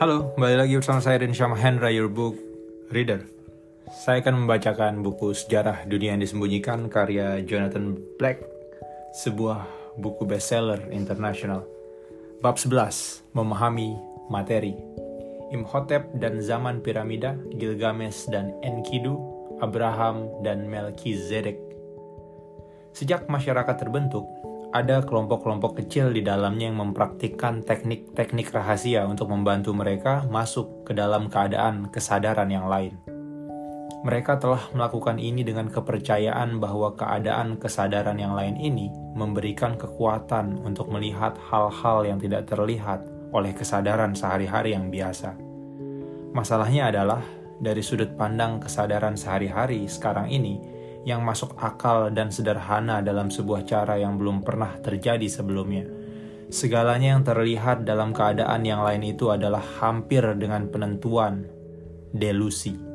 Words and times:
Halo, 0.00 0.32
kembali 0.32 0.56
lagi 0.56 0.80
bersama 0.80 1.04
saya 1.04 1.20
Rinsyam 1.20 1.52
Hendra, 1.52 1.92
your 1.92 2.08
book 2.08 2.32
reader. 2.88 3.20
Saya 3.92 4.24
akan 4.24 4.48
membacakan 4.48 5.04
buku 5.04 5.36
Sejarah 5.36 5.84
Dunia 5.84 6.16
yang 6.16 6.24
Disembunyikan 6.24 6.88
karya 6.88 7.44
Jonathan 7.44 8.00
Black, 8.16 8.40
sebuah 9.12 9.68
buku 10.00 10.24
bestseller 10.24 10.88
internasional. 10.88 11.68
Bab 12.40 12.56
11, 12.56 13.28
Memahami 13.36 13.92
Materi. 14.32 14.72
Imhotep 15.52 16.08
dan 16.16 16.40
zaman 16.40 16.80
piramida, 16.80 17.36
Gilgamesh 17.60 18.24
dan 18.32 18.56
Enkidu, 18.64 19.20
Abraham 19.60 20.32
dan 20.40 20.64
Melchizedek. 20.64 21.60
Sejak 22.96 23.28
masyarakat 23.28 23.76
terbentuk, 23.76 24.24
ada 24.70 25.02
kelompok-kelompok 25.02 25.82
kecil 25.82 26.14
di 26.14 26.22
dalamnya 26.22 26.70
yang 26.70 26.78
mempraktikkan 26.78 27.66
teknik-teknik 27.66 28.54
rahasia 28.54 29.02
untuk 29.02 29.26
membantu 29.26 29.74
mereka 29.74 30.22
masuk 30.30 30.86
ke 30.86 30.94
dalam 30.94 31.26
keadaan 31.26 31.90
kesadaran 31.90 32.46
yang 32.46 32.70
lain. 32.70 32.94
Mereka 34.00 34.40
telah 34.40 34.64
melakukan 34.72 35.20
ini 35.20 35.44
dengan 35.44 35.68
kepercayaan 35.68 36.56
bahwa 36.56 36.96
keadaan 36.96 37.60
kesadaran 37.60 38.16
yang 38.16 38.32
lain 38.32 38.56
ini 38.56 38.88
memberikan 39.12 39.76
kekuatan 39.76 40.56
untuk 40.64 40.88
melihat 40.88 41.36
hal-hal 41.52 42.08
yang 42.08 42.16
tidak 42.16 42.48
terlihat 42.48 43.04
oleh 43.34 43.52
kesadaran 43.52 44.16
sehari-hari 44.16 44.72
yang 44.72 44.88
biasa. 44.88 45.36
Masalahnya 46.32 46.88
adalah, 46.88 47.20
dari 47.60 47.84
sudut 47.84 48.16
pandang 48.16 48.62
kesadaran 48.62 49.20
sehari-hari 49.20 49.84
sekarang 49.84 50.32
ini, 50.32 50.79
yang 51.08 51.24
masuk 51.24 51.56
akal 51.56 52.12
dan 52.12 52.28
sederhana 52.28 53.00
dalam 53.00 53.32
sebuah 53.32 53.64
cara 53.64 53.96
yang 53.96 54.20
belum 54.20 54.44
pernah 54.44 54.76
terjadi 54.80 55.24
sebelumnya. 55.28 55.88
Segalanya 56.50 57.14
yang 57.14 57.22
terlihat 57.22 57.86
dalam 57.86 58.10
keadaan 58.10 58.66
yang 58.66 58.82
lain 58.82 59.06
itu 59.06 59.30
adalah 59.30 59.62
hampir 59.80 60.26
dengan 60.34 60.66
penentuan 60.66 61.46
delusi. 62.10 62.90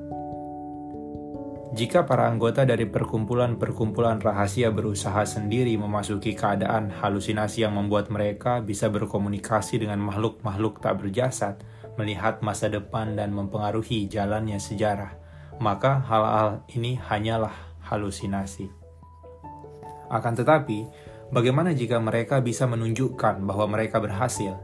Jika 1.76 2.08
para 2.08 2.32
anggota 2.32 2.64
dari 2.64 2.88
perkumpulan-perkumpulan 2.88 4.24
rahasia 4.24 4.72
berusaha 4.72 5.28
sendiri 5.28 5.76
memasuki 5.76 6.32
keadaan 6.32 6.88
halusinasi 6.88 7.68
yang 7.68 7.76
membuat 7.76 8.08
mereka 8.08 8.64
bisa 8.64 8.88
berkomunikasi 8.88 9.82
dengan 9.84 10.00
makhluk-makhluk 10.00 10.80
tak 10.80 11.04
berjasad, 11.04 11.60
melihat 12.00 12.40
masa 12.40 12.72
depan 12.72 13.16
dan 13.20 13.32
mempengaruhi 13.36 14.08
jalannya 14.08 14.56
sejarah, 14.56 15.16
maka 15.60 16.00
hal-hal 16.06 16.64
ini 16.72 17.00
hanyalah 17.00 17.65
halusinasi. 17.86 18.68
Akan 20.10 20.34
tetapi, 20.38 20.86
bagaimana 21.30 21.74
jika 21.74 21.98
mereka 22.02 22.42
bisa 22.42 22.66
menunjukkan 22.66 23.42
bahwa 23.46 23.66
mereka 23.78 24.02
berhasil? 24.02 24.58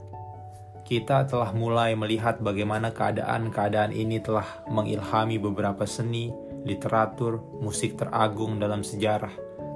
Kita 0.82 1.24
telah 1.30 1.56
mulai 1.56 1.96
melihat 1.96 2.42
bagaimana 2.44 2.92
keadaan-keadaan 2.92 3.96
ini 3.96 4.20
telah 4.20 4.66
mengilhami 4.68 5.40
beberapa 5.40 5.88
seni, 5.88 6.34
literatur, 6.68 7.40
musik 7.62 7.96
teragung 7.96 8.60
dalam 8.60 8.84
sejarah. 8.84 9.32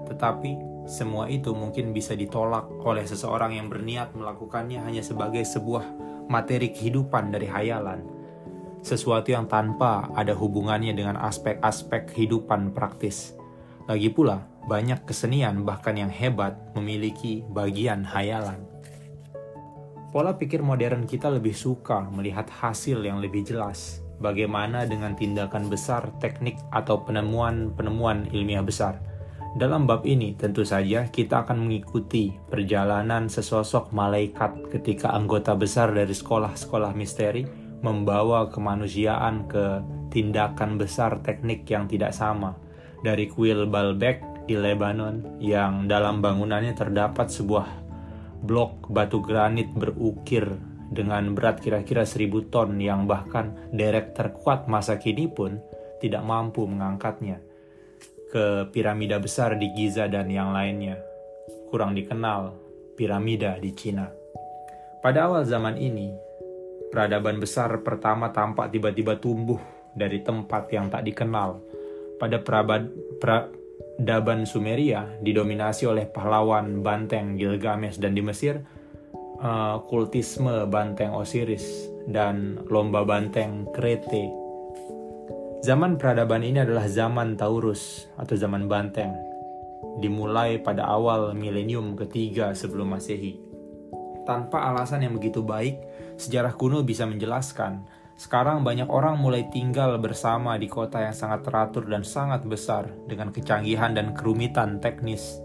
Tetapi, 0.06 0.86
semua 0.86 1.26
itu 1.32 1.56
mungkin 1.56 1.96
bisa 1.96 2.14
ditolak 2.14 2.70
oleh 2.84 3.08
seseorang 3.08 3.58
yang 3.58 3.72
berniat 3.72 4.14
melakukannya 4.14 4.82
hanya 4.86 5.02
sebagai 5.02 5.42
sebuah 5.42 5.86
materi 6.30 6.70
kehidupan 6.74 7.34
dari 7.34 7.50
hayalan 7.50 8.16
sesuatu 8.86 9.34
yang 9.34 9.50
tanpa 9.50 10.14
ada 10.14 10.38
hubungannya 10.38 10.94
dengan 10.94 11.18
aspek-aspek 11.18 12.14
kehidupan 12.14 12.70
praktis. 12.70 13.34
Lagi 13.86 14.10
pula, 14.10 14.42
banyak 14.66 15.06
kesenian 15.06 15.62
bahkan 15.62 15.94
yang 15.94 16.10
hebat 16.10 16.58
memiliki 16.74 17.46
bagian 17.54 18.02
hayalan. 18.02 18.58
Pola 20.10 20.34
pikir 20.34 20.66
modern 20.66 21.06
kita 21.06 21.30
lebih 21.30 21.54
suka 21.54 22.10
melihat 22.10 22.50
hasil 22.50 23.06
yang 23.06 23.22
lebih 23.22 23.46
jelas. 23.46 24.02
Bagaimana 24.18 24.90
dengan 24.90 25.14
tindakan 25.14 25.70
besar, 25.70 26.10
teknik, 26.18 26.58
atau 26.74 27.06
penemuan-penemuan 27.06 28.34
ilmiah 28.34 28.66
besar? 28.66 28.98
Dalam 29.54 29.86
bab 29.86 30.02
ini, 30.08 30.34
tentu 30.34 30.66
saja 30.66 31.06
kita 31.06 31.46
akan 31.46 31.70
mengikuti 31.70 32.34
perjalanan 32.50 33.30
sesosok 33.30 33.94
malaikat 33.94 34.66
ketika 34.74 35.14
anggota 35.14 35.54
besar 35.54 35.94
dari 35.94 36.16
sekolah-sekolah 36.16 36.96
misteri 36.98 37.46
membawa 37.86 38.50
kemanusiaan 38.50 39.46
ke 39.46 39.84
tindakan 40.10 40.82
besar 40.82 41.22
teknik 41.22 41.70
yang 41.70 41.86
tidak 41.86 42.16
sama. 42.18 42.65
Dari 43.02 43.28
kuil 43.28 43.68
Baalbek 43.68 44.48
di 44.48 44.56
Lebanon 44.56 45.42
yang 45.42 45.90
dalam 45.90 46.22
bangunannya 46.22 46.78
terdapat 46.78 47.28
sebuah 47.34 47.68
blok 48.46 48.94
batu 48.94 49.20
granit 49.24 49.74
berukir 49.74 50.46
dengan 50.94 51.34
berat 51.34 51.60
kira-kira 51.60 52.06
seribu 52.06 52.46
ton 52.46 52.78
yang 52.78 53.10
bahkan 53.10 53.58
derek 53.74 54.14
terkuat 54.14 54.70
masa 54.70 55.02
kini 55.02 55.26
pun 55.26 55.58
tidak 55.98 56.22
mampu 56.22 56.70
mengangkatnya 56.70 57.42
ke 58.30 58.70
piramida 58.70 59.18
besar 59.18 59.58
di 59.58 59.74
Giza 59.74 60.06
dan 60.06 60.30
yang 60.30 60.54
lainnya. 60.54 61.02
Kurang 61.74 61.98
dikenal, 61.98 62.54
piramida 62.94 63.58
di 63.58 63.74
Cina. 63.74 64.06
Pada 65.02 65.30
awal 65.30 65.46
zaman 65.46 65.78
ini, 65.78 66.26
Peradaban 66.96 67.44
besar 67.44 67.84
pertama 67.84 68.32
tampak 68.32 68.72
tiba-tiba 68.72 69.20
tumbuh 69.20 69.60
dari 69.92 70.24
tempat 70.24 70.72
yang 70.72 70.88
tak 70.88 71.04
dikenal. 71.04 71.60
Pada 72.16 72.40
perabad, 72.40 72.88
peradaban 73.20 74.48
Sumeria 74.48 75.20
didominasi 75.20 75.84
oleh 75.84 76.08
pahlawan 76.08 76.80
banteng 76.80 77.36
Gilgamesh 77.36 78.00
dan 78.00 78.16
di 78.16 78.24
Mesir 78.24 78.64
uh, 79.40 79.84
kultisme 79.88 80.64
banteng 80.72 81.12
Osiris 81.12 81.92
dan 82.08 82.62
lomba 82.72 83.04
banteng 83.04 83.68
Krete. 83.76 84.32
Zaman 85.66 85.98
peradaban 85.98 86.46
ini 86.46 86.62
adalah 86.62 86.86
zaman 86.86 87.34
Taurus 87.34 88.06
atau 88.22 88.38
zaman 88.38 88.70
banteng, 88.70 89.18
dimulai 89.98 90.62
pada 90.62 90.86
awal 90.86 91.34
milenium 91.34 91.98
ketiga 91.98 92.54
sebelum 92.54 92.94
Masehi. 92.94 93.42
Tanpa 94.30 94.74
alasan 94.74 95.06
yang 95.06 95.18
begitu 95.18 95.42
baik, 95.42 95.82
sejarah 96.22 96.54
kuno 96.54 96.86
bisa 96.86 97.10
menjelaskan, 97.10 97.82
sekarang 98.16 98.64
banyak 98.64 98.88
orang 98.88 99.20
mulai 99.20 99.44
tinggal 99.52 100.00
bersama 100.00 100.56
di 100.56 100.72
kota 100.72 101.04
yang 101.04 101.12
sangat 101.12 101.44
teratur 101.44 101.84
dan 101.84 102.08
sangat 102.08 102.48
besar 102.48 102.88
dengan 103.12 103.28
kecanggihan 103.28 103.92
dan 103.92 104.16
kerumitan 104.16 104.80
teknis. 104.80 105.44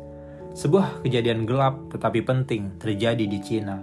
Sebuah 0.54 1.02
kejadian 1.02 1.50
gelap 1.50 1.90
tetapi 1.90 2.22
penting 2.22 2.78
terjadi 2.78 3.26
di 3.26 3.38
Cina. 3.42 3.82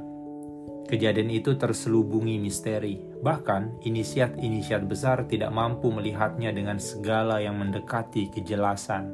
Kejadian 0.88 1.28
itu 1.36 1.60
terselubungi 1.60 2.40
misteri, 2.40 2.96
bahkan 3.20 3.76
inisiat-inisiat 3.84 4.88
besar 4.88 5.28
tidak 5.28 5.52
mampu 5.52 5.92
melihatnya 5.92 6.56
dengan 6.56 6.80
segala 6.80 7.44
yang 7.44 7.60
mendekati 7.60 8.32
kejelasan. 8.32 9.12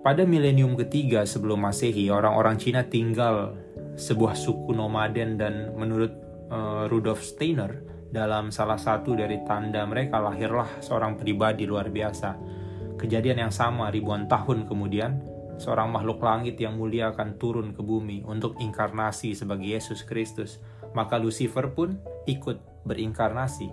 Pada 0.00 0.24
milenium 0.24 0.80
ketiga 0.80 1.28
sebelum 1.28 1.68
Masehi, 1.68 2.08
orang-orang 2.08 2.56
Cina 2.56 2.88
tinggal 2.88 3.52
sebuah 4.00 4.32
suku 4.32 4.72
nomaden 4.72 5.36
dan 5.36 5.76
menurut 5.76 6.16
uh, 6.48 6.88
Rudolf 6.88 7.20
Steiner 7.20 7.89
dalam 8.10 8.50
salah 8.50 8.78
satu 8.78 9.14
dari 9.14 9.38
tanda 9.46 9.86
mereka 9.86 10.18
lahirlah 10.18 10.82
seorang 10.82 11.14
pribadi 11.14 11.62
luar 11.64 11.88
biasa. 11.88 12.34
Kejadian 12.98 13.48
yang 13.48 13.54
sama 13.54 13.88
ribuan 13.88 14.26
tahun 14.26 14.66
kemudian, 14.66 15.22
seorang 15.56 15.94
makhluk 15.94 16.20
langit 16.20 16.58
yang 16.58 16.76
mulia 16.76 17.14
akan 17.14 17.38
turun 17.38 17.70
ke 17.72 17.80
bumi 17.80 18.26
untuk 18.26 18.58
inkarnasi 18.58 19.32
sebagai 19.32 19.64
Yesus 19.64 20.02
Kristus. 20.04 20.58
Maka 20.90 21.22
Lucifer 21.22 21.70
pun 21.70 22.02
ikut 22.26 22.58
berinkarnasi. 22.82 23.70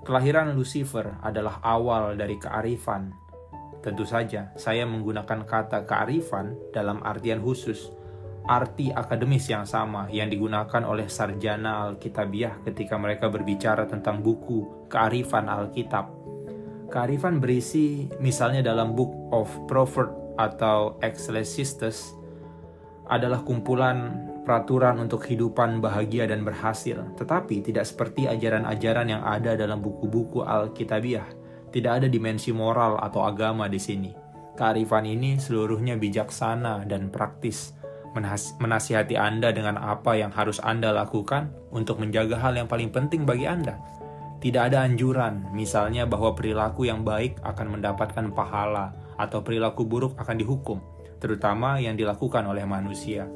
Kelahiran 0.00 0.56
Lucifer 0.56 1.20
adalah 1.20 1.60
awal 1.60 2.16
dari 2.16 2.40
kearifan. 2.40 3.12
Tentu 3.84 4.08
saja, 4.08 4.48
saya 4.56 4.88
menggunakan 4.88 5.44
kata 5.44 5.84
kearifan 5.84 6.56
dalam 6.72 7.04
artian 7.04 7.44
khusus 7.44 7.92
arti 8.48 8.88
akademis 8.94 9.48
yang 9.50 9.68
sama 9.68 10.08
yang 10.08 10.30
digunakan 10.32 10.82
oleh 10.86 11.10
sarjana 11.10 11.90
Alkitabiah 11.90 12.62
ketika 12.64 12.96
mereka 12.96 13.28
berbicara 13.28 13.84
tentang 13.84 14.24
buku 14.24 14.88
kearifan 14.88 15.50
Alkitab. 15.50 16.08
Kearifan 16.90 17.38
berisi 17.38 18.10
misalnya 18.18 18.66
dalam 18.66 18.98
Book 18.98 19.12
of 19.30 19.46
Proverbs 19.70 20.16
atau 20.40 20.98
Ecclesiastes 21.04 22.16
adalah 23.06 23.42
kumpulan 23.42 24.26
peraturan 24.42 24.98
untuk 24.98 25.22
kehidupan 25.26 25.78
bahagia 25.78 26.26
dan 26.26 26.42
berhasil, 26.42 26.98
tetapi 27.14 27.62
tidak 27.62 27.86
seperti 27.86 28.26
ajaran-ajaran 28.26 29.06
yang 29.06 29.22
ada 29.22 29.54
dalam 29.54 29.78
buku-buku 29.78 30.42
Alkitabiah. 30.42 31.26
Tidak 31.70 32.02
ada 32.02 32.08
dimensi 32.10 32.50
moral 32.50 32.98
atau 32.98 33.22
agama 33.22 33.70
di 33.70 33.78
sini. 33.78 34.10
Kearifan 34.58 35.06
ini 35.06 35.38
seluruhnya 35.38 35.94
bijaksana 35.94 36.82
dan 36.82 37.14
praktis 37.14 37.78
menasihati 38.58 39.14
Anda 39.14 39.54
dengan 39.54 39.78
apa 39.78 40.18
yang 40.18 40.34
harus 40.34 40.58
Anda 40.62 40.90
lakukan 40.90 41.54
untuk 41.70 42.02
menjaga 42.02 42.38
hal 42.38 42.58
yang 42.58 42.66
paling 42.66 42.90
penting 42.90 43.22
bagi 43.22 43.46
Anda. 43.46 43.78
Tidak 44.40 44.72
ada 44.72 44.88
anjuran, 44.88 45.52
misalnya 45.52 46.08
bahwa 46.08 46.32
perilaku 46.32 46.88
yang 46.88 47.04
baik 47.04 47.38
akan 47.44 47.76
mendapatkan 47.76 48.32
pahala 48.32 48.96
atau 49.20 49.44
perilaku 49.44 49.84
buruk 49.84 50.16
akan 50.16 50.36
dihukum, 50.40 50.80
terutama 51.20 51.76
yang 51.76 51.92
dilakukan 51.92 52.48
oleh 52.48 52.64
manusia. 52.64 53.28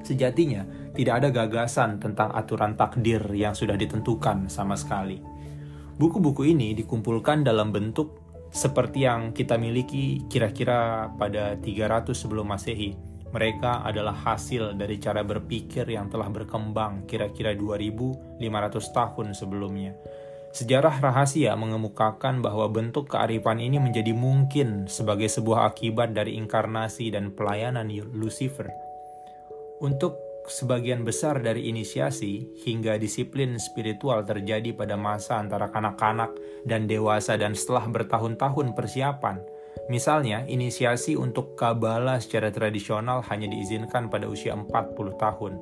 Sejatinya, 0.00 0.64
tidak 0.96 1.24
ada 1.24 1.28
gagasan 1.32 2.00
tentang 2.00 2.32
aturan 2.32 2.76
takdir 2.76 3.20
yang 3.32 3.52
sudah 3.52 3.76
ditentukan 3.76 4.48
sama 4.48 4.76
sekali. 4.76 5.20
Buku-buku 5.96 6.48
ini 6.48 6.72
dikumpulkan 6.72 7.44
dalam 7.44 7.72
bentuk 7.72 8.20
seperti 8.54 9.04
yang 9.04 9.34
kita 9.34 9.58
miliki 9.58 10.24
kira-kira 10.30 11.10
pada 11.20 11.56
300 11.58 12.14
sebelum 12.14 12.48
Masehi. 12.48 13.13
Mereka 13.34 13.82
adalah 13.82 14.14
hasil 14.14 14.78
dari 14.78 15.02
cara 15.02 15.26
berpikir 15.26 15.90
yang 15.90 16.06
telah 16.06 16.30
berkembang 16.30 17.02
kira-kira 17.10 17.50
2500 17.58 18.38
tahun 18.94 19.34
sebelumnya. 19.34 19.98
Sejarah 20.54 21.02
rahasia 21.02 21.50
mengemukakan 21.58 22.38
bahwa 22.38 22.70
bentuk 22.70 23.10
kearifan 23.10 23.58
ini 23.58 23.82
menjadi 23.82 24.14
mungkin 24.14 24.86
sebagai 24.86 25.26
sebuah 25.26 25.74
akibat 25.74 26.14
dari 26.14 26.38
inkarnasi 26.38 27.10
dan 27.10 27.34
pelayanan 27.34 27.90
Lucifer. 28.14 28.70
Untuk 29.82 30.14
sebagian 30.46 31.02
besar 31.02 31.42
dari 31.42 31.66
inisiasi 31.72 32.62
hingga 32.62 32.94
disiplin 33.02 33.58
spiritual 33.58 34.22
terjadi 34.22 34.70
pada 34.76 34.94
masa 34.94 35.42
antara 35.42 35.74
kanak-kanak 35.74 36.30
dan 36.62 36.86
dewasa 36.86 37.34
dan 37.34 37.58
setelah 37.58 37.90
bertahun-tahun 37.90 38.78
persiapan. 38.78 39.42
Misalnya, 39.84 40.48
inisiasi 40.48 41.12
untuk 41.12 41.60
kabala 41.60 42.16
secara 42.16 42.48
tradisional 42.48 43.20
hanya 43.28 43.52
diizinkan 43.52 44.08
pada 44.08 44.24
usia 44.24 44.56
40 44.56 44.96
tahun 45.20 45.52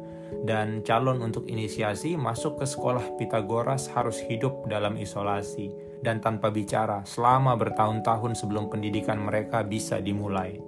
dan 0.47 0.87
calon 0.87 1.23
untuk 1.27 1.51
inisiasi 1.51 2.15
masuk 2.15 2.63
ke 2.63 2.67
sekolah 2.67 3.19
Pitagoras 3.19 3.91
harus 3.91 4.23
hidup 4.23 4.71
dalam 4.71 4.95
isolasi 4.95 5.75
dan 6.07 6.23
tanpa 6.23 6.55
bicara 6.55 7.03
selama 7.03 7.59
bertahun-tahun 7.59 8.39
sebelum 8.39 8.71
pendidikan 8.71 9.19
mereka 9.19 9.67
bisa 9.67 9.99
dimulai. 9.99 10.59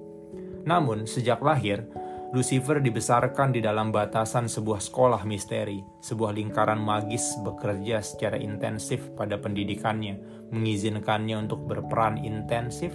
Namun, 0.66 1.06
sejak 1.06 1.38
lahir, 1.38 1.86
Lucifer 2.34 2.82
dibesarkan 2.82 3.54
di 3.54 3.62
dalam 3.62 3.94
batasan 3.94 4.50
sebuah 4.50 4.82
sekolah 4.82 5.22
misteri, 5.22 5.78
sebuah 6.02 6.34
lingkaran 6.34 6.82
magis 6.82 7.38
bekerja 7.46 8.02
secara 8.02 8.34
intensif 8.34 9.14
pada 9.14 9.38
pendidikannya, 9.38 10.18
mengizinkannya 10.50 11.46
untuk 11.46 11.62
berperan 11.70 12.18
intensif 12.18 12.90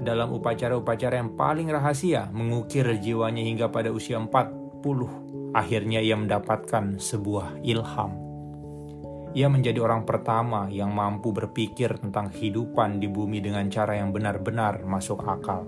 dalam 0.00 0.32
upacara-upacara 0.36 1.16
yang 1.16 1.36
paling 1.36 1.72
rahasia, 1.72 2.28
mengukir 2.32 2.84
jiwanya 3.00 3.40
hingga 3.40 3.72
pada 3.72 3.88
usia 3.88 4.20
40 4.20 5.26
Akhirnya 5.56 6.04
ia 6.04 6.12
mendapatkan 6.20 7.00
sebuah 7.00 7.64
ilham. 7.64 8.12
Ia 9.32 9.48
menjadi 9.48 9.80
orang 9.80 10.04
pertama 10.04 10.68
yang 10.68 10.92
mampu 10.92 11.32
berpikir 11.32 11.96
tentang 11.96 12.28
kehidupan 12.28 13.00
di 13.00 13.08
bumi 13.08 13.40
dengan 13.40 13.64
cara 13.72 13.96
yang 13.96 14.12
benar-benar 14.12 14.84
masuk 14.84 15.24
akal. 15.24 15.64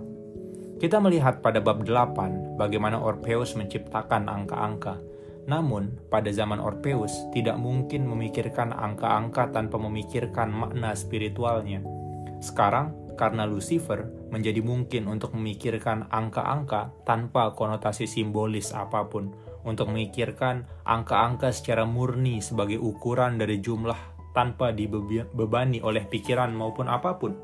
Kita 0.77 1.01
melihat 1.01 1.41
pada 1.41 1.65
bab 1.65 1.89
8 1.89 2.61
bagaimana 2.61 3.01
Orpheus 3.01 3.57
menciptakan 3.57 4.29
angka-angka. 4.29 5.01
Namun, 5.49 5.97
pada 6.13 6.29
zaman 6.29 6.61
Orpheus 6.61 7.25
tidak 7.33 7.57
mungkin 7.57 8.05
memikirkan 8.05 8.77
angka-angka 8.77 9.57
tanpa 9.57 9.81
memikirkan 9.81 10.53
makna 10.53 10.93
spiritualnya. 10.93 11.81
Sekarang, 12.45 12.93
karena 13.19 13.43
Lucifer 13.45 14.07
menjadi 14.31 14.63
mungkin 14.63 15.11
untuk 15.11 15.35
memikirkan 15.35 16.07
angka-angka 16.09 16.95
tanpa 17.03 17.53
konotasi 17.59 18.07
simbolis 18.07 18.71
apa 18.71 19.11
pun, 19.11 19.35
untuk 19.67 19.91
memikirkan 19.91 20.71
angka-angka 20.87 21.51
secara 21.51 21.83
murni 21.83 22.39
sebagai 22.39 22.79
ukuran 22.79 23.37
dari 23.43 23.59
jumlah 23.59 24.17
tanpa 24.31 24.71
dibebani 24.71 25.83
oleh 25.83 26.07
pikiran 26.07 26.55
maupun 26.55 26.87
apa 26.87 27.19
pun. 27.19 27.35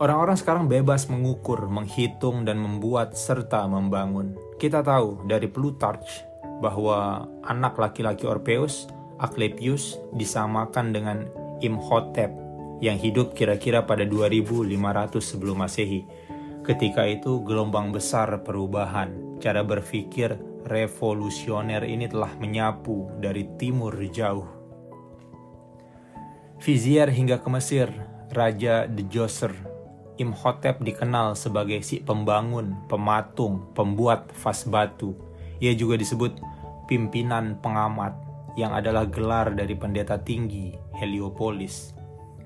Orang-orang 0.00 0.38
sekarang 0.38 0.64
bebas 0.64 1.12
mengukur, 1.12 1.68
menghitung, 1.68 2.48
dan 2.48 2.56
membuat 2.56 3.12
serta 3.12 3.68
membangun. 3.68 4.32
Kita 4.56 4.80
tahu 4.80 5.28
dari 5.28 5.44
Plutarch 5.44 6.24
bahwa 6.64 7.28
anak 7.44 7.76
laki-laki 7.76 8.24
Orpheus, 8.24 8.88
Asclepius, 9.20 10.00
disamakan 10.16 10.96
dengan 10.96 11.28
Imhotep 11.60 12.32
yang 12.80 12.96
hidup 12.96 13.36
kira-kira 13.36 13.84
pada 13.84 14.02
2500 14.08 15.20
sebelum 15.20 15.60
Masehi 15.60 16.04
Ketika 16.60 17.08
itu 17.08 17.40
gelombang 17.40 17.88
besar 17.88 18.44
perubahan, 18.44 19.40
cara 19.40 19.64
berpikir 19.64 20.36
revolusioner 20.68 21.88
ini 21.88 22.04
telah 22.04 22.36
menyapu 22.36 23.08
dari 23.16 23.48
timur 23.56 23.96
jauh. 24.12 24.44
Vizier 26.60 27.08
hingga 27.08 27.40
ke 27.40 27.48
Mesir, 27.48 27.88
Raja 28.30 28.84
Djoser, 28.84 29.50
Imhotep 30.20 30.84
dikenal 30.84 31.32
sebagai 31.32 31.80
si 31.80 32.04
pembangun, 32.04 32.86
pematung, 32.92 33.72
pembuat 33.72 34.28
vas 34.36 34.68
batu. 34.68 35.16
Ia 35.64 35.72
juga 35.72 35.96
disebut 35.96 36.38
pimpinan 36.84 37.56
pengamat 37.58 38.14
yang 38.60 38.76
adalah 38.76 39.08
gelar 39.08 39.56
dari 39.56 39.72
pendeta 39.74 40.20
tinggi 40.20 40.76
Heliopolis. 41.00 41.99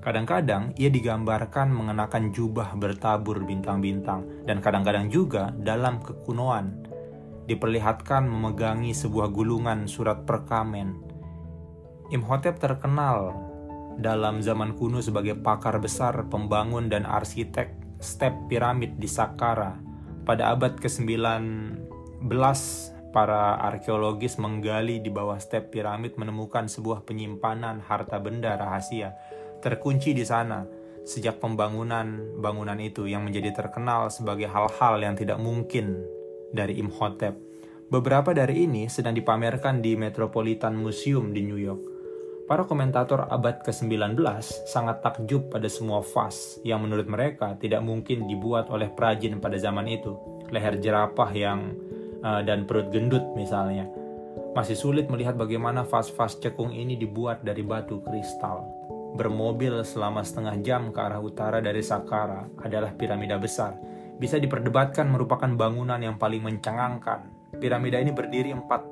Kadang-kadang 0.04 0.76
ia 0.76 0.92
digambarkan 0.92 1.72
mengenakan 1.72 2.28
jubah 2.28 2.76
bertabur 2.76 3.40
bintang-bintang 3.40 4.44
dan 4.44 4.60
kadang-kadang 4.60 5.08
juga 5.08 5.56
dalam 5.56 6.04
kekunoan 6.04 6.84
diperlihatkan 7.48 8.28
memegangi 8.28 8.92
sebuah 8.92 9.32
gulungan 9.32 9.88
surat 9.88 10.28
perkamen. 10.28 11.00
Imhotep 12.12 12.60
terkenal 12.60 13.32
dalam 13.96 14.44
zaman 14.44 14.76
kuno 14.76 15.00
sebagai 15.00 15.40
pakar 15.40 15.80
besar 15.80 16.28
pembangun 16.28 16.92
dan 16.92 17.08
arsitek 17.08 17.72
step 17.96 18.36
piramid 18.52 19.00
di 19.00 19.08
Saqqara. 19.08 19.80
Pada 20.28 20.52
abad 20.52 20.76
ke-19, 20.76 21.16
para 23.14 23.56
arkeologis 23.56 24.36
menggali 24.36 25.00
di 25.00 25.08
bawah 25.08 25.38
step 25.40 25.72
piramid 25.72 26.18
menemukan 26.20 26.66
sebuah 26.66 27.06
penyimpanan 27.06 27.78
harta 27.80 28.18
benda 28.18 28.58
rahasia 28.58 29.14
terkunci 29.64 30.12
di 30.12 30.28
sana 30.28 30.60
sejak 31.08 31.40
pembangunan 31.40 32.36
bangunan 32.36 32.76
itu 32.76 33.08
yang 33.08 33.24
menjadi 33.24 33.64
terkenal 33.64 34.12
sebagai 34.12 34.44
hal-hal 34.52 35.00
yang 35.00 35.16
tidak 35.16 35.40
mungkin 35.40 36.04
dari 36.52 36.76
Imhotep. 36.76 37.32
Beberapa 37.88 38.36
dari 38.36 38.68
ini 38.68 38.92
sedang 38.92 39.16
dipamerkan 39.16 39.80
di 39.80 39.96
Metropolitan 39.96 40.76
Museum 40.76 41.32
di 41.32 41.44
New 41.44 41.60
York. 41.60 41.96
Para 42.44 42.68
komentator 42.68 43.24
abad 43.24 43.64
ke-19 43.64 44.20
sangat 44.68 45.00
takjub 45.00 45.48
pada 45.48 45.64
semua 45.68 46.04
vas 46.04 46.60
yang 46.60 46.84
menurut 46.84 47.08
mereka 47.08 47.56
tidak 47.56 47.80
mungkin 47.80 48.28
dibuat 48.28 48.68
oleh 48.68 48.92
perajin 48.92 49.40
pada 49.40 49.56
zaman 49.56 49.88
itu. 49.88 50.12
Leher 50.52 50.76
jerapah 50.76 51.32
yang 51.32 51.72
uh, 52.20 52.44
dan 52.44 52.68
perut 52.68 52.92
gendut 52.92 53.24
misalnya. 53.32 53.88
Masih 54.52 54.76
sulit 54.76 55.08
melihat 55.08 55.40
bagaimana 55.40 55.88
vas-vas 55.88 56.36
cekung 56.36 56.76
ini 56.76 57.00
dibuat 57.00 57.40
dari 57.40 57.64
batu 57.64 58.04
kristal 58.04 58.84
bermobil 59.14 59.86
selama 59.86 60.26
setengah 60.26 60.58
jam 60.60 60.90
ke 60.90 60.98
arah 60.98 61.22
utara 61.22 61.62
dari 61.62 61.80
Saqqara 61.80 62.60
adalah 62.66 62.90
piramida 62.98 63.38
besar. 63.38 63.78
Bisa 64.18 64.42
diperdebatkan 64.42 65.06
merupakan 65.06 65.48
bangunan 65.54 65.98
yang 66.02 66.18
paling 66.18 66.42
mencengangkan. 66.42 67.30
Piramida 67.54 68.02
ini 68.02 68.10
berdiri 68.10 68.50
empat 68.50 68.82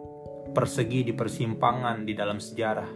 persegi 0.55 1.11
di 1.11 1.13
persimpangan 1.15 2.07
di 2.07 2.15
dalam 2.15 2.39
sejarah. 2.39 2.87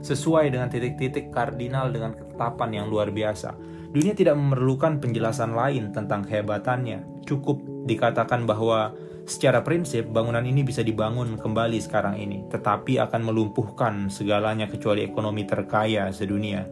Sesuai 0.00 0.50
dengan 0.50 0.72
titik-titik 0.72 1.30
kardinal 1.30 1.92
dengan 1.92 2.16
ketetapan 2.16 2.82
yang 2.82 2.86
luar 2.88 3.12
biasa. 3.12 3.54
Dunia 3.92 4.12
tidak 4.12 4.36
memerlukan 4.36 5.00
penjelasan 5.00 5.56
lain 5.56 5.92
tentang 5.94 6.26
kehebatannya. 6.26 7.24
Cukup 7.24 7.60
dikatakan 7.86 8.44
bahwa 8.44 8.92
Secara 9.26 9.66
prinsip, 9.66 10.06
bangunan 10.06 10.46
ini 10.46 10.62
bisa 10.62 10.86
dibangun 10.86 11.34
kembali 11.34 11.82
sekarang 11.82 12.14
ini, 12.14 12.46
tetapi 12.46 13.02
akan 13.02 13.26
melumpuhkan 13.26 14.06
segalanya 14.06 14.70
kecuali 14.70 15.02
ekonomi 15.02 15.42
terkaya 15.42 16.14
sedunia. 16.14 16.62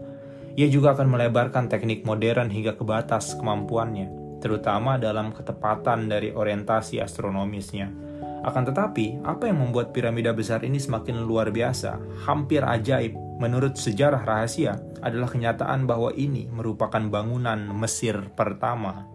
Ia 0.55 0.71
juga 0.71 0.95
akan 0.95 1.19
melebarkan 1.19 1.67
teknik 1.67 2.07
modern 2.07 2.47
hingga 2.47 2.79
ke 2.79 2.87
batas 2.87 3.35
kemampuannya, 3.35 4.39
terutama 4.39 4.95
dalam 5.03 5.35
ketepatan 5.35 6.07
dari 6.07 6.31
orientasi 6.31 7.03
astronomisnya. 7.03 7.91
Akan 8.47 8.63
tetapi, 8.63 9.27
apa 9.27 9.51
yang 9.51 9.59
membuat 9.59 9.91
piramida 9.91 10.31
besar 10.31 10.63
ini 10.63 10.79
semakin 10.79 11.27
luar 11.27 11.51
biasa, 11.51 12.23
hampir 12.23 12.63
ajaib, 12.63 13.19
menurut 13.43 13.75
sejarah 13.75 14.23
rahasia, 14.23 14.79
adalah 15.03 15.27
kenyataan 15.27 15.91
bahwa 15.91 16.15
ini 16.15 16.47
merupakan 16.47 17.03
bangunan 17.03 17.67
Mesir 17.75 18.31
pertama 18.39 19.14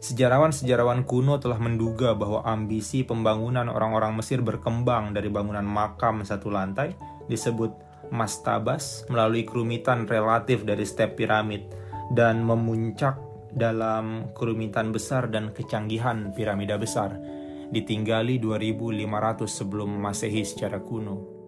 Sejarawan-sejarawan 0.00 1.04
kuno 1.04 1.36
telah 1.36 1.60
menduga 1.60 2.16
bahwa 2.16 2.40
ambisi 2.48 3.04
pembangunan 3.04 3.68
orang-orang 3.68 4.16
Mesir 4.16 4.40
berkembang 4.40 5.12
dari 5.12 5.28
bangunan 5.28 5.64
makam 5.64 6.24
satu 6.24 6.48
lantai 6.48 6.96
disebut 7.28 7.68
mastabas 8.08 9.04
melalui 9.12 9.44
kerumitan 9.44 10.08
relatif 10.08 10.64
dari 10.64 10.88
step 10.88 11.20
piramid 11.20 11.68
dan 12.16 12.40
memuncak 12.40 13.20
dalam 13.52 14.32
kerumitan 14.32 14.88
besar 14.88 15.28
dan 15.28 15.52
kecanggihan 15.52 16.32
piramida 16.32 16.80
besar 16.80 17.20
ditinggali 17.68 18.40
2500 18.40 19.46
sebelum 19.46 20.00
Masehi 20.00 20.42
secara 20.42 20.80
kuno. 20.80 21.38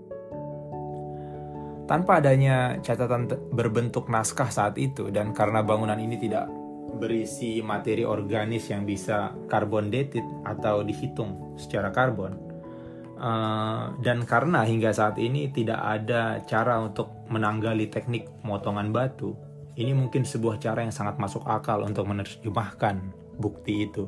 Tanpa 1.89 2.23
adanya 2.23 2.79
catatan 2.79 3.27
berbentuk 3.51 4.07
naskah 4.07 4.53
saat 4.53 4.79
itu 4.79 5.11
dan 5.11 5.35
karena 5.35 5.67
bangunan 5.67 5.99
ini 5.99 6.15
tidak 6.15 6.47
berisi 7.03 7.59
materi 7.59 8.07
organis 8.07 8.71
yang 8.71 8.87
bisa 8.87 9.35
carbon 9.51 9.91
dated 9.91 10.23
atau 10.47 10.87
dihitung 10.87 11.59
secara 11.59 11.91
karbon. 11.91 12.39
Uh, 13.19 13.95
dan 14.03 14.23
karena 14.23 14.63
hingga 14.63 14.95
saat 14.95 15.19
ini 15.19 15.51
tidak 15.51 15.83
ada 15.83 16.39
cara 16.47 16.79
untuk 16.79 17.27
menanggali 17.27 17.91
teknik 17.91 18.31
pemotongan 18.43 18.95
batu, 18.95 19.35
ini 19.75 19.91
mungkin 19.91 20.23
sebuah 20.23 20.63
cara 20.63 20.87
yang 20.87 20.95
sangat 20.95 21.19
masuk 21.19 21.43
akal 21.43 21.83
untuk 21.83 22.07
menerjemahkan 22.07 23.03
bukti 23.35 23.91
itu. 23.91 24.07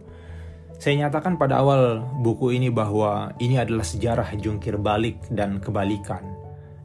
Saya 0.79 1.07
nyatakan 1.07 1.39
pada 1.39 1.63
awal 1.63 2.03
buku 2.23 2.55
ini 2.55 2.71
bahwa 2.71 3.35
ini 3.39 3.59
adalah 3.59 3.87
sejarah 3.87 4.35
jungkir 4.39 4.79
balik 4.79 5.23
dan 5.31 5.63
kebalikan 5.63 6.34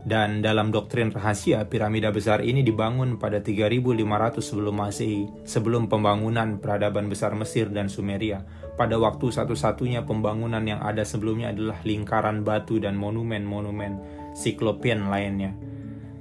dan 0.10 0.42
dalam 0.42 0.74
doktrin 0.74 1.13
rahasia, 1.13 1.70
piramida 1.70 2.10
besar 2.10 2.42
ini 2.42 2.66
dibangun 2.66 3.22
pada 3.22 3.46
3500 3.46 4.42
sebelum 4.42 4.82
Masehi, 4.82 5.30
sebelum 5.46 5.86
pembangunan 5.86 6.58
peradaban 6.58 7.13
besar 7.13 7.38
Mesir 7.38 7.70
dan 7.70 7.94
Sumeria. 7.94 8.42
Pada 8.74 8.98
waktu 8.98 9.30
satu-satunya 9.30 10.10
pembangunan 10.10 10.66
yang 10.66 10.82
ada 10.82 11.06
sebelumnya 11.06 11.54
adalah 11.54 11.78
lingkaran 11.86 12.42
batu 12.42 12.82
dan 12.82 12.98
monumen-monumen 12.98 14.01
siklopian 14.34 15.13
lainnya. 15.13 15.54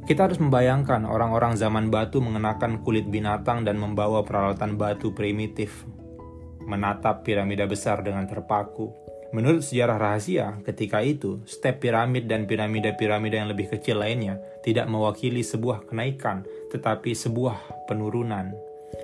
Kita 0.04 0.28
harus 0.28 0.36
membayangkan 0.36 1.08
orang-orang 1.08 1.56
zaman 1.56 1.88
batu 1.88 2.20
mengenakan 2.20 2.84
kulit 2.84 3.08
binatang 3.08 3.64
dan 3.64 3.80
membawa 3.80 4.20
peralatan 4.20 4.76
batu 4.76 5.16
primitif, 5.16 5.88
menatap 6.60 7.24
piramida 7.24 7.64
besar 7.64 8.04
dengan 8.04 8.28
terpaku. 8.28 9.07
Menurut 9.28 9.60
sejarah 9.60 10.00
rahasia, 10.00 10.56
ketika 10.64 11.04
itu, 11.04 11.44
step 11.44 11.84
piramid 11.84 12.24
dan 12.32 12.48
piramida-piramida 12.48 13.44
yang 13.44 13.52
lebih 13.52 13.68
kecil 13.68 14.00
lainnya 14.00 14.40
tidak 14.64 14.88
mewakili 14.88 15.44
sebuah 15.44 15.84
kenaikan, 15.84 16.48
tetapi 16.72 17.12
sebuah 17.12 17.84
penurunan. 17.84 18.56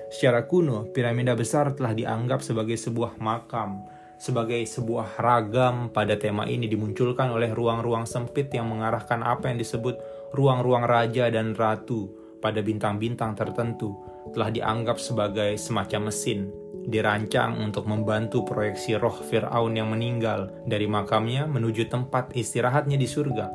Secara 0.09 0.49
kuno, 0.49 0.88
piramida 0.97 1.37
besar 1.37 1.76
telah 1.76 1.93
dianggap 1.93 2.40
sebagai 2.40 2.81
sebuah 2.81 3.21
makam, 3.21 3.85
sebagai 4.16 4.64
sebuah 4.64 5.21
ragam 5.21 5.93
pada 5.93 6.16
tema 6.16 6.49
ini 6.49 6.73
dimunculkan 6.73 7.28
oleh 7.28 7.52
ruang-ruang 7.52 8.09
sempit 8.09 8.49
yang 8.49 8.73
mengarahkan 8.73 9.21
apa 9.21 9.52
yang 9.52 9.61
disebut 9.61 10.00
ruang-ruang 10.33 10.88
raja 10.88 11.28
dan 11.28 11.52
ratu 11.52 12.09
pada 12.40 12.64
bintang-bintang 12.64 13.37
tertentu, 13.37 13.93
telah 14.33 14.49
dianggap 14.49 14.97
sebagai 14.97 15.59
semacam 15.61 16.09
mesin 16.09 16.64
dirancang 16.85 17.57
untuk 17.61 17.88
membantu 17.88 18.45
proyeksi 18.45 19.00
roh 19.00 19.16
Fir'aun 19.25 19.73
yang 19.73 19.93
meninggal 19.93 20.52
dari 20.69 20.85
makamnya 20.85 21.49
menuju 21.49 21.88
tempat 21.88 22.37
istirahatnya 22.37 23.00
di 23.00 23.09
surga. 23.09 23.47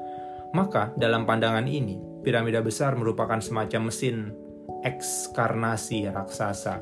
Maka 0.58 0.98
dalam 0.98 1.30
pandangan 1.30 1.70
ini, 1.70 2.02
piramida 2.26 2.66
besar 2.66 2.98
merupakan 2.98 3.38
semacam 3.38 3.94
mesin 3.94 4.34
ekskarnasi 4.82 6.10
raksasa. 6.10 6.82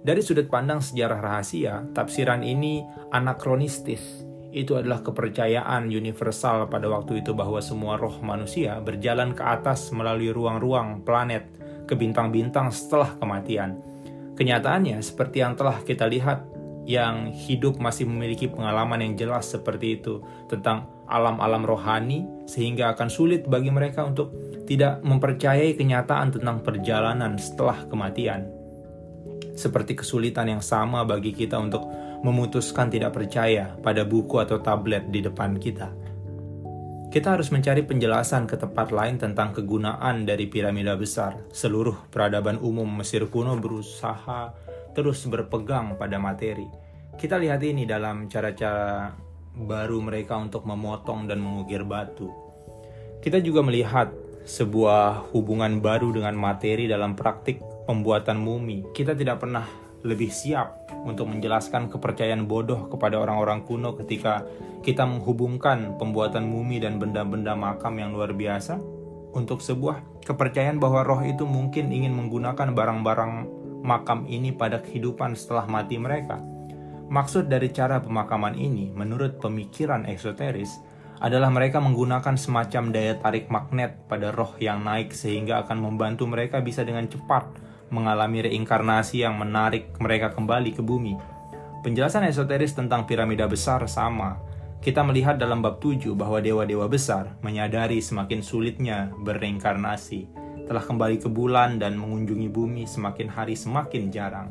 Dari 0.00 0.20
sudut 0.24 0.48
pandang 0.48 0.80
sejarah 0.80 1.20
rahasia, 1.20 1.84
tafsiran 1.92 2.40
ini 2.44 2.84
anakronistis. 3.12 4.24
Itu 4.50 4.74
adalah 4.74 5.04
kepercayaan 5.06 5.86
universal 5.92 6.66
pada 6.66 6.90
waktu 6.90 7.22
itu 7.22 7.36
bahwa 7.36 7.62
semua 7.62 7.94
roh 7.94 8.18
manusia 8.18 8.82
berjalan 8.82 9.30
ke 9.36 9.44
atas 9.46 9.94
melalui 9.94 10.34
ruang-ruang 10.34 11.06
planet 11.06 11.59
ke 11.90 11.98
bintang-bintang 11.98 12.70
setelah 12.70 13.18
kematian 13.18 13.90
Kenyataannya, 14.40 15.04
seperti 15.04 15.44
yang 15.44 15.52
telah 15.52 15.84
kita 15.84 16.08
lihat, 16.08 16.48
yang 16.88 17.28
hidup 17.28 17.76
masih 17.76 18.08
memiliki 18.08 18.48
pengalaman 18.48 19.04
yang 19.04 19.12
jelas 19.12 19.52
seperti 19.52 20.00
itu 20.00 20.24
tentang 20.48 20.88
alam-alam 21.04 21.60
rohani, 21.60 22.24
sehingga 22.48 22.96
akan 22.96 23.12
sulit 23.12 23.44
bagi 23.44 23.68
mereka 23.68 24.00
untuk 24.08 24.32
tidak 24.64 25.04
mempercayai 25.04 25.76
kenyataan 25.76 26.32
tentang 26.32 26.64
perjalanan 26.64 27.36
setelah 27.36 27.84
kematian. 27.84 28.48
Seperti 29.60 29.92
kesulitan 29.92 30.48
yang 30.48 30.64
sama 30.64 31.04
bagi 31.04 31.36
kita 31.36 31.60
untuk 31.60 31.84
memutuskan 32.24 32.88
tidak 32.88 33.12
percaya 33.12 33.76
pada 33.84 34.08
buku 34.08 34.40
atau 34.40 34.56
tablet 34.64 35.12
di 35.12 35.20
depan 35.20 35.60
kita. 35.60 35.92
Kita 37.10 37.34
harus 37.34 37.50
mencari 37.50 37.82
penjelasan 37.82 38.46
ke 38.46 38.54
tempat 38.54 38.94
lain 38.94 39.18
tentang 39.18 39.50
kegunaan 39.50 40.22
dari 40.22 40.46
piramida 40.46 40.94
besar. 40.94 41.42
Seluruh 41.50 42.06
peradaban 42.06 42.62
umum 42.62 42.86
Mesir 42.86 43.26
kuno 43.26 43.58
berusaha 43.58 44.54
terus 44.94 45.26
berpegang 45.26 45.98
pada 45.98 46.22
materi. 46.22 46.70
Kita 47.18 47.34
lihat 47.34 47.66
ini 47.66 47.82
dalam 47.82 48.30
cara-cara 48.30 49.10
baru 49.58 49.98
mereka 49.98 50.38
untuk 50.38 50.62
memotong 50.62 51.26
dan 51.26 51.42
mengukir 51.42 51.82
batu. 51.82 52.30
Kita 53.18 53.42
juga 53.42 53.66
melihat 53.66 54.14
sebuah 54.46 55.34
hubungan 55.34 55.82
baru 55.82 56.14
dengan 56.14 56.38
materi 56.38 56.86
dalam 56.86 57.18
praktik 57.18 57.58
pembuatan 57.90 58.38
mumi. 58.38 58.86
Kita 58.94 59.18
tidak 59.18 59.42
pernah 59.42 59.66
lebih 60.06 60.30
siap 60.30 60.79
untuk 61.04 61.28
menjelaskan 61.32 61.88
kepercayaan 61.88 62.44
bodoh 62.44 62.88
kepada 62.92 63.16
orang-orang 63.16 63.64
kuno 63.64 63.96
ketika 63.96 64.44
kita 64.80 65.04
menghubungkan 65.04 65.96
pembuatan 65.96 66.48
mumi 66.48 66.80
dan 66.80 67.00
benda-benda 67.00 67.56
makam 67.56 67.96
yang 67.96 68.12
luar 68.12 68.32
biasa 68.32 68.80
untuk 69.32 69.62
sebuah 69.62 70.24
kepercayaan 70.26 70.82
bahwa 70.82 71.06
roh 71.06 71.22
itu 71.22 71.46
mungkin 71.46 71.94
ingin 71.94 72.12
menggunakan 72.12 72.74
barang-barang 72.74 73.32
makam 73.80 74.28
ini 74.28 74.52
pada 74.52 74.82
kehidupan 74.82 75.36
setelah 75.38 75.64
mati 75.64 75.96
mereka. 75.96 76.40
Maksud 77.10 77.50
dari 77.50 77.74
cara 77.74 77.98
pemakaman 77.98 78.54
ini, 78.54 78.94
menurut 78.94 79.42
pemikiran 79.42 80.06
esoteris, 80.06 80.78
adalah 81.20 81.52
mereka 81.52 81.82
menggunakan 81.82 82.38
semacam 82.38 82.96
daya 82.96 83.14
tarik 83.20 83.52
magnet 83.52 84.08
pada 84.08 84.32
roh 84.32 84.56
yang 84.56 84.80
naik 84.86 85.12
sehingga 85.12 85.60
akan 85.66 85.76
membantu 85.84 86.24
mereka 86.24 86.64
bisa 86.64 86.80
dengan 86.80 87.04
cepat 87.10 87.69
mengalami 87.90 88.46
reinkarnasi 88.46 89.26
yang 89.26 89.36
menarik 89.36 89.92
mereka 89.98 90.32
kembali 90.32 90.74
ke 90.74 90.82
bumi. 90.82 91.14
Penjelasan 91.84 92.24
esoteris 92.26 92.72
tentang 92.72 93.04
piramida 93.04 93.44
besar 93.50 93.84
sama. 93.90 94.40
Kita 94.80 95.04
melihat 95.04 95.36
dalam 95.36 95.60
bab 95.60 95.76
7 95.82 96.16
bahwa 96.16 96.40
dewa-dewa 96.40 96.88
besar 96.88 97.36
menyadari 97.44 98.00
semakin 98.00 98.40
sulitnya 98.40 99.12
bereinkarnasi, 99.20 100.24
telah 100.64 100.80
kembali 100.80 101.20
ke 101.20 101.28
bulan 101.28 101.76
dan 101.76 102.00
mengunjungi 102.00 102.48
bumi 102.48 102.88
semakin 102.88 103.28
hari 103.28 103.58
semakin 103.58 104.08
jarang. 104.08 104.48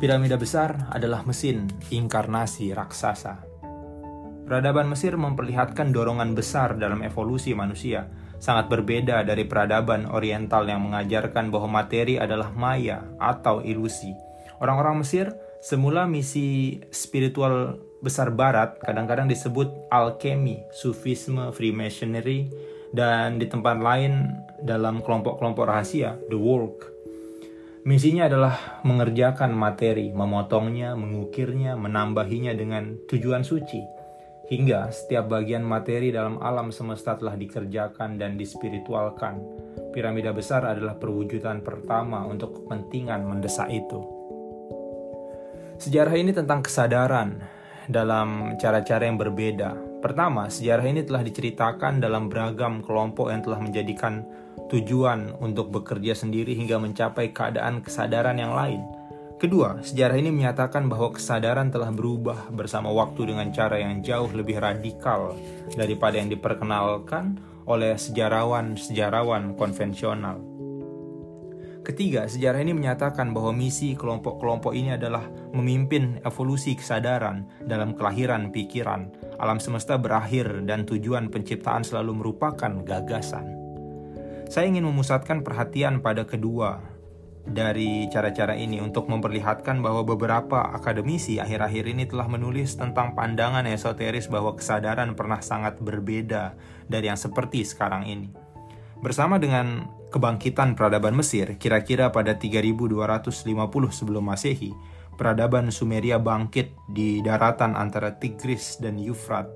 Piramida 0.00 0.40
besar 0.40 0.88
adalah 0.88 1.24
mesin 1.28 1.68
inkarnasi 1.92 2.72
raksasa. 2.72 3.44
Peradaban 4.48 4.90
Mesir 4.90 5.14
memperlihatkan 5.14 5.94
dorongan 5.94 6.34
besar 6.34 6.74
dalam 6.74 7.04
evolusi 7.06 7.54
manusia, 7.54 8.08
sangat 8.40 8.72
berbeda 8.72 9.22
dari 9.22 9.44
peradaban 9.44 10.08
oriental 10.08 10.64
yang 10.64 10.80
mengajarkan 10.88 11.52
bahwa 11.52 11.84
materi 11.84 12.16
adalah 12.16 12.48
maya 12.50 13.04
atau 13.20 13.60
ilusi. 13.60 14.16
Orang-orang 14.58 15.04
Mesir 15.04 15.36
semula 15.60 16.08
misi 16.08 16.80
spiritual 16.88 17.76
besar 18.00 18.32
barat 18.32 18.80
kadang-kadang 18.80 19.28
disebut 19.28 19.92
alkemi, 19.92 20.64
sufisme, 20.72 21.52
freemasonry, 21.52 22.48
dan 22.96 23.36
di 23.36 23.44
tempat 23.44 23.76
lain 23.76 24.40
dalam 24.64 25.04
kelompok-kelompok 25.04 25.68
rahasia, 25.68 26.16
the 26.32 26.40
work. 26.40 26.88
Misinya 27.80 28.28
adalah 28.28 28.84
mengerjakan 28.84 29.56
materi, 29.56 30.12
memotongnya, 30.12 30.92
mengukirnya, 30.96 31.80
menambahinya 31.80 32.52
dengan 32.52 33.00
tujuan 33.08 33.40
suci 33.40 33.99
Hingga 34.50 34.90
setiap 34.90 35.30
bagian 35.30 35.62
materi 35.62 36.10
dalam 36.10 36.42
alam 36.42 36.74
semesta 36.74 37.14
telah 37.14 37.38
dikerjakan 37.38 38.18
dan 38.18 38.34
dispiritualkan, 38.34 39.38
piramida 39.94 40.34
besar 40.34 40.66
adalah 40.66 40.98
perwujudan 40.98 41.62
pertama 41.62 42.26
untuk 42.26 42.58
kepentingan 42.58 43.30
mendesak 43.30 43.70
itu. 43.70 44.02
Sejarah 45.78 46.18
ini 46.18 46.34
tentang 46.34 46.66
kesadaran 46.66 47.38
dalam 47.86 48.58
cara-cara 48.58 49.06
yang 49.06 49.22
berbeda. 49.22 50.02
Pertama, 50.02 50.50
sejarah 50.50 50.82
ini 50.82 51.06
telah 51.06 51.22
diceritakan 51.22 52.02
dalam 52.02 52.26
beragam 52.26 52.82
kelompok 52.82 53.30
yang 53.30 53.46
telah 53.46 53.62
menjadikan 53.62 54.26
tujuan 54.66 55.30
untuk 55.38 55.70
bekerja 55.70 56.18
sendiri 56.18 56.58
hingga 56.58 56.74
mencapai 56.82 57.30
keadaan 57.30 57.86
kesadaran 57.86 58.34
yang 58.34 58.50
lain– 58.50 58.82
Kedua, 59.40 59.80
sejarah 59.80 60.20
ini 60.20 60.28
menyatakan 60.28 60.84
bahwa 60.84 61.16
kesadaran 61.16 61.72
telah 61.72 61.88
berubah 61.88 62.52
bersama 62.52 62.92
waktu 62.92 63.32
dengan 63.32 63.48
cara 63.56 63.80
yang 63.80 64.04
jauh 64.04 64.28
lebih 64.36 64.60
radikal 64.60 65.32
daripada 65.72 66.20
yang 66.20 66.28
diperkenalkan 66.28 67.40
oleh 67.64 67.96
sejarawan-sejarawan 67.96 69.56
konvensional. 69.56 70.44
Ketiga, 71.80 72.28
sejarah 72.28 72.60
ini 72.60 72.76
menyatakan 72.76 73.32
bahwa 73.32 73.56
misi 73.56 73.96
kelompok-kelompok 73.96 74.76
ini 74.76 75.00
adalah 75.00 75.24
memimpin 75.56 76.20
evolusi 76.20 76.76
kesadaran 76.76 77.48
dalam 77.64 77.96
kelahiran 77.96 78.52
pikiran. 78.52 79.08
Alam 79.40 79.56
semesta 79.56 79.96
berakhir 79.96 80.68
dan 80.68 80.84
tujuan 80.84 81.32
penciptaan 81.32 81.80
selalu 81.80 82.20
merupakan 82.20 82.84
gagasan. 82.84 83.56
Saya 84.52 84.68
ingin 84.68 84.84
memusatkan 84.84 85.40
perhatian 85.40 86.04
pada 86.04 86.28
kedua 86.28 86.89
dari 87.50 88.06
cara-cara 88.06 88.54
ini 88.54 88.78
untuk 88.78 89.10
memperlihatkan 89.10 89.82
bahwa 89.82 90.06
beberapa 90.06 90.70
akademisi 90.70 91.42
akhir-akhir 91.42 91.84
ini 91.90 92.06
telah 92.06 92.30
menulis 92.30 92.78
tentang 92.78 93.18
pandangan 93.18 93.66
esoteris 93.66 94.30
bahwa 94.30 94.54
kesadaran 94.54 95.18
pernah 95.18 95.42
sangat 95.42 95.82
berbeda 95.82 96.54
dari 96.86 97.10
yang 97.10 97.18
seperti 97.18 97.66
sekarang 97.66 98.06
ini. 98.06 98.30
Bersama 99.02 99.42
dengan 99.42 99.90
kebangkitan 100.14 100.78
peradaban 100.78 101.18
Mesir, 101.18 101.58
kira-kira 101.58 102.14
pada 102.14 102.38
3250 102.38 103.26
sebelum 103.90 104.22
Masehi, 104.22 104.70
peradaban 105.18 105.74
Sumeria 105.74 106.22
bangkit 106.22 106.76
di 106.86 107.18
daratan 107.24 107.74
antara 107.74 108.14
Tigris 108.14 108.78
dan 108.78 109.00
Yufrat. 109.00 109.50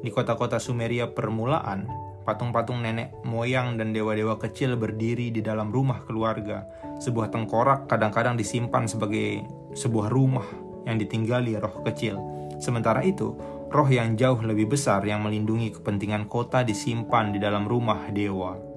Di 0.00 0.08
kota-kota 0.14 0.62
Sumeria 0.62 1.10
permulaan, 1.10 2.07
patung-patung 2.28 2.84
nenek 2.84 3.16
moyang 3.24 3.80
dan 3.80 3.96
dewa-dewa 3.96 4.36
kecil 4.36 4.76
berdiri 4.76 5.32
di 5.32 5.40
dalam 5.40 5.72
rumah 5.72 6.04
keluarga. 6.04 6.68
Sebuah 7.00 7.32
tengkorak 7.32 7.88
kadang-kadang 7.88 8.36
disimpan 8.36 8.84
sebagai 8.84 9.48
sebuah 9.72 10.12
rumah 10.12 10.44
yang 10.84 11.00
ditinggali 11.00 11.56
roh 11.56 11.80
kecil. 11.88 12.20
Sementara 12.60 13.00
itu, 13.00 13.32
roh 13.72 13.88
yang 13.88 14.20
jauh 14.20 14.44
lebih 14.44 14.76
besar 14.76 15.00
yang 15.08 15.24
melindungi 15.24 15.72
kepentingan 15.80 16.28
kota 16.28 16.60
disimpan 16.60 17.32
di 17.32 17.40
dalam 17.40 17.64
rumah 17.64 18.12
dewa 18.12 18.68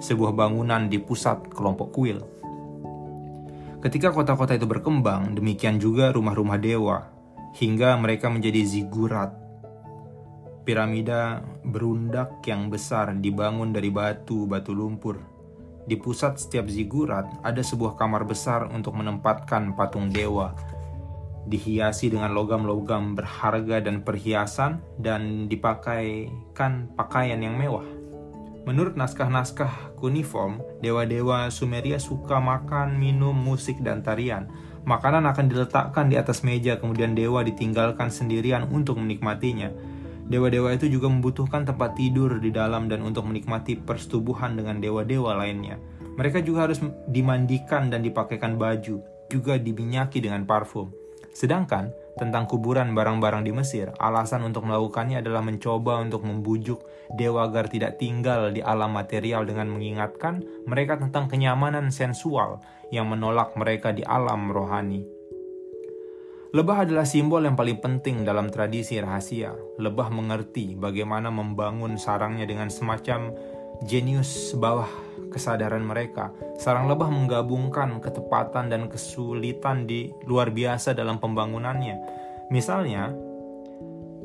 sebuah 0.00 0.32
bangunan 0.32 0.88
di 0.88 0.96
pusat 0.96 1.52
kelompok 1.52 1.92
kuil. 1.92 2.18
Ketika 3.80 4.12
kota-kota 4.12 4.56
itu 4.56 4.68
berkembang, 4.68 5.36
demikian 5.36 5.80
juga 5.80 6.12
rumah-rumah 6.12 6.60
dewa, 6.60 7.08
hingga 7.56 7.96
mereka 7.96 8.28
menjadi 8.28 8.60
zigurat. 8.64 9.32
Piramida 10.70 11.42
berundak 11.66 12.46
yang 12.46 12.70
besar 12.70 13.10
dibangun 13.18 13.74
dari 13.74 13.90
batu-batu 13.90 14.70
lumpur. 14.70 15.18
Di 15.82 15.98
pusat 15.98 16.38
setiap 16.38 16.70
zigurat 16.70 17.26
ada 17.42 17.58
sebuah 17.58 17.98
kamar 17.98 18.22
besar 18.22 18.70
untuk 18.70 18.94
menempatkan 18.94 19.74
patung 19.74 20.14
dewa, 20.14 20.54
dihiasi 21.50 22.14
dengan 22.14 22.30
logam-logam 22.38 23.18
berharga 23.18 23.82
dan 23.82 24.06
perhiasan, 24.06 24.78
dan 24.94 25.50
dipakaikan 25.50 26.94
pakaian 26.94 27.42
yang 27.42 27.58
mewah. 27.58 27.82
Menurut 28.62 28.94
naskah-naskah 28.94 29.98
kuniform, 29.98 30.62
dewa-dewa 30.86 31.50
Sumeria 31.50 31.98
suka 31.98 32.38
makan, 32.38 32.94
minum, 32.94 33.34
musik, 33.34 33.82
dan 33.82 34.06
tarian. 34.06 34.46
Makanan 34.86 35.26
akan 35.34 35.50
diletakkan 35.50 36.06
di 36.06 36.14
atas 36.14 36.46
meja, 36.46 36.78
kemudian 36.78 37.18
dewa 37.18 37.42
ditinggalkan 37.42 38.06
sendirian 38.06 38.70
untuk 38.70 39.02
menikmatinya. 39.02 39.89
Dewa-dewa 40.30 40.70
itu 40.78 40.86
juga 40.86 41.10
membutuhkan 41.10 41.66
tempat 41.66 41.98
tidur 41.98 42.38
di 42.38 42.54
dalam 42.54 42.86
dan 42.86 43.02
untuk 43.02 43.26
menikmati 43.26 43.74
persetubuhan 43.74 44.54
dengan 44.54 44.78
dewa-dewa 44.78 45.34
lainnya. 45.34 45.74
Mereka 46.14 46.46
juga 46.46 46.70
harus 46.70 46.78
dimandikan 47.10 47.90
dan 47.90 48.06
dipakaikan 48.06 48.54
baju, 48.54 49.02
juga 49.26 49.58
diminyaki 49.58 50.22
dengan 50.22 50.46
parfum. 50.46 50.94
Sedangkan 51.34 51.90
tentang 52.14 52.46
kuburan 52.46 52.94
barang-barang 52.94 53.42
di 53.42 53.50
Mesir, 53.50 53.90
alasan 53.98 54.46
untuk 54.46 54.66
melakukannya 54.66 55.18
adalah 55.18 55.42
mencoba 55.42 55.98
untuk 55.98 56.22
membujuk 56.22 56.82
dewa 57.18 57.50
agar 57.50 57.66
tidak 57.66 57.98
tinggal 57.98 58.54
di 58.54 58.62
alam 58.62 58.94
material 58.94 59.42
dengan 59.42 59.66
mengingatkan 59.70 60.42
mereka 60.66 60.98
tentang 60.98 61.26
kenyamanan 61.26 61.90
sensual 61.90 62.62
yang 62.94 63.10
menolak 63.10 63.54
mereka 63.58 63.90
di 63.90 64.06
alam 64.06 64.50
rohani. 64.50 65.19
Lebah 66.50 66.82
adalah 66.82 67.06
simbol 67.06 67.46
yang 67.46 67.54
paling 67.54 67.78
penting 67.78 68.26
dalam 68.26 68.50
tradisi 68.50 68.98
rahasia. 68.98 69.54
Lebah 69.78 70.10
mengerti 70.10 70.74
bagaimana 70.74 71.30
membangun 71.30 71.94
sarangnya 71.94 72.42
dengan 72.42 72.66
semacam 72.66 73.30
jenius 73.86 74.58
bawah 74.58 74.90
kesadaran 75.30 75.86
mereka. 75.86 76.34
Sarang 76.58 76.90
lebah 76.90 77.06
menggabungkan 77.06 78.02
ketepatan 78.02 78.66
dan 78.66 78.90
kesulitan 78.90 79.86
di 79.86 80.10
luar 80.26 80.50
biasa 80.50 80.90
dalam 80.90 81.22
pembangunannya. 81.22 82.02
Misalnya, 82.50 83.14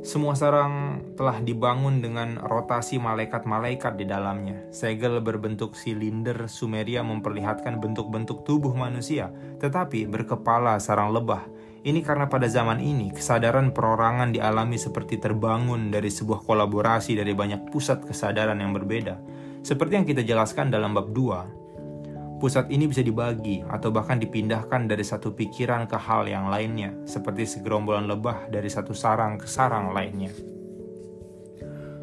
semua 0.02 0.34
sarang 0.34 1.06
telah 1.14 1.46
dibangun 1.46 2.02
dengan 2.02 2.42
rotasi 2.42 2.98
malaikat-malaikat 2.98 4.02
di 4.02 4.06
dalamnya. 4.10 4.66
Segel 4.74 5.22
berbentuk 5.22 5.78
silinder 5.78 6.50
Sumeria 6.50 7.06
memperlihatkan 7.06 7.78
bentuk-bentuk 7.78 8.42
tubuh 8.50 8.74
manusia, 8.74 9.30
tetapi 9.62 10.10
berkepala 10.10 10.82
sarang 10.82 11.14
lebah. 11.14 11.55
Ini 11.86 12.02
karena 12.02 12.26
pada 12.26 12.50
zaman 12.50 12.82
ini 12.82 13.14
kesadaran 13.14 13.70
perorangan 13.70 14.34
dialami 14.34 14.74
seperti 14.74 15.22
terbangun 15.22 15.94
dari 15.94 16.10
sebuah 16.10 16.42
kolaborasi 16.42 17.14
dari 17.14 17.38
banyak 17.38 17.70
pusat 17.70 18.02
kesadaran 18.02 18.58
yang 18.58 18.74
berbeda. 18.74 19.22
Seperti 19.62 19.94
yang 19.94 20.08
kita 20.10 20.26
jelaskan 20.26 20.74
dalam 20.74 20.98
bab 20.98 21.14
2, 21.14 22.42
pusat 22.42 22.74
ini 22.74 22.90
bisa 22.90 23.06
dibagi 23.06 23.62
atau 23.70 23.94
bahkan 23.94 24.18
dipindahkan 24.18 24.90
dari 24.90 25.06
satu 25.06 25.38
pikiran 25.38 25.86
ke 25.86 25.94
hal 25.94 26.26
yang 26.26 26.50
lainnya, 26.50 26.90
seperti 27.06 27.46
segerombolan 27.46 28.10
lebah 28.10 28.50
dari 28.50 28.66
satu 28.66 28.98
sarang 28.98 29.38
ke 29.38 29.46
sarang 29.46 29.94
lainnya. 29.94 30.34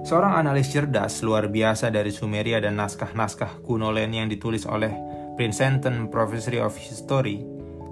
Seorang 0.07 0.47
analis 0.47 0.71
cerdas 0.71 1.27
luar 1.27 1.51
biasa 1.51 1.91
dari 1.91 2.15
Sumeria 2.15 2.63
dan 2.63 2.79
naskah-naskah 2.79 3.67
kuno 3.67 3.91
lainnya 3.91 4.23
yang 4.23 4.31
ditulis 4.31 4.63
oleh 4.63 4.95
Princeton 5.35 6.07
Professor 6.07 6.63
of 6.63 6.79
History, 6.79 7.43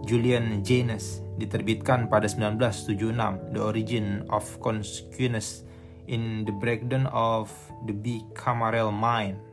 Julian 0.07 0.63
Jaynes, 0.63 1.30
diterbitkan 1.41 2.13
pada 2.13 2.29
1976, 2.29 3.57
The 3.57 3.61
Origin 3.65 4.29
of 4.29 4.45
Consciousness 4.61 5.65
in 6.05 6.45
the 6.45 6.53
Breakdown 6.53 7.09
of 7.09 7.49
the 7.89 7.97
Bicameral 7.97 8.93
Mind 8.93 9.51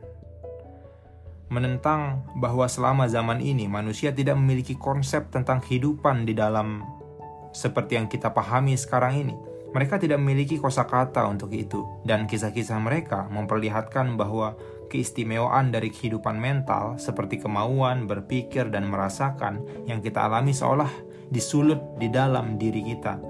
menentang 1.48 2.28
bahwa 2.36 2.68
selama 2.68 3.08
zaman 3.08 3.40
ini 3.40 3.64
manusia 3.64 4.12
tidak 4.12 4.36
memiliki 4.36 4.76
konsep 4.76 5.32
tentang 5.32 5.64
kehidupan 5.64 6.28
di 6.28 6.36
dalam 6.36 6.84
seperti 7.56 7.96
yang 7.96 8.06
kita 8.06 8.36
pahami 8.36 8.76
sekarang 8.76 9.16
ini. 9.16 9.36
Mereka 9.68 10.00
tidak 10.00 10.16
memiliki 10.16 10.56
kosakata 10.56 11.28
untuk 11.28 11.52
itu, 11.52 11.84
dan 12.08 12.24
kisah-kisah 12.24 12.80
mereka 12.80 13.28
memperlihatkan 13.28 14.16
bahwa 14.16 14.56
keistimewaan 14.88 15.68
dari 15.68 15.92
kehidupan 15.92 16.40
mental, 16.40 16.96
seperti 16.96 17.36
kemauan, 17.36 18.08
berpikir, 18.08 18.72
dan 18.72 18.88
merasakan 18.88 19.60
yang 19.84 20.00
kita 20.00 20.24
alami 20.24 20.56
seolah 20.56 20.88
disulut 21.28 21.96
di 22.00 22.08
dalam 22.08 22.56
diri 22.56 22.84
kita. 22.84 23.20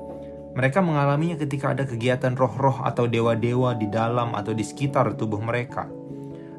Mereka 0.59 0.83
mengalaminya 0.83 1.39
ketika 1.39 1.71
ada 1.71 1.87
kegiatan 1.87 2.35
roh-roh 2.35 2.83
atau 2.83 3.07
dewa-dewa 3.07 3.79
di 3.79 3.87
dalam 3.87 4.35
atau 4.35 4.51
di 4.51 4.67
sekitar 4.67 5.15
tubuh 5.15 5.39
mereka. 5.39 5.87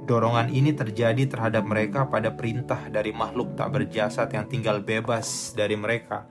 Dorongan 0.08 0.50
ini 0.50 0.74
terjadi 0.74 1.30
terhadap 1.30 1.68
mereka 1.68 2.10
pada 2.10 2.34
perintah 2.34 2.90
dari 2.90 3.14
makhluk 3.14 3.54
tak 3.54 3.76
berjasad 3.76 4.32
yang 4.34 4.50
tinggal 4.50 4.82
bebas 4.82 5.54
dari 5.54 5.78
mereka, 5.78 6.26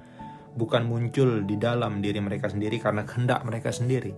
bukan 0.59 0.83
muncul 0.88 1.47
di 1.47 1.55
dalam 1.55 2.03
diri 2.03 2.18
mereka 2.18 2.51
sendiri 2.51 2.83
karena 2.83 3.07
kehendak 3.07 3.47
mereka 3.47 3.71
sendiri. 3.71 4.16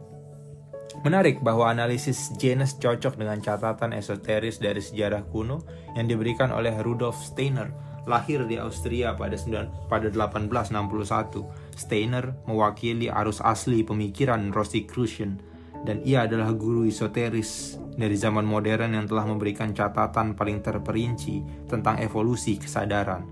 Menarik 1.05 1.41
bahwa 1.41 1.69
analisis 1.69 2.33
Janus 2.37 2.77
cocok 2.77 3.21
dengan 3.21 3.41
catatan 3.41 3.93
esoteris 3.93 4.61
dari 4.61 4.81
sejarah 4.81 5.29
kuno 5.29 5.65
yang 5.97 6.09
diberikan 6.09 6.53
oleh 6.53 6.77
Rudolf 6.81 7.21
Steiner, 7.21 7.90
lahir 8.09 8.49
di 8.49 8.57
Austria 8.57 9.13
pada 9.17 9.37
1861. 9.37 11.45
Steiner 11.77 12.33
mewakili 12.45 13.09
arus 13.09 13.41
asli 13.45 13.85
pemikiran 13.85 14.53
Rosicrucian 14.53 15.51
dan 15.85 16.05
ia 16.05 16.29
adalah 16.29 16.53
guru 16.53 16.85
esoteris 16.85 17.81
dari 17.97 18.17
zaman 18.17 18.45
modern 18.45 18.97
yang 18.97 19.07
telah 19.09 19.25
memberikan 19.25 19.73
catatan 19.73 20.37
paling 20.37 20.61
terperinci 20.61 21.69
tentang 21.69 22.01
evolusi 22.01 22.61
kesadaran. 22.61 23.25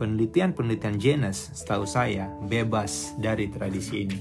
Penelitian-penelitian 0.00 0.96
Janus, 0.96 1.52
setahu 1.52 1.84
saya, 1.84 2.32
bebas 2.48 3.12
dari 3.20 3.52
tradisi 3.52 4.08
ini. 4.08 4.20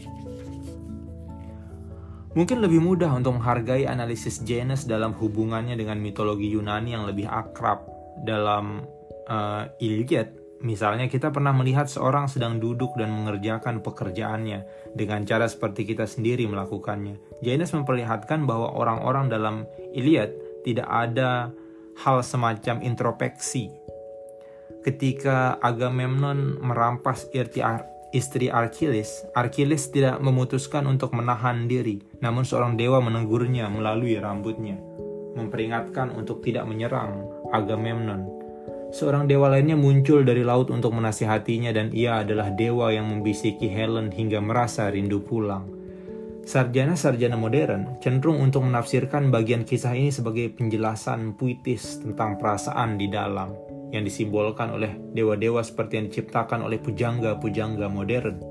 Mungkin 2.35 2.59
lebih 2.59 2.83
mudah 2.83 3.15
untuk 3.15 3.39
menghargai 3.39 3.87
analisis 3.87 4.43
Janus 4.43 4.83
dalam 4.83 5.15
hubungannya 5.15 5.79
dengan 5.79 5.97
mitologi 6.03 6.51
Yunani 6.51 6.93
yang 6.93 7.07
lebih 7.07 7.31
akrab 7.31 7.87
dalam 8.27 8.83
uh, 9.29 9.69
Iliad 9.79 10.39
Misalnya 10.59 11.07
kita 11.07 11.31
pernah 11.31 11.55
melihat 11.55 11.87
seorang 11.87 12.27
sedang 12.27 12.59
duduk 12.59 12.99
dan 12.99 13.15
mengerjakan 13.15 13.79
pekerjaannya 13.79 14.91
dengan 14.91 15.23
cara 15.23 15.47
seperti 15.47 15.87
kita 15.87 16.03
sendiri 16.03 16.43
melakukannya. 16.51 17.39
Janus 17.39 17.71
memperlihatkan 17.71 18.43
bahwa 18.43 18.75
orang-orang 18.75 19.31
dalam 19.31 19.55
Iliad 19.95 20.35
tidak 20.67 20.87
ada 20.91 21.55
hal 22.03 22.19
semacam 22.19 22.83
introspeksi. 22.83 23.71
Ketika 24.83 25.55
Agamemnon 25.63 26.59
merampas 26.59 27.31
istri 28.11 28.51
Archilis, 28.51 29.23
Archilis 29.39 29.87
tidak 29.95 30.19
memutuskan 30.19 30.91
untuk 30.91 31.15
menahan 31.15 31.71
diri, 31.71 32.03
namun 32.19 32.43
seorang 32.43 32.75
dewa 32.75 32.99
menegurnya 32.99 33.71
melalui 33.71 34.19
rambutnya, 34.19 34.75
memperingatkan 35.39 36.11
untuk 36.11 36.43
tidak 36.43 36.67
menyerang 36.67 37.27
Agamemnon 37.55 38.38
Seorang 38.89 39.29
dewa 39.29 39.53
lainnya 39.53 39.77
muncul 39.77 40.25
dari 40.25 40.41
laut 40.41 40.73
untuk 40.73 40.97
menasihatinya 40.97 41.69
dan 41.69 41.93
ia 41.93 42.25
adalah 42.25 42.49
dewa 42.49 42.89
yang 42.89 43.05
membisiki 43.05 43.69
Helen 43.69 44.09
hingga 44.09 44.41
merasa 44.41 44.89
rindu 44.89 45.21
pulang. 45.21 45.69
Sarjana-sarjana 46.41 47.37
modern 47.37 48.01
cenderung 48.01 48.41
untuk 48.41 48.65
menafsirkan 48.65 49.29
bagian 49.29 49.61
kisah 49.61 49.93
ini 49.93 50.09
sebagai 50.09 50.49
penjelasan 50.49 51.37
puitis 51.37 52.01
tentang 52.01 52.41
perasaan 52.41 52.97
di 52.97 53.05
dalam 53.05 53.53
yang 53.93 54.01
disimbolkan 54.01 54.73
oleh 54.73 54.97
dewa-dewa 55.13 55.61
seperti 55.61 56.01
yang 56.01 56.05
diciptakan 56.09 56.65
oleh 56.65 56.81
pujangga-pujangga 56.81 57.85
modern. 57.93 58.41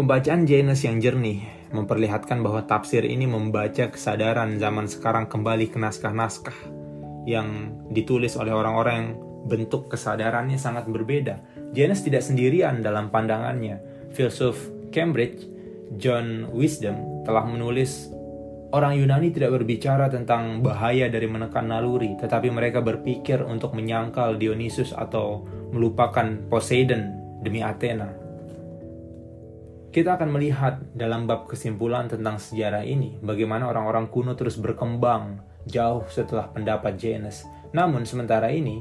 Pembacaan 0.00 0.48
Janus 0.48 0.88
yang 0.88 0.96
jernih 0.96 1.44
memperlihatkan 1.76 2.40
bahwa 2.40 2.64
tafsir 2.64 3.04
ini 3.04 3.28
membaca 3.28 3.92
kesadaran 3.92 4.56
zaman 4.56 4.88
sekarang 4.88 5.28
kembali 5.28 5.68
ke 5.68 5.76
naskah-naskah 5.76 6.87
yang 7.28 7.76
ditulis 7.92 8.40
oleh 8.40 8.56
orang-orang 8.56 8.94
yang 8.96 9.10
bentuk 9.44 9.92
kesadarannya 9.92 10.56
sangat 10.56 10.88
berbeda. 10.88 11.44
Janus 11.76 12.00
tidak 12.00 12.24
sendirian 12.24 12.80
dalam 12.80 13.12
pandangannya. 13.12 13.80
Filsuf 14.16 14.56
Cambridge, 14.88 15.44
John 16.00 16.48
Wisdom, 16.56 17.24
telah 17.28 17.44
menulis 17.44 18.08
orang 18.72 18.96
Yunani 18.96 19.32
tidak 19.32 19.60
berbicara 19.60 20.08
tentang 20.08 20.64
bahaya 20.64 21.08
dari 21.12 21.28
menekan 21.28 21.68
naluri, 21.68 22.16
tetapi 22.16 22.48
mereka 22.48 22.80
berpikir 22.80 23.44
untuk 23.44 23.76
menyangkal 23.76 24.40
Dionysus 24.40 24.96
atau 24.96 25.44
melupakan 25.72 26.24
Poseidon 26.48 27.12
demi 27.44 27.60
Athena. 27.60 28.08
Kita 29.88 30.20
akan 30.20 30.28
melihat 30.28 30.84
dalam 30.92 31.24
bab 31.24 31.48
kesimpulan 31.48 32.12
tentang 32.12 32.36
sejarah 32.36 32.84
ini 32.84 33.16
bagaimana 33.24 33.72
orang-orang 33.72 34.12
kuno 34.12 34.36
terus 34.36 34.60
berkembang 34.60 35.40
jauh 35.68 36.02
setelah 36.08 36.48
pendapat 36.48 36.96
Janus. 36.96 37.44
Namun 37.76 38.08
sementara 38.08 38.48
ini, 38.48 38.80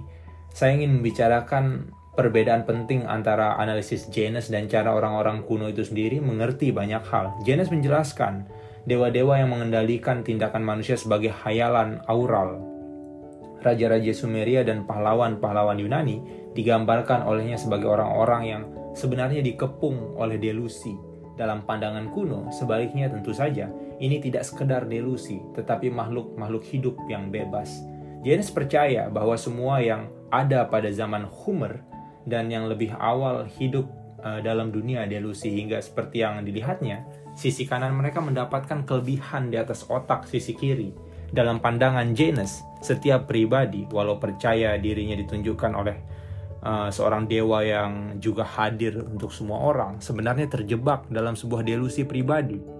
saya 0.56 0.73
ingin 0.73 1.00
membicarakan 1.00 1.91
perbedaan 2.17 2.65
penting 2.65 3.06
antara 3.06 3.60
analisis 3.62 4.10
Janus 4.10 4.50
dan 4.50 4.65
cara 4.65 4.89
orang-orang 4.95 5.45
kuno 5.45 5.69
itu 5.69 5.86
sendiri 5.86 6.17
mengerti 6.17 6.73
banyak 6.73 7.06
hal. 7.06 7.38
Janus 7.45 7.69
menjelaskan 7.69 8.50
dewa-dewa 8.89 9.38
yang 9.38 9.54
mengendalikan 9.54 10.26
tindakan 10.26 10.65
manusia 10.65 10.97
sebagai 10.97 11.30
hayalan 11.45 12.02
aural. 12.10 12.63
Raja-raja 13.62 14.13
Sumeria 14.17 14.65
dan 14.65 14.89
pahlawan-pahlawan 14.89 15.78
Yunani 15.78 16.23
digambarkan 16.58 17.28
olehnya 17.28 17.60
sebagai 17.60 17.89
orang-orang 17.89 18.41
yang 18.47 18.63
sebenarnya 18.97 19.45
dikepung 19.45 20.17
oleh 20.17 20.41
delusi. 20.41 21.07
Dalam 21.38 21.63
pandangan 21.69 22.10
kuno, 22.10 22.50
sebaliknya 22.50 23.13
tentu 23.13 23.30
saja, 23.30 23.69
ini 24.02 24.17
tidak 24.17 24.41
sekedar 24.41 24.89
delusi, 24.89 25.38
tetapi 25.54 25.93
makhluk-makhluk 25.93 26.65
hidup 26.65 26.97
yang 27.06 27.30
bebas. 27.30 27.86
Janus 28.26 28.50
percaya 28.50 29.06
bahwa 29.13 29.38
semua 29.38 29.78
yang 29.78 30.10
ada 30.34 30.65
pada 30.65 30.89
zaman 30.89 31.30
Homer 31.30 31.86
dan 32.26 32.50
yang 32.50 32.65
lebih 32.65 32.91
awal 32.97 33.45
hidup 33.45 33.86
uh, 34.26 34.41
dalam 34.41 34.73
dunia 34.73 35.06
delusi 35.06 35.54
hingga 35.54 35.78
seperti 35.78 36.26
yang 36.26 36.41
dilihatnya, 36.41 37.06
sisi 37.38 37.69
kanan 37.69 37.93
mereka 37.93 38.17
mendapatkan 38.19 38.84
kelebihan 38.84 39.54
di 39.54 39.62
atas 39.62 39.86
otak 39.88 40.26
sisi 40.26 40.58
kiri. 40.58 40.91
Dalam 41.28 41.60
pandangan 41.62 42.15
Janus, 42.15 42.63
setiap 42.80 43.28
pribadi, 43.30 43.84
walau 43.91 44.17
percaya 44.17 44.80
dirinya 44.80 45.13
ditunjukkan 45.19 45.71
oleh 45.76 45.95
uh, 46.68 46.92
seorang 46.92 47.32
dewa 47.32 47.64
yang 47.64 48.20
juga 48.20 48.44
hadir 48.44 49.00
untuk 49.00 49.32
semua 49.32 49.64
orang, 49.64 50.04
sebenarnya 50.04 50.52
terjebak 50.52 51.08
dalam 51.08 51.40
sebuah 51.40 51.64
delusi 51.64 52.04
pribadi 52.04 52.78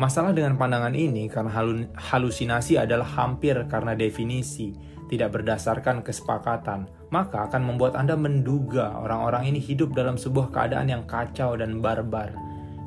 Masalah 0.00 0.32
dengan 0.32 0.56
pandangan 0.56 0.96
ini 0.96 1.28
karena 1.28 1.52
halusinasi 1.92 2.80
adalah 2.80 3.04
hampir 3.20 3.52
karena 3.68 3.92
definisi, 3.92 4.72
tidak 5.12 5.36
berdasarkan 5.36 6.00
kesepakatan, 6.00 6.88
maka 7.12 7.44
akan 7.44 7.68
membuat 7.68 8.00
Anda 8.00 8.16
menduga 8.16 8.96
orang-orang 8.96 9.52
ini 9.52 9.60
hidup 9.60 9.92
dalam 9.92 10.16
sebuah 10.16 10.56
keadaan 10.56 10.88
yang 10.88 11.04
kacau 11.04 11.52
dan 11.52 11.84
barbar, 11.84 12.32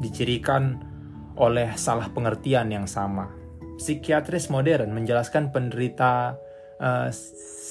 dicirikan 0.02 0.82
oleh 1.38 1.70
salah 1.78 2.10
pengertian 2.10 2.74
yang 2.74 2.90
sama. 2.90 3.30
Psikiatris 3.78 4.50
modern 4.50 4.90
menjelaskan 4.98 5.54
penderita 5.54 6.34
uh, 6.84 7.08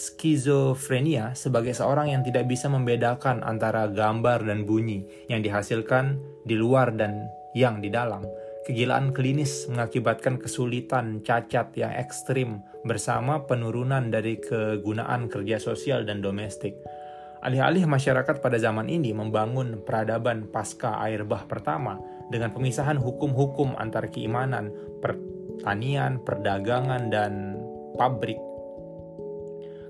skizofrenia 0.09 1.37
sebagai 1.37 1.77
seorang 1.77 2.17
yang 2.17 2.25
tidak 2.25 2.49
bisa 2.49 2.73
membedakan 2.73 3.45
antara 3.45 3.87
gambar 3.93 4.49
dan 4.49 4.65
bunyi 4.65 5.05
yang 5.29 5.45
dihasilkan 5.45 6.17
di 6.49 6.57
luar 6.57 6.97
dan 6.97 7.29
yang 7.53 7.85
di 7.85 7.93
dalam 7.93 8.25
Kegilaan 8.63 9.11
klinis 9.11 9.67
mengakibatkan 9.67 10.39
kesulitan 10.39 11.19
cacat 11.27 11.75
yang 11.75 11.91
ekstrim 11.99 12.63
bersama 12.87 13.43
penurunan 13.43 14.07
dari 14.07 14.39
kegunaan 14.39 15.27
kerja 15.27 15.59
sosial 15.59 16.07
dan 16.07 16.23
domestik. 16.23 16.79
Alih-alih 17.43 17.91
masyarakat 17.91 18.39
pada 18.39 18.55
zaman 18.63 18.87
ini 18.87 19.11
membangun 19.11 19.83
peradaban 19.83 20.47
pasca 20.47 21.03
air 21.03 21.27
bah 21.27 21.43
pertama 21.51 21.99
dengan 22.31 22.55
pemisahan 22.55 23.03
hukum-hukum 23.03 23.75
antar 23.83 24.07
keimanan, 24.15 24.71
pertanian, 25.03 26.23
perdagangan, 26.23 27.11
dan 27.11 27.59
pabrik 27.99 28.39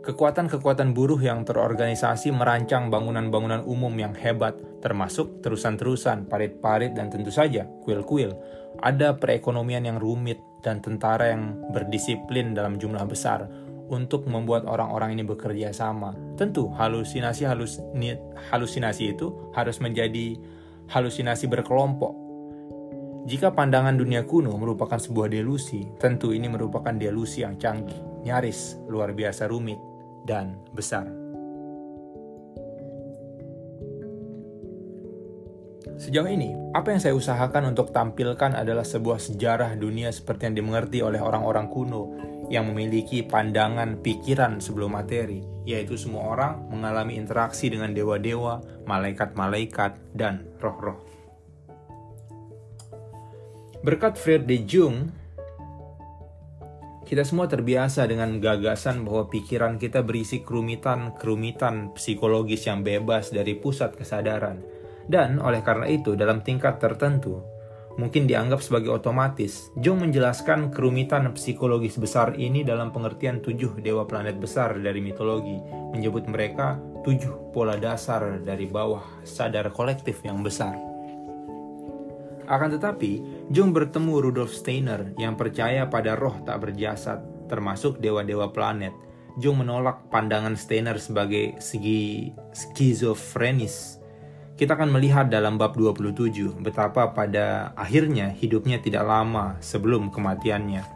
Kekuatan-kekuatan 0.03 0.99
buruh 0.99 1.23
yang 1.23 1.47
terorganisasi 1.47 2.35
merancang 2.35 2.91
bangunan-bangunan 2.91 3.63
umum 3.63 3.95
yang 3.95 4.19
hebat, 4.19 4.59
termasuk 4.83 5.39
terusan-terusan, 5.47 6.27
parit-parit, 6.27 6.91
dan 6.91 7.07
tentu 7.07 7.31
saja 7.31 7.71
kuil-kuil. 7.87 8.35
Ada 8.83 9.15
perekonomian 9.15 9.87
yang 9.87 10.03
rumit 10.03 10.43
dan 10.59 10.83
tentara 10.83 11.31
yang 11.31 11.55
berdisiplin 11.71 12.51
dalam 12.51 12.83
jumlah 12.83 13.07
besar 13.07 13.47
untuk 13.95 14.27
membuat 14.27 14.67
orang-orang 14.67 15.15
ini 15.15 15.23
bekerja 15.23 15.71
sama. 15.71 16.19
Tentu 16.35 16.67
halusinasi 16.75 17.47
halus 17.47 17.79
halusinasi 18.51 19.15
itu 19.15 19.55
harus 19.55 19.79
menjadi 19.79 20.35
halusinasi 20.91 21.47
berkelompok. 21.47 22.11
Jika 23.31 23.55
pandangan 23.55 23.95
dunia 23.95 24.27
kuno 24.27 24.51
merupakan 24.59 24.99
sebuah 24.99 25.31
delusi, 25.31 25.87
tentu 26.03 26.35
ini 26.35 26.51
merupakan 26.51 26.91
delusi 26.91 27.47
yang 27.47 27.55
canggih, 27.55 28.27
nyaris 28.27 28.83
luar 28.91 29.15
biasa 29.15 29.47
rumit 29.47 29.92
dan 30.27 30.59
besar. 30.75 31.23
Sejauh 36.03 36.27
ini, 36.27 36.51
apa 36.75 36.91
yang 36.91 36.99
saya 36.99 37.15
usahakan 37.15 37.75
untuk 37.75 37.95
tampilkan 37.95 38.59
adalah 38.59 38.83
sebuah 38.83 39.23
sejarah 39.23 39.79
dunia 39.79 40.11
seperti 40.11 40.51
yang 40.51 40.57
dimengerti 40.59 40.99
oleh 40.99 41.23
orang-orang 41.23 41.71
kuno 41.71 42.17
yang 42.51 42.67
memiliki 42.67 43.23
pandangan 43.23 44.03
pikiran 44.03 44.59
sebelum 44.59 44.99
materi, 44.99 45.47
yaitu 45.63 45.95
semua 45.95 46.35
orang 46.35 46.67
mengalami 46.75 47.15
interaksi 47.15 47.71
dengan 47.71 47.95
dewa-dewa, 47.95 48.61
malaikat-malaikat, 48.83 49.95
dan 50.19 50.43
roh-roh. 50.59 50.99
Berkat 53.83 54.19
de 54.47 54.59
Jung, 54.63 55.11
kita 57.13 57.29
semua 57.29 57.45
terbiasa 57.45 58.09
dengan 58.09 58.41
gagasan 58.41 59.05
bahwa 59.05 59.29
pikiran 59.29 59.77
kita 59.77 60.01
berisi 60.01 60.41
kerumitan-kerumitan 60.41 61.93
psikologis 61.93 62.65
yang 62.65 62.81
bebas 62.81 63.29
dari 63.29 63.53
pusat 63.53 63.93
kesadaran. 64.01 64.65
Dan 65.05 65.37
oleh 65.37 65.61
karena 65.61 65.93
itu, 65.93 66.17
dalam 66.17 66.41
tingkat 66.41 66.81
tertentu, 66.81 67.45
mungkin 68.01 68.25
dianggap 68.25 68.65
sebagai 68.65 68.97
otomatis, 68.97 69.69
Jung 69.77 70.01
menjelaskan 70.01 70.73
kerumitan 70.73 71.29
psikologis 71.37 72.01
besar 72.01 72.33
ini 72.41 72.65
dalam 72.65 72.97
pengertian 72.97 73.45
tujuh 73.45 73.85
dewa 73.85 74.09
planet 74.09 74.41
besar 74.41 74.81
dari 74.81 75.05
mitologi, 75.05 75.61
menyebut 75.93 76.25
mereka 76.33 76.81
tujuh 77.05 77.53
pola 77.53 77.77
dasar 77.77 78.41
dari 78.41 78.65
bawah 78.65 79.21
sadar 79.21 79.69
kolektif 79.69 80.25
yang 80.25 80.41
besar. 80.41 80.81
Akan 82.49 82.73
tetapi, 82.73 83.42
Jung 83.53 83.77
bertemu 83.77 84.25
Rudolf 84.25 84.57
Steiner 84.57 85.13
yang 85.21 85.37
percaya 85.37 85.85
pada 85.85 86.17
roh 86.17 86.41
tak 86.41 86.65
berjasad, 86.65 87.21
termasuk 87.53 88.01
dewa-dewa 88.01 88.49
planet. 88.49 88.97
Jung 89.37 89.61
menolak 89.61 90.09
pandangan 90.09 90.57
Steiner 90.57 90.97
sebagai 90.97 91.61
segi 91.61 92.33
skizofrenis. 92.57 94.01
Kita 94.57 94.73
akan 94.73 94.97
melihat 94.97 95.29
dalam 95.29 95.61
bab 95.61 95.77
27 95.77 96.65
betapa 96.65 97.13
pada 97.13 97.77
akhirnya 97.77 98.33
hidupnya 98.33 98.81
tidak 98.81 99.05
lama 99.05 99.61
sebelum 99.61 100.09
kematiannya. 100.09 100.89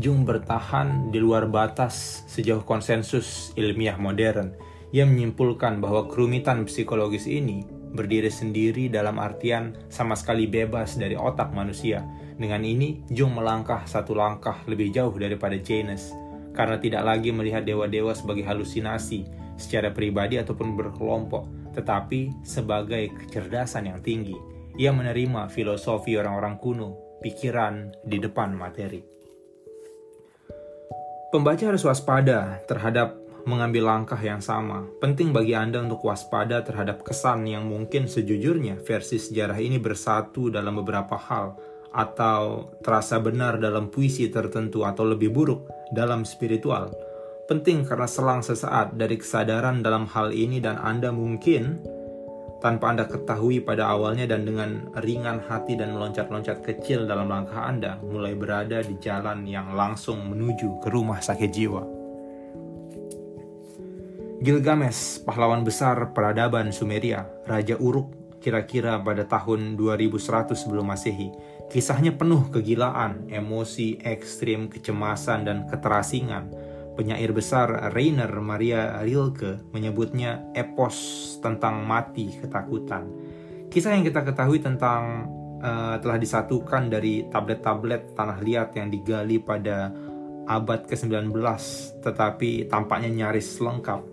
Jung 0.00 0.24
bertahan 0.24 1.12
di 1.12 1.20
luar 1.20 1.44
batas 1.44 2.24
sejauh 2.24 2.64
konsensus 2.64 3.52
ilmiah 3.60 4.00
modern. 4.00 4.56
Ia 4.96 5.04
menyimpulkan 5.04 5.76
bahwa 5.84 6.08
kerumitan 6.08 6.64
psikologis 6.64 7.28
ini 7.28 7.71
berdiri 7.92 8.32
sendiri 8.32 8.88
dalam 8.88 9.20
artian 9.20 9.76
sama 9.92 10.16
sekali 10.16 10.48
bebas 10.48 10.96
dari 10.96 11.14
otak 11.14 11.52
manusia. 11.52 12.00
Dengan 12.34 12.64
ini, 12.64 13.04
Jung 13.12 13.36
melangkah 13.36 13.84
satu 13.84 14.16
langkah 14.16 14.64
lebih 14.66 14.90
jauh 14.90 15.12
daripada 15.14 15.54
Janus, 15.60 16.10
karena 16.56 16.80
tidak 16.80 17.04
lagi 17.04 17.30
melihat 17.30 17.62
dewa-dewa 17.62 18.16
sebagai 18.16 18.42
halusinasi 18.48 19.28
secara 19.60 19.92
pribadi 19.92 20.40
ataupun 20.40 20.74
berkelompok, 20.74 21.76
tetapi 21.76 22.32
sebagai 22.42 23.12
kecerdasan 23.14 23.92
yang 23.92 24.00
tinggi. 24.00 24.34
Ia 24.80 24.90
menerima 24.90 25.52
filosofi 25.52 26.16
orang-orang 26.16 26.56
kuno, 26.56 27.20
pikiran 27.20 27.92
di 28.02 28.16
depan 28.16 28.56
materi. 28.56 29.04
Pembaca 31.32 31.64
harus 31.64 31.84
waspada 31.88 32.60
terhadap 32.68 33.21
mengambil 33.44 33.90
langkah 33.90 34.18
yang 34.18 34.40
sama. 34.42 34.86
Penting 34.98 35.34
bagi 35.34 35.54
Anda 35.56 35.82
untuk 35.82 36.04
waspada 36.06 36.62
terhadap 36.62 37.02
kesan 37.02 37.46
yang 37.46 37.66
mungkin 37.66 38.06
sejujurnya 38.06 38.80
versi 38.82 39.18
sejarah 39.18 39.58
ini 39.58 39.78
bersatu 39.82 40.48
dalam 40.48 40.78
beberapa 40.78 41.18
hal 41.18 41.58
atau 41.92 42.72
terasa 42.80 43.20
benar 43.20 43.60
dalam 43.60 43.92
puisi 43.92 44.32
tertentu 44.32 44.82
atau 44.82 45.04
lebih 45.04 45.28
buruk 45.28 45.68
dalam 45.92 46.24
spiritual. 46.24 46.88
Penting 47.46 47.84
karena 47.84 48.08
selang 48.08 48.40
sesaat 48.40 48.96
dari 48.96 49.20
kesadaran 49.20 49.84
dalam 49.84 50.08
hal 50.08 50.32
ini 50.32 50.62
dan 50.62 50.80
Anda 50.80 51.12
mungkin 51.12 51.84
tanpa 52.64 52.94
Anda 52.94 53.04
ketahui 53.10 53.60
pada 53.60 53.90
awalnya 53.92 54.24
dan 54.24 54.46
dengan 54.46 54.88
ringan 55.02 55.42
hati 55.50 55.76
dan 55.76 55.92
meloncat-loncat 55.92 56.62
kecil 56.62 57.04
dalam 57.04 57.28
langkah 57.28 57.60
Anda 57.66 57.98
mulai 58.00 58.38
berada 58.38 58.80
di 58.80 58.96
jalan 59.02 59.44
yang 59.44 59.74
langsung 59.74 60.32
menuju 60.32 60.80
ke 60.80 60.88
rumah 60.88 61.20
sakit 61.20 61.50
jiwa. 61.50 62.01
Gilgamesh, 64.42 65.22
pahlawan 65.22 65.62
besar 65.62 66.10
peradaban 66.10 66.74
Sumeria, 66.74 67.30
Raja 67.46 67.78
Uruk 67.78 68.38
kira-kira 68.42 68.98
pada 68.98 69.22
tahun 69.22 69.78
2100 69.78 70.58
sebelum 70.58 70.90
Masehi. 70.90 71.30
Kisahnya 71.70 72.18
penuh 72.18 72.50
kegilaan, 72.50 73.30
emosi, 73.30 74.02
ekstrim, 74.02 74.66
kecemasan, 74.66 75.46
dan 75.46 75.70
keterasingan 75.70 76.50
Penyair 76.92 77.32
besar 77.32 77.88
Rainer 77.96 78.28
Maria 78.44 79.00
Rilke 79.00 79.64
menyebutnya 79.72 80.44
epos 80.52 80.96
tentang 81.40 81.88
mati 81.88 82.36
ketakutan. 82.36 83.08
Kisah 83.72 83.96
yang 83.96 84.04
kita 84.04 84.20
ketahui 84.20 84.60
tentang 84.60 85.24
uh, 85.64 85.96
telah 85.96 86.20
disatukan 86.20 86.92
dari 86.92 87.24
tablet-tablet 87.32 88.12
tanah 88.12 88.44
liat 88.44 88.76
yang 88.76 88.92
digali 88.92 89.40
pada 89.40 89.88
abad 90.44 90.84
ke-19 90.84 91.32
tetapi 92.04 92.68
tampaknya 92.68 93.08
nyaris 93.08 93.56
lengkap. 93.56 94.11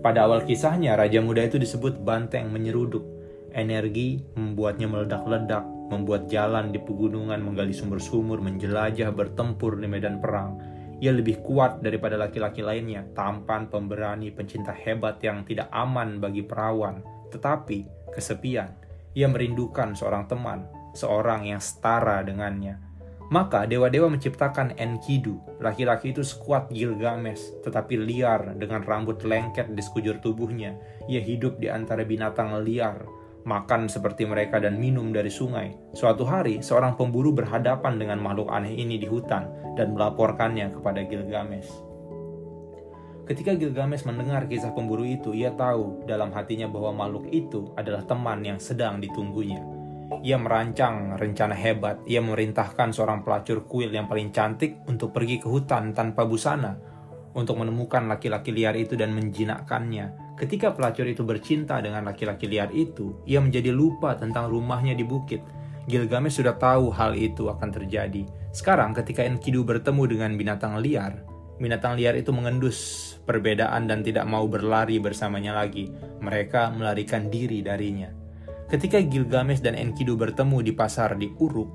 Pada 0.00 0.24
awal 0.24 0.48
kisahnya, 0.48 0.96
raja 0.96 1.20
muda 1.20 1.44
itu 1.44 1.60
disebut 1.60 2.00
banteng 2.00 2.48
menyeruduk. 2.48 3.04
Energi 3.52 4.24
membuatnya 4.34 4.88
meledak-ledak, 4.88 5.64
membuat 5.92 6.30
jalan 6.32 6.72
di 6.72 6.80
pegunungan, 6.80 7.40
menggali 7.42 7.76
sumur-sumur, 7.76 8.40
menjelajah, 8.40 9.12
bertempur 9.12 9.76
di 9.76 9.86
medan 9.90 10.22
perang 10.22 10.56
ia 11.00 11.16
lebih 11.16 11.40
kuat 11.40 11.80
daripada 11.80 12.20
laki-laki 12.20 12.60
lainnya, 12.60 13.08
tampan, 13.16 13.72
pemberani, 13.72 14.28
pencinta 14.28 14.76
hebat 14.76 15.16
yang 15.24 15.48
tidak 15.48 15.72
aman 15.72 16.20
bagi 16.20 16.44
perawan, 16.44 17.00
tetapi 17.32 18.12
kesepian. 18.12 18.76
Ia 19.16 19.26
merindukan 19.32 19.96
seorang 19.96 20.28
teman, 20.28 20.68
seorang 20.92 21.48
yang 21.48 21.58
setara 21.58 22.20
dengannya. 22.20 22.76
Maka 23.30 23.62
dewa-dewa 23.62 24.10
menciptakan 24.10 24.74
Enkidu, 24.74 25.38
laki-laki 25.62 26.10
itu 26.10 26.26
sekuat 26.26 26.66
Gilgamesh, 26.74 27.62
tetapi 27.62 27.94
liar 27.94 28.58
dengan 28.58 28.82
rambut 28.82 29.22
lengket 29.22 29.70
di 29.70 29.78
sekujur 29.78 30.18
tubuhnya. 30.18 30.74
Ia 31.06 31.22
hidup 31.22 31.62
di 31.62 31.70
antara 31.70 32.02
binatang 32.02 32.58
liar, 32.66 33.06
makan 33.46 33.86
seperti 33.86 34.26
mereka 34.26 34.58
dan 34.58 34.82
minum 34.82 35.14
dari 35.14 35.30
sungai. 35.30 35.78
Suatu 35.94 36.26
hari, 36.26 36.58
seorang 36.58 36.98
pemburu 36.98 37.30
berhadapan 37.30 38.02
dengan 38.02 38.18
makhluk 38.18 38.50
aneh 38.50 38.74
ini 38.74 38.98
di 38.98 39.06
hutan 39.06 39.46
dan 39.78 39.94
melaporkannya 39.94 40.74
kepada 40.74 41.06
Gilgamesh. 41.06 41.70
Ketika 43.30 43.54
Gilgamesh 43.54 44.10
mendengar 44.10 44.50
kisah 44.50 44.74
pemburu 44.74 45.06
itu, 45.06 45.30
ia 45.30 45.54
tahu 45.54 46.02
dalam 46.02 46.34
hatinya 46.34 46.66
bahwa 46.66 47.06
makhluk 47.06 47.30
itu 47.30 47.70
adalah 47.78 48.02
teman 48.02 48.42
yang 48.42 48.58
sedang 48.58 48.98
ditunggunya. 48.98 49.62
Ia 50.20 50.36
merancang 50.36 51.14
rencana 51.14 51.54
hebat. 51.54 52.02
Ia 52.10 52.18
memerintahkan 52.18 52.90
seorang 52.90 53.22
pelacur 53.22 53.64
kuil 53.70 53.94
yang 53.94 54.10
paling 54.10 54.34
cantik 54.34 54.82
untuk 54.90 55.14
pergi 55.14 55.38
ke 55.38 55.46
hutan 55.46 55.94
tanpa 55.94 56.26
busana 56.26 56.74
untuk 57.30 57.62
menemukan 57.62 58.10
laki-laki 58.10 58.50
liar 58.50 58.74
itu 58.74 58.98
dan 58.98 59.14
menjinakkannya 59.14 60.30
Ketika 60.40 60.72
pelacur 60.72 61.04
itu 61.04 61.20
bercinta 61.20 61.84
dengan 61.84 62.08
laki-laki 62.08 62.48
liar 62.48 62.72
itu, 62.72 63.12
ia 63.28 63.44
menjadi 63.44 63.76
lupa 63.76 64.16
tentang 64.16 64.48
rumahnya 64.48 64.96
di 64.96 65.04
bukit. 65.04 65.44
Gilgamesh 65.84 66.40
sudah 66.40 66.56
tahu 66.56 66.88
hal 66.88 67.12
itu 67.12 67.52
akan 67.52 67.68
terjadi. 67.68 68.24
Sekarang 68.48 68.96
ketika 68.96 69.20
Enkidu 69.20 69.68
bertemu 69.68 70.08
dengan 70.08 70.32
binatang 70.40 70.80
liar, 70.80 71.28
binatang 71.60 72.00
liar 72.00 72.16
itu 72.16 72.32
mengendus 72.32 73.12
perbedaan 73.28 73.84
dan 73.84 74.00
tidak 74.00 74.24
mau 74.24 74.48
berlari 74.48 74.96
bersamanya 74.96 75.60
lagi. 75.60 75.92
Mereka 76.24 76.72
melarikan 76.72 77.28
diri 77.28 77.60
darinya. 77.60 78.08
Ketika 78.70 79.02
Gilgamesh 79.02 79.66
dan 79.66 79.74
Enkidu 79.74 80.14
bertemu 80.14 80.62
di 80.62 80.70
pasar 80.70 81.18
di 81.18 81.26
Uruk, 81.26 81.66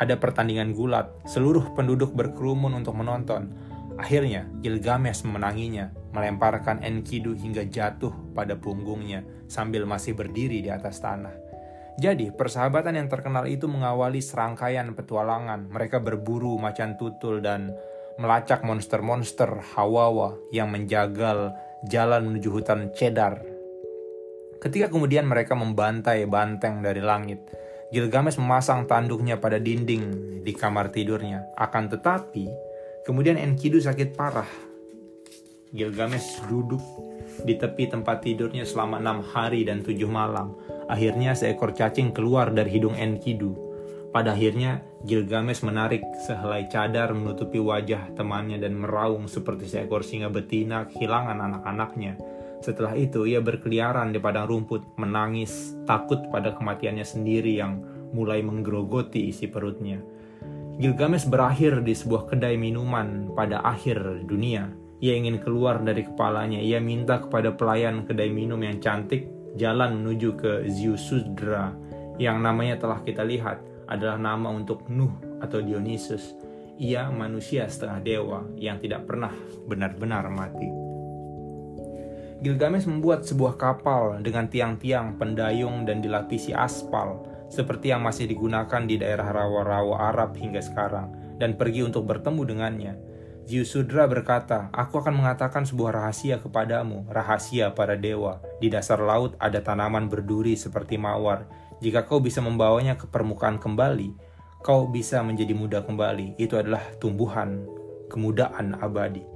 ada 0.00 0.16
pertandingan 0.16 0.72
gulat. 0.72 1.12
Seluruh 1.28 1.76
penduduk 1.76 2.16
berkerumun 2.16 2.72
untuk 2.72 2.96
menonton. 2.96 3.52
Akhirnya, 4.00 4.48
Gilgamesh 4.64 5.28
memenanginya 5.28 5.92
melemparkan 6.16 6.80
Enkidu 6.80 7.36
hingga 7.36 7.68
jatuh 7.68 8.32
pada 8.32 8.56
punggungnya 8.56 9.28
sambil 9.44 9.84
masih 9.84 10.16
berdiri 10.16 10.64
di 10.64 10.72
atas 10.72 11.04
tanah. 11.04 11.36
Jadi, 12.00 12.32
persahabatan 12.32 12.96
yang 12.96 13.12
terkenal 13.12 13.44
itu 13.44 13.68
mengawali 13.68 14.24
serangkaian 14.24 14.88
petualangan. 14.96 15.68
Mereka 15.68 16.00
berburu 16.00 16.56
macan 16.56 16.96
tutul 16.96 17.44
dan 17.44 17.76
melacak 18.16 18.64
monster-monster 18.64 19.60
Hawawa 19.76 20.40
yang 20.48 20.72
menjagal 20.72 21.52
jalan 21.92 22.32
menuju 22.32 22.48
hutan 22.48 22.88
Cedar. 22.96 23.51
Ketika 24.62 24.86
kemudian 24.94 25.26
mereka 25.26 25.58
membantai 25.58 26.22
banteng 26.30 26.86
dari 26.86 27.02
langit, 27.02 27.42
Gilgamesh 27.90 28.38
memasang 28.38 28.86
tanduknya 28.86 29.42
pada 29.42 29.58
dinding 29.58 30.38
di 30.46 30.52
kamar 30.54 30.94
tidurnya. 30.94 31.50
Akan 31.58 31.90
tetapi, 31.90 32.46
kemudian 33.02 33.34
Enkidu 33.34 33.82
sakit 33.82 34.14
parah 34.14 34.46
Gilgamesh 35.72 36.44
duduk 36.52 36.84
di 37.48 37.56
tepi 37.56 37.88
tempat 37.88 38.20
tidurnya 38.20 38.68
selama 38.68 39.00
enam 39.00 39.24
hari 39.24 39.64
dan 39.64 39.80
tujuh 39.80 40.04
malam. 40.04 40.52
Akhirnya 40.84 41.32
seekor 41.32 41.72
cacing 41.72 42.12
keluar 42.12 42.52
dari 42.52 42.76
hidung 42.76 42.92
Enkidu. 42.92 43.56
Pada 44.12 44.36
akhirnya 44.36 44.84
Gilgamesh 45.08 45.64
menarik 45.64 46.04
sehelai 46.28 46.68
cadar 46.68 47.16
menutupi 47.16 47.56
wajah 47.56 48.12
temannya 48.12 48.60
dan 48.60 48.76
meraung 48.76 49.24
seperti 49.32 49.64
seekor 49.64 50.04
singa 50.04 50.28
betina 50.28 50.84
kehilangan 50.92 51.40
anak-anaknya. 51.40 52.20
Setelah 52.62 52.94
itu 52.94 53.26
ia 53.26 53.42
berkeliaran 53.42 54.14
di 54.14 54.22
padang 54.22 54.46
rumput, 54.46 54.94
menangis, 54.94 55.74
takut 55.84 56.22
pada 56.30 56.54
kematiannya 56.54 57.02
sendiri 57.02 57.58
yang 57.58 57.82
mulai 58.14 58.40
menggerogoti 58.40 59.28
isi 59.34 59.50
perutnya. 59.50 59.98
Gilgamesh 60.78 61.26
berakhir 61.26 61.82
di 61.82 61.92
sebuah 61.92 62.30
kedai 62.30 62.56
minuman 62.56 63.34
pada 63.34 63.60
akhir 63.60 64.24
dunia 64.24 64.70
ia 65.02 65.18
ingin 65.18 65.42
keluar 65.42 65.82
dari 65.82 66.06
kepalanya. 66.06 66.62
Ia 66.62 66.78
minta 66.78 67.18
kepada 67.18 67.50
pelayan 67.50 68.06
kedai 68.06 68.30
minum 68.30 68.62
yang 68.62 68.78
cantik 68.78 69.26
jalan 69.58 69.98
menuju 69.98 70.38
ke 70.38 70.52
Ziusudra 70.70 71.74
yang 72.22 72.38
namanya 72.38 72.78
telah 72.78 73.02
kita 73.02 73.26
lihat 73.26 73.58
adalah 73.90 74.14
nama 74.14 74.54
untuk 74.54 74.86
Nuh 74.86 75.42
atau 75.42 75.58
Dionysus. 75.58 76.38
Ia 76.78 77.10
manusia 77.10 77.66
setengah 77.66 77.98
dewa 78.00 78.40
yang 78.54 78.78
tidak 78.78 79.10
pernah 79.10 79.34
benar-benar 79.66 80.30
mati. 80.30 80.81
Gilgamesh 82.42 82.90
membuat 82.90 83.22
sebuah 83.22 83.54
kapal 83.54 84.18
dengan 84.18 84.50
tiang-tiang, 84.50 85.14
pendayung, 85.14 85.86
dan 85.86 86.02
dilapisi 86.02 86.50
aspal 86.50 87.22
seperti 87.46 87.94
yang 87.94 88.02
masih 88.02 88.26
digunakan 88.26 88.82
di 88.82 88.98
daerah 88.98 89.30
rawa-rawa 89.30 90.10
Arab 90.10 90.34
hingga 90.34 90.58
sekarang 90.58 91.38
dan 91.38 91.54
pergi 91.54 91.86
untuk 91.86 92.02
bertemu 92.02 92.42
dengannya. 92.42 92.94
Yusudra 93.46 94.10
berkata, 94.10 94.74
Aku 94.74 94.98
akan 94.98 95.22
mengatakan 95.22 95.62
sebuah 95.62 96.02
rahasia 96.02 96.42
kepadamu, 96.42 97.06
rahasia 97.14 97.78
para 97.78 97.94
dewa. 97.94 98.42
Di 98.58 98.66
dasar 98.66 98.98
laut 98.98 99.38
ada 99.38 99.62
tanaman 99.62 100.10
berduri 100.10 100.58
seperti 100.58 100.98
mawar. 100.98 101.46
Jika 101.78 102.06
kau 102.10 102.18
bisa 102.18 102.42
membawanya 102.42 102.98
ke 102.98 103.06
permukaan 103.06 103.62
kembali, 103.62 104.18
kau 104.66 104.90
bisa 104.90 105.22
menjadi 105.22 105.54
muda 105.54 105.78
kembali. 105.86 106.42
Itu 106.42 106.58
adalah 106.58 106.82
tumbuhan 106.98 107.66
kemudaan 108.10 108.82
abadi. 108.82 109.31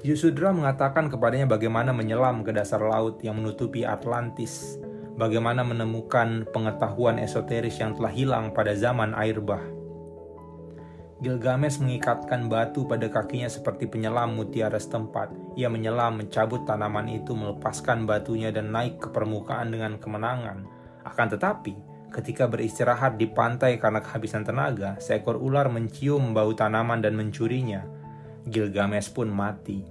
Yusudra 0.00 0.48
mengatakan 0.56 1.12
kepadanya 1.12 1.44
bagaimana 1.44 1.92
menyelam 1.92 2.40
ke 2.40 2.56
dasar 2.56 2.80
laut 2.80 3.20
yang 3.20 3.36
menutupi 3.36 3.84
Atlantis, 3.84 4.80
bagaimana 5.20 5.60
menemukan 5.60 6.48
pengetahuan 6.48 7.20
esoteris 7.20 7.76
yang 7.76 7.92
telah 7.92 8.08
hilang 8.08 8.56
pada 8.56 8.72
zaman 8.72 9.12
air 9.12 9.44
bah 9.44 9.60
Gilgamesh 11.20 11.84
mengikatkan 11.84 12.48
batu 12.48 12.88
pada 12.88 13.12
kakinya 13.12 13.44
seperti 13.44 13.84
penyelam 13.84 14.40
mutiara 14.40 14.80
setempat. 14.80 15.28
Ia 15.52 15.68
menyelam, 15.68 16.16
mencabut 16.16 16.64
tanaman 16.64 17.12
itu, 17.12 17.36
melepaskan 17.36 18.08
batunya 18.08 18.48
dan 18.48 18.72
naik 18.72 19.04
ke 19.04 19.12
permukaan 19.12 19.68
dengan 19.68 20.00
kemenangan. 20.00 20.64
Akan 21.04 21.28
tetapi, 21.28 21.76
ketika 22.08 22.48
beristirahat 22.48 23.20
di 23.20 23.28
pantai 23.28 23.76
karena 23.76 24.00
kehabisan 24.00 24.48
tenaga, 24.48 24.96
seekor 24.96 25.36
ular 25.36 25.68
mencium 25.68 26.32
bau 26.32 26.56
tanaman 26.56 27.04
dan 27.04 27.12
mencurinya. 27.12 27.99
Gilgamesh 28.48 29.12
pun 29.12 29.28
mati. 29.28 29.84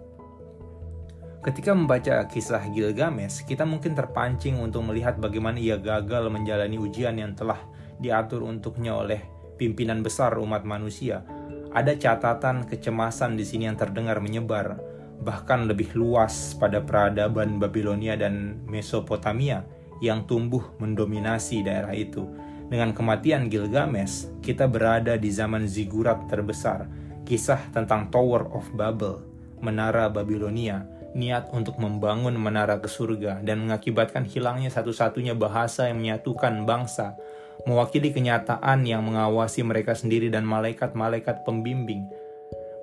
Ketika 1.40 1.72
membaca 1.72 2.28
kisah 2.28 2.68
Gilgamesh, 2.76 3.48
kita 3.48 3.64
mungkin 3.64 3.96
terpancing 3.96 4.60
untuk 4.60 4.84
melihat 4.84 5.16
bagaimana 5.22 5.56
ia 5.56 5.80
gagal 5.80 6.28
menjalani 6.28 6.76
ujian 6.76 7.16
yang 7.16 7.32
telah 7.32 7.62
diatur 8.00 8.44
untuknya 8.44 8.96
oleh 8.96 9.24
pimpinan 9.56 10.04
besar 10.04 10.36
umat 10.40 10.68
manusia, 10.68 11.24
ada 11.72 11.94
catatan 11.96 12.66
kecemasan 12.66 13.38
di 13.38 13.46
sini 13.48 13.70
yang 13.70 13.78
terdengar 13.78 14.20
menyebar, 14.20 14.80
bahkan 15.22 15.68
lebih 15.68 15.94
luas 15.94 16.56
pada 16.58 16.82
peradaban 16.82 17.60
Babilonia 17.60 18.16
dan 18.20 18.64
Mesopotamia 18.66 19.64
yang 20.00 20.24
tumbuh 20.26 20.76
mendominasi 20.80 21.62
daerah 21.64 21.92
itu. 21.92 22.24
Dengan 22.70 22.94
kematian 22.94 23.50
Gilgamesh, 23.50 24.30
kita 24.40 24.70
berada 24.70 25.18
di 25.20 25.30
zaman 25.30 25.66
zigurat 25.66 26.26
terbesar, 26.30 26.88
kisah 27.24 27.72
tentang 27.72 28.08
Tower 28.14 28.48
of 28.54 28.68
Babel, 28.76 29.24
menara 29.60 30.08
Babilonia, 30.08 30.88
niat 31.18 31.50
untuk 31.54 31.82
membangun 31.82 32.38
menara 32.38 32.78
ke 32.78 32.90
surga 32.90 33.42
dan 33.42 33.66
mengakibatkan 33.66 34.26
hilangnya 34.30 34.70
satu-satunya 34.70 35.34
bahasa 35.34 35.90
yang 35.90 36.02
menyatukan 36.02 36.66
bangsa, 36.66 37.18
mewakili 37.66 38.14
kenyataan 38.14 38.86
yang 38.86 39.04
mengawasi 39.04 39.66
mereka 39.66 39.98
sendiri 39.98 40.30
dan 40.30 40.46
malaikat-malaikat 40.46 41.44
pembimbing. 41.44 42.06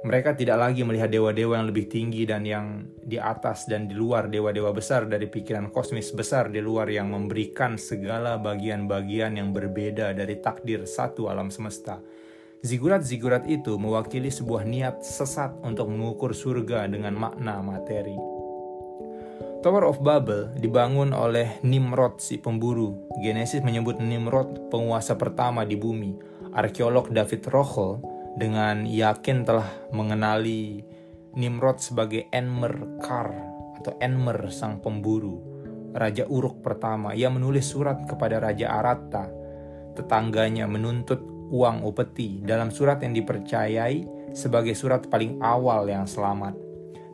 Mereka 0.06 0.38
tidak 0.38 0.62
lagi 0.62 0.86
melihat 0.86 1.10
dewa-dewa 1.10 1.58
yang 1.58 1.66
lebih 1.66 1.90
tinggi 1.90 2.22
dan 2.22 2.46
yang 2.46 2.86
di 3.02 3.18
atas 3.18 3.66
dan 3.66 3.90
di 3.90 3.96
luar 3.98 4.30
dewa-dewa 4.30 4.70
besar 4.70 5.10
dari 5.10 5.26
pikiran 5.26 5.74
kosmis 5.74 6.14
besar 6.14 6.46
di 6.46 6.62
luar 6.62 6.86
yang 6.86 7.10
memberikan 7.10 7.74
segala 7.74 8.38
bagian-bagian 8.38 9.34
yang 9.34 9.50
berbeda 9.50 10.14
dari 10.14 10.38
takdir 10.38 10.86
satu 10.86 11.26
alam 11.26 11.50
semesta 11.50 11.98
Zigurat-zigurat 12.66 13.46
itu 13.46 13.78
mewakili 13.78 14.26
sebuah 14.26 14.66
niat 14.66 14.98
sesat 15.06 15.54
untuk 15.62 15.86
mengukur 15.86 16.34
surga 16.34 16.90
dengan 16.90 17.14
makna 17.14 17.62
materi. 17.62 18.18
Tower 19.62 19.86
of 19.86 20.02
Babel 20.02 20.50
dibangun 20.58 21.14
oleh 21.14 21.62
Nimrod 21.62 22.18
si 22.18 22.42
pemburu. 22.42 23.06
Genesis 23.22 23.62
menyebut 23.62 24.02
Nimrod 24.02 24.66
penguasa 24.66 25.14
pertama 25.14 25.62
di 25.62 25.78
bumi. 25.78 26.18
Arkeolog 26.58 27.14
David 27.14 27.46
Rochel 27.54 28.02
dengan 28.34 28.82
yakin 28.82 29.46
telah 29.46 29.70
mengenali 29.94 30.82
Nimrod 31.38 31.78
sebagai 31.78 32.26
Enmer 32.34 32.98
Kar 32.98 33.30
atau 33.78 33.94
Enmer 34.02 34.50
sang 34.50 34.82
pemburu, 34.82 35.38
raja 35.94 36.26
Uruk 36.26 36.66
pertama. 36.66 37.14
Ia 37.14 37.30
menulis 37.30 37.70
surat 37.70 38.10
kepada 38.10 38.42
Raja 38.42 38.74
Aratta, 38.74 39.30
tetangganya 39.94 40.66
menuntut 40.66 41.35
uang 41.50 41.86
upeti 41.86 42.42
dalam 42.42 42.74
surat 42.74 42.98
yang 43.02 43.14
dipercayai 43.14 44.06
sebagai 44.36 44.76
surat 44.76 45.06
paling 45.08 45.40
awal 45.40 45.88
yang 45.88 46.04
selamat. 46.04 46.52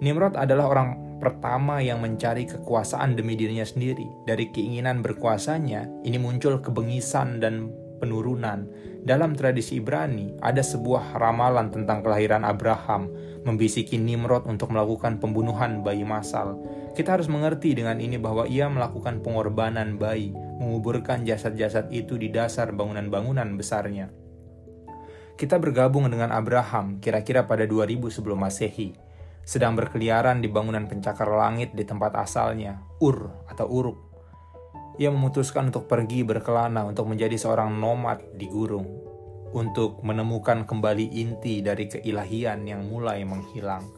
Nimrod 0.03 0.35
adalah 0.35 0.67
orang 0.67 0.89
pertama 1.23 1.79
yang 1.79 2.03
mencari 2.03 2.51
kekuasaan 2.51 3.15
demi 3.15 3.39
dirinya 3.39 3.63
sendiri. 3.63 4.03
Dari 4.27 4.51
keinginan 4.51 5.07
berkuasanya, 5.07 6.03
ini 6.03 6.19
muncul 6.19 6.59
kebengisan 6.59 7.39
dan 7.39 7.71
penurunan. 8.03 8.67
Dalam 9.07 9.39
tradisi 9.39 9.79
Ibrani, 9.79 10.35
ada 10.43 10.59
sebuah 10.59 11.15
ramalan 11.15 11.71
tentang 11.71 12.03
kelahiran 12.03 12.43
Abraham, 12.43 13.07
membisiki 13.47 13.95
Nimrod 13.99 14.51
untuk 14.51 14.75
melakukan 14.75 15.23
pembunuhan 15.23 15.87
bayi 15.87 16.03
massal. 16.03 16.59
Kita 16.99 17.15
harus 17.15 17.31
mengerti 17.31 17.79
dengan 17.79 18.03
ini 18.03 18.19
bahwa 18.19 18.51
ia 18.51 18.67
melakukan 18.67 19.23
pengorbanan 19.23 20.03
bayi, 20.03 20.35
menguburkan 20.59 21.23
jasad-jasad 21.23 21.95
itu 21.95 22.19
di 22.19 22.35
dasar 22.35 22.75
bangunan-bangunan 22.75 23.55
besarnya. 23.55 24.22
Kita 25.33 25.57
bergabung 25.57 26.07
dengan 26.13 26.31
Abraham 26.31 27.01
kira-kira 27.01 27.49
pada 27.49 27.65
2000 27.65 28.13
sebelum 28.13 28.39
Masehi, 28.45 28.93
sedang 29.43 29.75
berkeliaran 29.75 30.39
di 30.39 30.47
bangunan 30.47 30.87
pencakar 30.87 31.27
langit 31.27 31.75
di 31.75 31.83
tempat 31.83 32.15
asalnya, 32.21 32.79
Ur 33.03 33.49
atau 33.49 33.67
Uruk. 33.67 33.99
Ia 35.01 35.09
memutuskan 35.09 35.73
untuk 35.73 35.89
pergi 35.89 36.21
berkelana 36.23 36.85
untuk 36.85 37.09
menjadi 37.09 37.35
seorang 37.41 37.73
nomad 37.81 38.21
di 38.37 38.45
gurun, 38.45 38.85
untuk 39.57 40.05
menemukan 40.05 40.69
kembali 40.69 41.17
inti 41.17 41.65
dari 41.65 41.89
keilahian 41.89 42.69
yang 42.69 42.85
mulai 42.85 43.25
menghilang. 43.25 43.89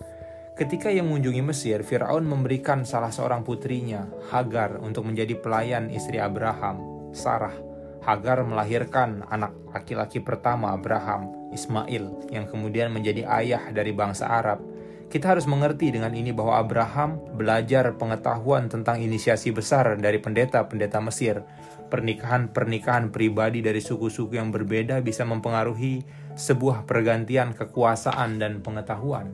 Ketika 0.55 0.87
ia 0.87 1.03
mengunjungi 1.03 1.43
Mesir, 1.43 1.83
Firaun 1.83 2.31
memberikan 2.31 2.87
salah 2.87 3.11
seorang 3.11 3.43
putrinya, 3.43 4.07
Hagar, 4.31 4.79
untuk 4.79 5.03
menjadi 5.03 5.35
pelayan 5.35 5.91
istri 5.91 6.23
Abraham, 6.23 7.11
Sarah 7.11 7.74
Hagar 8.05 8.45
melahirkan 8.45 9.25
anak 9.33 9.57
laki-laki 9.73 10.21
pertama 10.21 10.77
Abraham, 10.77 11.49
Ismail, 11.57 12.29
yang 12.29 12.45
kemudian 12.45 12.93
menjadi 12.93 13.25
ayah 13.25 13.73
dari 13.73 13.97
bangsa 13.97 14.29
Arab. 14.29 14.61
Kita 15.09 15.33
harus 15.33 15.49
mengerti 15.49 15.89
dengan 15.89 16.13
ini 16.13 16.29
bahwa 16.29 16.61
Abraham 16.61 17.17
belajar 17.33 17.97
pengetahuan 17.97 18.69
tentang 18.69 19.01
inisiasi 19.01 19.57
besar 19.57 19.97
dari 19.97 20.21
pendeta-pendeta 20.21 21.01
Mesir. 21.01 21.41
Pernikahan-pernikahan 21.89 23.09
pribadi 23.09 23.65
dari 23.65 23.81
suku-suku 23.81 24.37
yang 24.37 24.53
berbeda 24.53 25.01
bisa 25.01 25.25
mempengaruhi 25.25 26.05
sebuah 26.37 26.85
pergantian 26.85 27.57
kekuasaan 27.57 28.37
dan 28.37 28.61
pengetahuan. 28.61 29.33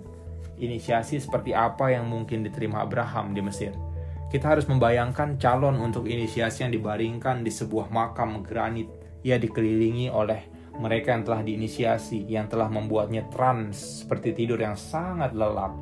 Inisiasi 0.60 1.18
seperti 1.18 1.56
apa 1.56 1.90
yang 1.90 2.06
mungkin 2.06 2.44
diterima 2.46 2.84
Abraham 2.84 3.32
di 3.32 3.40
Mesir? 3.40 3.89
Kita 4.30 4.54
harus 4.54 4.70
membayangkan 4.70 5.42
calon 5.42 5.82
untuk 5.82 6.06
inisiasi 6.06 6.62
yang 6.62 6.70
dibaringkan 6.70 7.42
di 7.42 7.50
sebuah 7.50 7.90
makam 7.90 8.46
granit. 8.46 8.86
Ia 9.26 9.42
dikelilingi 9.42 10.06
oleh 10.06 10.46
mereka 10.78 11.10
yang 11.12 11.26
telah 11.26 11.42
diinisiasi, 11.42 12.30
yang 12.30 12.46
telah 12.46 12.70
membuatnya 12.70 13.26
trans 13.26 14.06
seperti 14.06 14.30
tidur 14.32 14.62
yang 14.62 14.78
sangat 14.78 15.34
lelap. 15.34 15.74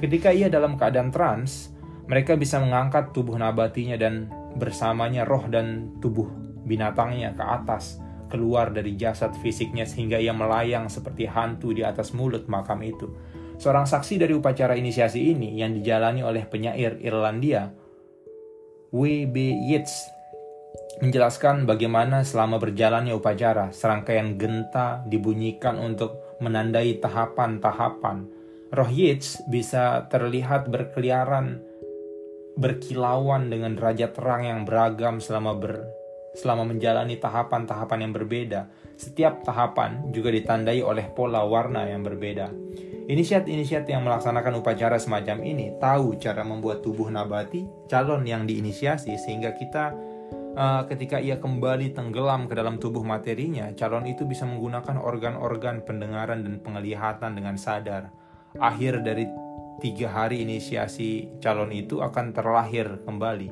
Ketika 0.00 0.32
ia 0.32 0.48
dalam 0.48 0.80
keadaan 0.80 1.12
trans, 1.12 1.76
mereka 2.08 2.40
bisa 2.40 2.56
mengangkat 2.56 3.12
tubuh 3.12 3.36
nabatinya 3.36 4.00
dan 4.00 4.32
bersamanya 4.56 5.28
roh 5.28 5.44
dan 5.46 5.92
tubuh 6.00 6.26
binatangnya 6.64 7.36
ke 7.36 7.44
atas, 7.44 8.00
keluar 8.32 8.72
dari 8.72 8.96
jasad 8.96 9.36
fisiknya 9.44 9.84
sehingga 9.84 10.16
ia 10.16 10.32
melayang 10.32 10.88
seperti 10.88 11.28
hantu 11.28 11.76
di 11.76 11.84
atas 11.84 12.16
mulut 12.16 12.48
makam 12.48 12.80
itu. 12.80 13.12
Seorang 13.60 13.84
saksi 13.84 14.24
dari 14.24 14.32
upacara 14.32 14.72
inisiasi 14.72 15.36
ini 15.36 15.60
yang 15.60 15.76
dijalani 15.76 16.24
oleh 16.24 16.48
penyair 16.48 16.96
Irlandia 17.04 17.79
W.B. 18.90 19.70
Yeats 19.70 20.10
menjelaskan 20.98 21.62
bagaimana 21.62 22.26
selama 22.26 22.58
berjalannya 22.58 23.14
upacara, 23.14 23.70
serangkaian 23.70 24.34
genta 24.34 25.06
dibunyikan 25.06 25.78
untuk 25.78 26.18
menandai 26.42 26.98
tahapan-tahapan. 26.98 28.26
Roh 28.74 28.90
Yeats 28.90 29.46
bisa 29.46 30.10
terlihat 30.10 30.74
berkeliaran, 30.74 31.62
berkilauan 32.58 33.46
dengan 33.46 33.78
derajat 33.78 34.10
terang 34.10 34.42
yang 34.42 34.60
beragam 34.66 35.22
selama 35.22 35.54
ber, 35.54 35.86
selama 36.34 36.66
menjalani 36.66 37.14
tahapan-tahapan 37.14 38.10
yang 38.10 38.12
berbeda. 38.12 38.66
Setiap 38.98 39.46
tahapan 39.46 40.10
juga 40.10 40.34
ditandai 40.34 40.82
oleh 40.82 41.06
pola 41.14 41.46
warna 41.46 41.86
yang 41.86 42.02
berbeda. 42.02 42.50
Inisiat-inisiat 43.10 43.90
yang 43.90 44.06
melaksanakan 44.06 44.62
upacara 44.62 44.94
semacam 44.94 45.42
ini 45.42 45.74
tahu 45.82 46.14
cara 46.22 46.46
membuat 46.46 46.78
tubuh 46.78 47.10
nabati 47.10 47.66
calon 47.90 48.22
yang 48.22 48.46
diinisiasi 48.46 49.18
sehingga 49.18 49.50
kita 49.58 49.90
uh, 50.54 50.86
ketika 50.86 51.18
ia 51.18 51.42
kembali 51.42 51.90
tenggelam 51.90 52.46
ke 52.46 52.54
dalam 52.54 52.78
tubuh 52.78 53.02
materinya, 53.02 53.74
calon 53.74 54.06
itu 54.06 54.22
bisa 54.30 54.46
menggunakan 54.46 54.94
organ-organ 54.94 55.82
pendengaran 55.82 56.46
dan 56.46 56.62
penglihatan 56.62 57.34
dengan 57.34 57.58
sadar. 57.58 58.14
Akhir 58.62 59.02
dari 59.02 59.26
tiga 59.82 60.14
hari 60.14 60.46
inisiasi 60.46 61.42
calon 61.42 61.74
itu 61.74 61.98
akan 62.06 62.30
terlahir 62.30 63.02
kembali 63.02 63.50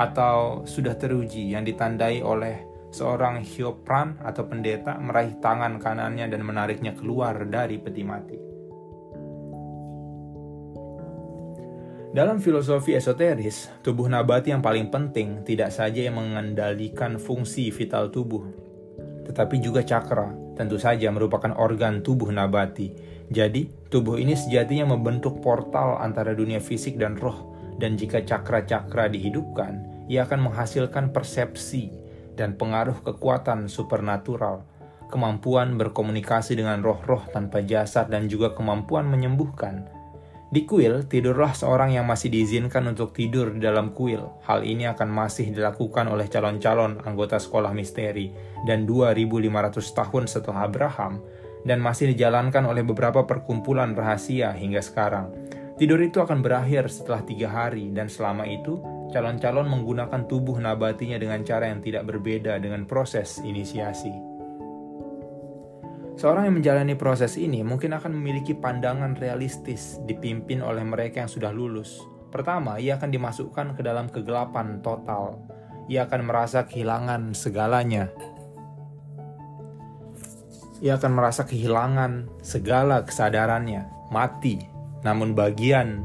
atau 0.00 0.64
sudah 0.64 0.96
teruji 0.96 1.52
yang 1.52 1.68
ditandai 1.68 2.24
oleh 2.24 2.64
seorang 2.88 3.44
hiopran 3.44 4.16
atau 4.24 4.48
pendeta 4.48 4.96
meraih 4.96 5.36
tangan 5.44 5.76
kanannya 5.76 6.24
dan 6.24 6.40
menariknya 6.40 6.96
keluar 6.96 7.36
dari 7.44 7.76
peti 7.76 8.00
mati. 8.00 8.47
Dalam 12.08 12.40
filosofi 12.40 12.96
esoteris, 12.96 13.68
tubuh 13.84 14.08
nabati 14.08 14.48
yang 14.48 14.64
paling 14.64 14.88
penting 14.88 15.44
tidak 15.44 15.68
saja 15.68 16.08
yang 16.08 16.16
mengendalikan 16.16 17.20
fungsi 17.20 17.68
vital 17.68 18.08
tubuh, 18.08 18.48
tetapi 19.28 19.60
juga 19.60 19.84
cakra, 19.84 20.32
tentu 20.56 20.80
saja 20.80 21.12
merupakan 21.12 21.52
organ 21.60 22.00
tubuh 22.00 22.32
nabati. 22.32 22.96
Jadi, 23.28 23.92
tubuh 23.92 24.16
ini 24.16 24.32
sejatinya 24.32 24.96
membentuk 24.96 25.44
portal 25.44 26.00
antara 26.00 26.32
dunia 26.32 26.64
fisik 26.64 26.96
dan 26.96 27.12
roh, 27.20 27.52
dan 27.76 28.00
jika 28.00 28.24
cakra-cakra 28.24 29.12
dihidupkan, 29.12 30.08
ia 30.08 30.24
akan 30.24 30.48
menghasilkan 30.48 31.12
persepsi 31.12 31.92
dan 32.40 32.56
pengaruh 32.56 33.04
kekuatan 33.04 33.68
supernatural, 33.68 34.64
kemampuan 35.12 35.76
berkomunikasi 35.76 36.56
dengan 36.56 36.80
roh-roh 36.80 37.28
tanpa 37.36 37.60
jasad, 37.60 38.08
dan 38.08 38.32
juga 38.32 38.56
kemampuan 38.56 39.04
menyembuhkan 39.12 39.97
di 40.48 40.64
kuil, 40.64 41.04
tidurlah 41.04 41.52
seorang 41.52 41.92
yang 41.92 42.08
masih 42.08 42.32
diizinkan 42.32 42.80
untuk 42.88 43.12
tidur 43.12 43.52
di 43.52 43.60
dalam 43.60 43.92
kuil. 43.92 44.40
Hal 44.48 44.64
ini 44.64 44.88
akan 44.88 45.12
masih 45.12 45.52
dilakukan 45.52 46.08
oleh 46.08 46.24
calon-calon 46.24 47.04
anggota 47.04 47.36
sekolah 47.36 47.76
misteri 47.76 48.32
dan 48.64 48.88
2500 48.88 49.76
tahun 49.92 50.24
setelah 50.24 50.64
Abraham 50.64 51.20
dan 51.68 51.84
masih 51.84 52.16
dijalankan 52.16 52.64
oleh 52.64 52.80
beberapa 52.80 53.28
perkumpulan 53.28 53.92
rahasia 53.92 54.56
hingga 54.56 54.80
sekarang. 54.80 55.28
Tidur 55.76 56.00
itu 56.00 56.24
akan 56.24 56.40
berakhir 56.40 56.88
setelah 56.88 57.22
tiga 57.28 57.52
hari 57.52 57.92
dan 57.92 58.08
selama 58.08 58.48
itu 58.48 58.80
calon-calon 59.12 59.68
menggunakan 59.68 60.24
tubuh 60.26 60.56
nabatinya 60.56 61.20
dengan 61.20 61.44
cara 61.44 61.68
yang 61.68 61.84
tidak 61.84 62.08
berbeda 62.08 62.56
dengan 62.56 62.88
proses 62.88 63.36
inisiasi. 63.44 64.27
Seorang 66.18 66.50
yang 66.50 66.58
menjalani 66.58 66.98
proses 66.98 67.38
ini 67.38 67.62
mungkin 67.62 67.94
akan 67.94 68.10
memiliki 68.10 68.50
pandangan 68.50 69.14
realistis 69.22 70.02
dipimpin 70.02 70.58
oleh 70.66 70.82
mereka 70.82 71.22
yang 71.22 71.30
sudah 71.30 71.54
lulus. 71.54 72.02
Pertama, 72.34 72.82
ia 72.82 72.98
akan 72.98 73.14
dimasukkan 73.14 73.78
ke 73.78 73.86
dalam 73.86 74.10
kegelapan 74.10 74.82
total. 74.82 75.38
Ia 75.86 76.10
akan 76.10 76.26
merasa 76.26 76.66
kehilangan 76.66 77.38
segalanya. 77.38 78.10
Ia 80.82 80.98
akan 80.98 81.12
merasa 81.14 81.46
kehilangan 81.46 82.42
segala 82.42 83.06
kesadarannya, 83.06 84.10
mati. 84.10 84.58
Namun 85.06 85.38
bagian 85.38 86.02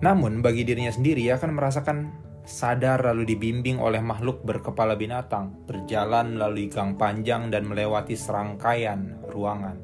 Namun 0.00 0.40
bagi 0.40 0.64
dirinya 0.64 0.92
sendiri 0.92 1.24
ia 1.24 1.36
akan 1.36 1.56
merasakan 1.56 2.12
sadar 2.46 3.02
lalu 3.02 3.34
dibimbing 3.34 3.82
oleh 3.82 3.98
makhluk 3.98 4.46
berkepala 4.46 4.94
binatang, 4.94 5.52
berjalan 5.66 6.38
melalui 6.38 6.70
gang 6.70 6.94
panjang 6.94 7.50
dan 7.50 7.66
melewati 7.66 8.14
serangkaian 8.14 9.18
ruangan. 9.34 9.82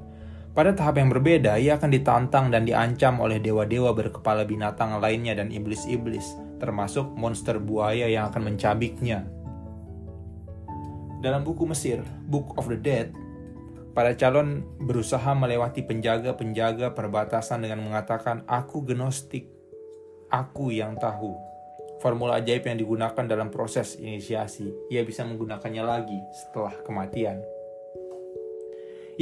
Pada 0.55 0.71
tahap 0.71 1.01
yang 1.03 1.11
berbeda, 1.11 1.59
ia 1.59 1.75
akan 1.81 1.91
ditantang 1.91 2.55
dan 2.55 2.63
diancam 2.63 3.19
oleh 3.19 3.43
dewa-dewa 3.43 3.91
berkepala 3.97 4.47
binatang 4.47 5.01
lainnya 5.03 5.35
dan 5.35 5.51
iblis-iblis, 5.51 6.39
termasuk 6.63 7.11
monster 7.19 7.59
buaya 7.59 8.07
yang 8.07 8.31
akan 8.31 8.55
mencabiknya. 8.55 9.27
Dalam 11.19 11.43
buku 11.43 11.67
Mesir, 11.67 12.05
Book 12.29 12.55
of 12.61 12.69
the 12.69 12.79
Dead, 12.79 13.11
para 13.97 14.15
calon 14.15 14.63
berusaha 14.77 15.33
melewati 15.35 15.83
penjaga-penjaga 15.83 16.95
perbatasan 16.95 17.65
dengan 17.65 17.83
mengatakan, 17.83 18.45
"Aku 18.45 18.85
gnostik, 18.85 19.49
aku 20.29 20.69
yang 20.69 21.01
tahu." 21.01 21.52
Formula 22.03 22.43
ajaib 22.43 22.67
yang 22.67 22.83
digunakan 22.83 23.25
dalam 23.31 23.47
proses 23.47 23.95
inisiasi, 23.95 24.91
ia 24.91 25.07
bisa 25.07 25.23
menggunakannya 25.23 25.87
lagi 25.87 26.19
setelah 26.35 26.75
kematian. 26.83 27.39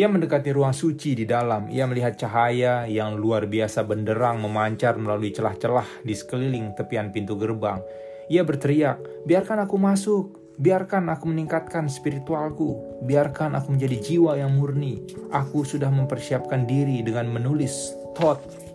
Ia 0.00 0.08
mendekati 0.08 0.48
ruang 0.48 0.72
suci 0.72 1.12
di 1.12 1.28
dalam. 1.28 1.68
Ia 1.68 1.84
melihat 1.84 2.16
cahaya 2.16 2.88
yang 2.88 3.20
luar 3.20 3.44
biasa 3.44 3.84
benderang 3.84 4.40
memancar 4.40 4.96
melalui 4.96 5.28
celah-celah 5.28 5.84
di 6.00 6.16
sekeliling 6.16 6.72
tepian 6.72 7.12
pintu 7.12 7.36
gerbang. 7.36 7.84
Ia 8.32 8.40
berteriak, 8.48 9.28
"Biarkan 9.28 9.68
aku 9.68 9.76
masuk! 9.76 10.40
Biarkan 10.56 11.12
aku 11.12 11.28
meningkatkan 11.28 11.84
spiritualku. 11.84 12.80
Biarkan 13.04 13.60
aku 13.60 13.76
menjadi 13.76 13.96
jiwa 14.00 14.40
yang 14.40 14.56
murni. 14.56 15.04
Aku 15.36 15.68
sudah 15.68 15.92
mempersiapkan 15.92 16.64
diri 16.64 17.04
dengan 17.04 17.28
menulis 17.28 17.92
thought." 18.16 18.69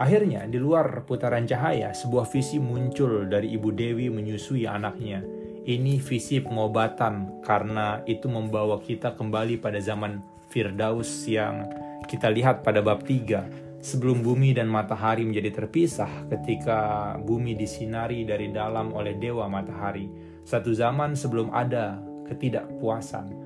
Akhirnya, 0.00 0.48
di 0.48 0.56
luar 0.56 1.04
putaran 1.04 1.44
cahaya, 1.44 1.92
sebuah 1.92 2.24
visi 2.24 2.56
muncul 2.56 3.28
dari 3.28 3.52
Ibu 3.52 3.68
Dewi 3.76 4.08
menyusui 4.08 4.64
anaknya. 4.64 5.20
Ini 5.60 6.00
visi 6.00 6.40
pengobatan 6.40 7.44
karena 7.44 8.00
itu 8.08 8.24
membawa 8.32 8.80
kita 8.80 9.12
kembali 9.12 9.60
pada 9.60 9.76
zaman 9.76 10.24
Firdaus 10.48 11.28
yang 11.28 11.68
kita 12.08 12.32
lihat 12.32 12.64
pada 12.64 12.80
bab 12.80 13.04
3 13.04 13.84
sebelum 13.84 14.24
bumi 14.24 14.56
dan 14.56 14.72
matahari 14.72 15.20
menjadi 15.20 15.52
terpisah 15.62 16.32
ketika 16.32 17.14
bumi 17.20 17.52
disinari 17.52 18.24
dari 18.24 18.48
dalam 18.48 18.96
oleh 18.96 19.20
dewa 19.20 19.52
matahari. 19.52 20.08
Satu 20.48 20.72
zaman 20.72 21.12
sebelum 21.12 21.52
ada 21.52 22.00
ketidakpuasan 22.24 23.36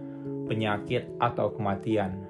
penyakit 0.46 1.18
atau 1.18 1.50
kematian 1.50 2.23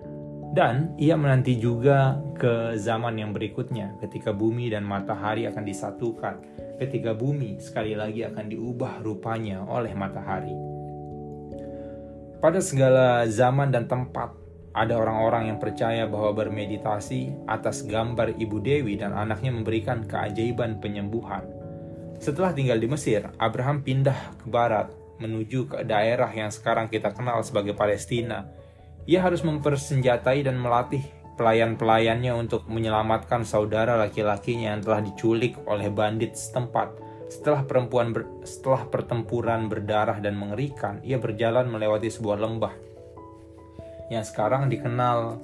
dan 0.55 0.95
ia 0.95 1.19
menanti 1.19 1.59
juga 1.59 2.23
ke 2.39 2.79
zaman 2.79 3.19
yang 3.19 3.35
berikutnya 3.35 3.99
ketika 3.99 4.31
bumi 4.31 4.71
dan 4.71 4.87
matahari 4.87 5.51
akan 5.51 5.67
disatukan 5.67 6.35
ketika 6.79 7.11
bumi 7.15 7.59
sekali 7.59 7.99
lagi 7.99 8.23
akan 8.23 8.47
diubah 8.51 9.03
rupanya 9.03 9.67
oleh 9.67 9.91
matahari. 9.99 10.55
Pada 12.39 12.61
segala 12.61 13.25
zaman 13.27 13.75
dan 13.75 13.91
tempat, 13.91 14.31
ada 14.75 14.99
orang-orang 14.99 15.55
yang 15.55 15.59
percaya 15.63 16.05
bahwa 16.05 16.35
bermeditasi 16.35 17.47
atas 17.47 17.87
gambar 17.87 18.37
Ibu 18.37 18.59
Dewi 18.61 18.99
dan 18.99 19.15
anaknya 19.15 19.55
memberikan 19.55 20.03
keajaiban 20.05 20.83
penyembuhan. 20.83 21.47
Setelah 22.19 22.53
tinggal 22.53 22.79
di 22.83 22.91
Mesir, 22.91 23.27
Abraham 23.39 23.81
pindah 23.81 24.35
ke 24.39 24.47
barat 24.51 24.91
menuju 25.23 25.71
ke 25.71 25.77
daerah 25.87 26.29
yang 26.35 26.51
sekarang 26.51 26.91
kita 26.91 27.15
kenal 27.15 27.41
sebagai 27.47 27.73
Palestina. 27.73 28.51
Ia 29.05 29.21
harus 29.21 29.45
mempersenjatai 29.45 30.49
dan 30.49 30.57
melatih 30.57 31.05
pelayan-pelayannya 31.37 32.33
untuk 32.33 32.65
menyelamatkan 32.71 33.43
saudara 33.45 33.99
laki-lakinya 33.99 34.73
yang 34.77 34.81
telah 34.81 35.01
diculik 35.05 35.59
oleh 35.69 35.91
bandit 35.91 36.39
setempat. 36.39 36.95
Setelah 37.29 37.67
perempuan 37.67 38.15
ber, 38.15 38.47
setelah 38.47 38.87
pertempuran 38.87 39.67
berdarah 39.67 40.23
dan 40.23 40.39
mengerikan, 40.39 41.03
ia 41.03 41.19
berjalan 41.19 41.67
melewati 41.67 42.09
sebuah 42.09 42.39
lembah 42.39 42.95
yang 44.13 44.25
sekarang 44.25 44.69
dikenal 44.69 45.41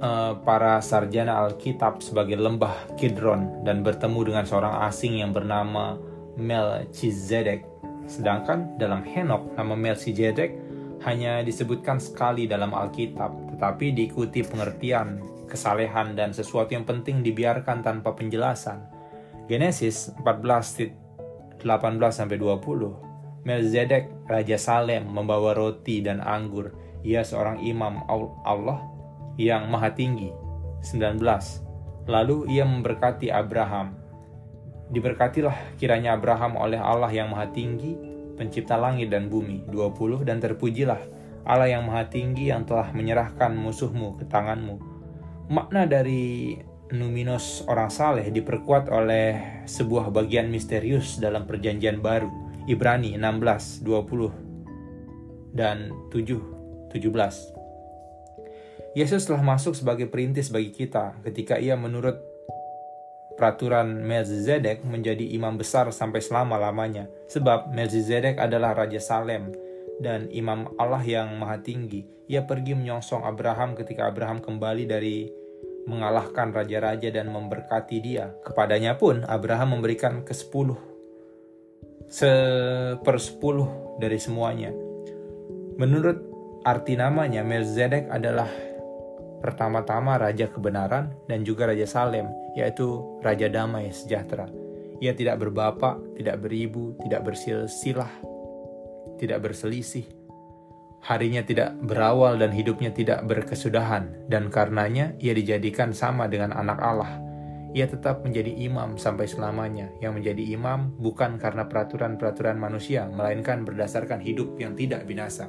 uh, 0.00 0.32
para 0.40 0.80
sarjana 0.80 1.44
Alkitab 1.44 2.00
sebagai 2.00 2.40
lembah 2.40 2.96
Kidron 2.96 3.64
dan 3.66 3.84
bertemu 3.84 4.32
dengan 4.32 4.44
seorang 4.48 4.84
asing 4.88 5.20
yang 5.20 5.36
bernama 5.36 6.00
Melchizedek. 6.40 7.66
Sedangkan 8.08 8.74
dalam 8.80 9.04
Henok 9.06 9.54
nama 9.54 9.76
Melchizedek 9.76 10.69
hanya 11.04 11.40
disebutkan 11.40 11.96
sekali 11.96 12.44
dalam 12.44 12.76
Alkitab 12.76 13.56
tetapi 13.56 13.92
diikuti 13.92 14.40
pengertian, 14.44 15.20
kesalehan, 15.48 16.16
dan 16.16 16.32
sesuatu 16.32 16.72
yang 16.72 16.88
penting 16.88 17.20
dibiarkan 17.20 17.84
tanpa 17.84 18.16
penjelasan. 18.16 18.84
Genesis 19.48 20.12
14 20.24 20.96
18 21.60 21.60
20. 22.40 23.44
Melzedek 23.44 24.12
raja 24.28 24.56
Salem 24.60 25.08
membawa 25.08 25.56
roti 25.56 26.00
dan 26.04 26.20
anggur. 26.20 26.72
Ia 27.00 27.24
seorang 27.24 27.60
imam 27.64 28.04
Allah 28.44 28.84
yang 29.40 29.68
maha 29.72 29.92
tinggi. 29.92 30.32
19. 30.84 31.20
Lalu 32.08 32.48
ia 32.52 32.64
memberkati 32.64 33.28
Abraham. 33.28 33.96
Diberkatilah 34.92 35.76
kiranya 35.76 36.16
Abraham 36.16 36.56
oleh 36.56 36.80
Allah 36.80 37.12
yang 37.12 37.32
maha 37.32 37.48
tinggi, 37.52 37.94
pencipta 38.40 38.80
langit 38.80 39.12
dan 39.12 39.28
bumi. 39.28 39.68
20 39.68 40.24
dan 40.24 40.40
terpujilah 40.40 41.00
Allah 41.44 41.72
yang 41.72 41.88
maha 41.88 42.08
tinggi 42.08 42.48
yang 42.48 42.64
telah 42.64 42.88
menyerahkan 42.96 43.52
musuhmu 43.52 44.16
ke 44.16 44.24
tanganmu. 44.28 44.80
Makna 45.52 45.84
dari 45.84 46.56
Numinos 46.90 47.62
orang 47.70 47.86
saleh 47.86 48.34
diperkuat 48.34 48.90
oleh 48.90 49.62
sebuah 49.62 50.10
bagian 50.10 50.50
misterius 50.50 51.22
dalam 51.22 51.46
perjanjian 51.46 52.02
baru. 52.02 52.26
Ibrani 52.66 53.14
16, 53.14 53.86
20 53.86 55.54
dan 55.54 55.94
7, 56.10 56.90
17. 56.90 58.98
Yesus 58.98 59.22
telah 59.22 59.42
masuk 59.42 59.78
sebagai 59.78 60.10
perintis 60.10 60.50
bagi 60.50 60.74
kita 60.74 61.22
ketika 61.22 61.62
ia 61.62 61.78
menurut 61.78 62.18
peraturan 63.40 64.04
Melzedek 64.04 64.84
menjadi 64.84 65.24
imam 65.32 65.56
besar 65.56 65.88
sampai 65.88 66.20
selama-lamanya. 66.20 67.08
Sebab 67.32 67.72
Melzedek 67.72 68.36
adalah 68.36 68.76
Raja 68.76 69.00
Salem, 69.00 69.48
dan 70.00 70.28
imam 70.28 70.76
Allah 70.76 71.00
yang 71.00 71.40
maha 71.40 71.60
tinggi. 71.60 72.04
Ia 72.28 72.44
pergi 72.44 72.76
menyongsong 72.76 73.24
Abraham 73.24 73.72
ketika 73.72 74.08
Abraham 74.08 74.44
kembali 74.44 74.84
dari 74.84 75.28
mengalahkan 75.88 76.52
raja-raja 76.52 77.08
dan 77.08 77.32
memberkati 77.32 77.96
dia. 78.04 78.32
Kepadanya 78.44 78.96
pun 79.00 79.24
Abraham 79.24 79.80
memberikan 79.80 80.24
ke 80.24 80.36
sepuluh, 80.36 80.76
sepersepuluh 82.08 83.96
dari 84.00 84.20
semuanya. 84.20 84.72
Menurut 85.80 86.20
arti 86.64 86.96
namanya, 86.96 87.40
Melzedek 87.40 88.12
adalah 88.12 88.48
pertama-tama 89.40 90.20
Raja 90.20 90.46
Kebenaran 90.46 91.10
dan 91.26 91.42
juga 91.42 91.68
Raja 91.68 91.88
Salem, 91.88 92.28
yaitu 92.54 93.00
Raja 93.24 93.48
Damai 93.48 93.90
Sejahtera. 93.90 94.46
Ia 95.00 95.16
tidak 95.16 95.40
berbapak, 95.40 95.96
tidak 96.20 96.44
beribu, 96.44 96.92
tidak 97.00 97.24
bersilsilah, 97.24 98.12
tidak 99.16 99.40
berselisih. 99.40 100.04
Harinya 101.00 101.40
tidak 101.40 101.80
berawal 101.80 102.36
dan 102.36 102.52
hidupnya 102.52 102.92
tidak 102.92 103.24
berkesudahan, 103.24 104.28
dan 104.28 104.52
karenanya 104.52 105.16
ia 105.16 105.32
dijadikan 105.32 105.96
sama 105.96 106.28
dengan 106.28 106.52
anak 106.52 106.76
Allah. 106.76 107.12
Ia 107.72 107.88
tetap 107.88 108.20
menjadi 108.26 108.52
imam 108.52 109.00
sampai 109.00 109.24
selamanya, 109.24 109.88
yang 110.04 110.20
menjadi 110.20 110.52
imam 110.52 110.92
bukan 111.00 111.40
karena 111.40 111.64
peraturan-peraturan 111.64 112.60
manusia, 112.60 113.08
melainkan 113.08 113.64
berdasarkan 113.64 114.20
hidup 114.20 114.60
yang 114.60 114.76
tidak 114.76 115.08
binasa. 115.08 115.48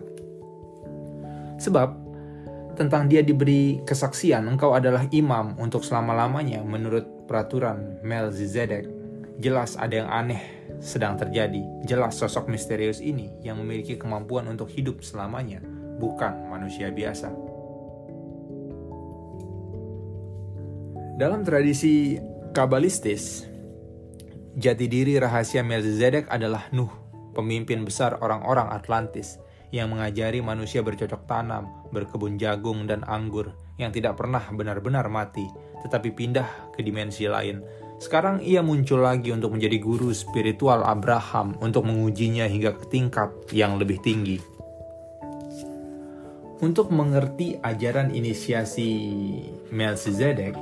Sebab, 1.60 2.01
tentang 2.82 3.06
dia 3.06 3.22
diberi 3.22 3.78
kesaksian, 3.86 4.50
engkau 4.50 4.74
adalah 4.74 5.06
imam 5.14 5.54
untuk 5.62 5.86
selama-lamanya 5.86 6.66
menurut 6.66 7.30
peraturan 7.30 8.02
Melzizedek. 8.02 8.90
Jelas 9.38 9.78
ada 9.78 10.02
yang 10.02 10.10
aneh 10.10 10.42
sedang 10.82 11.14
terjadi. 11.14 11.62
Jelas 11.86 12.18
sosok 12.18 12.50
misterius 12.50 12.98
ini 12.98 13.30
yang 13.46 13.62
memiliki 13.62 14.02
kemampuan 14.02 14.50
untuk 14.50 14.66
hidup 14.74 15.06
selamanya, 15.06 15.62
bukan 16.02 16.50
manusia 16.50 16.90
biasa. 16.90 17.30
Dalam 21.22 21.46
tradisi 21.46 22.18
kabalistis, 22.50 23.46
jati 24.58 24.90
diri 24.90 25.22
rahasia 25.22 25.62
Melchizedek 25.62 26.26
adalah 26.34 26.66
Nuh, 26.74 26.90
pemimpin 27.38 27.86
besar 27.86 28.18
orang-orang 28.26 28.74
Atlantis 28.74 29.38
yang 29.72 29.92
mengajari 29.92 30.44
manusia 30.44 30.84
bercocok 30.84 31.28
tanam, 31.28 31.72
berkebun 31.96 32.36
jagung 32.36 32.86
dan 32.86 33.04
anggur 33.08 33.56
yang 33.80 33.90
tidak 33.90 34.20
pernah 34.20 34.44
benar-benar 34.52 35.08
mati, 35.08 35.48
tetapi 35.88 36.12
pindah 36.12 36.76
ke 36.76 36.84
dimensi 36.84 37.26
lain 37.26 37.64
sekarang 38.02 38.42
ia 38.42 38.66
muncul 38.66 39.06
lagi 39.06 39.30
untuk 39.30 39.54
menjadi 39.54 39.78
guru 39.78 40.10
spiritual 40.10 40.82
Abraham 40.82 41.54
untuk 41.62 41.86
mengujinya 41.86 42.50
hingga 42.50 42.74
ke 42.74 42.90
tingkat 42.90 43.30
yang 43.54 43.78
lebih 43.78 44.02
tinggi. 44.02 44.42
Untuk 46.66 46.90
mengerti 46.90 47.62
ajaran 47.62 48.10
inisiasi 48.10 48.90
Melchizedek, 49.70 50.58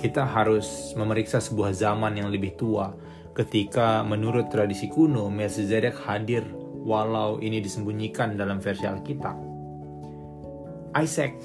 kita 0.00 0.24
harus 0.24 0.96
memeriksa 0.96 1.36
sebuah 1.36 1.76
zaman 1.76 2.16
yang 2.16 2.32
lebih 2.32 2.56
tua 2.56 2.96
ketika 3.36 4.00
menurut 4.00 4.48
tradisi 4.48 4.88
kuno 4.88 5.28
Melchizedek 5.28 6.00
hadir 6.08 6.48
walau 6.84 7.38
ini 7.40 7.60
disembunyikan 7.60 8.36
dalam 8.36 8.58
versi 8.58 8.84
Alkitab. 8.88 9.36
Isaac 10.98 11.38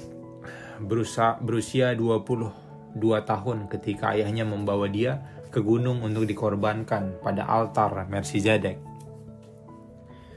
berusia, 0.82 1.38
berusia 1.40 1.94
22 1.94 2.98
tahun 3.24 3.58
ketika 3.70 4.12
ayahnya 4.16 4.44
membawa 4.44 4.90
dia 4.90 5.22
ke 5.48 5.62
gunung 5.62 6.02
untuk 6.04 6.28
dikorbankan 6.28 7.22
pada 7.22 7.46
altar 7.48 8.04
Melchizedek. 8.10 8.76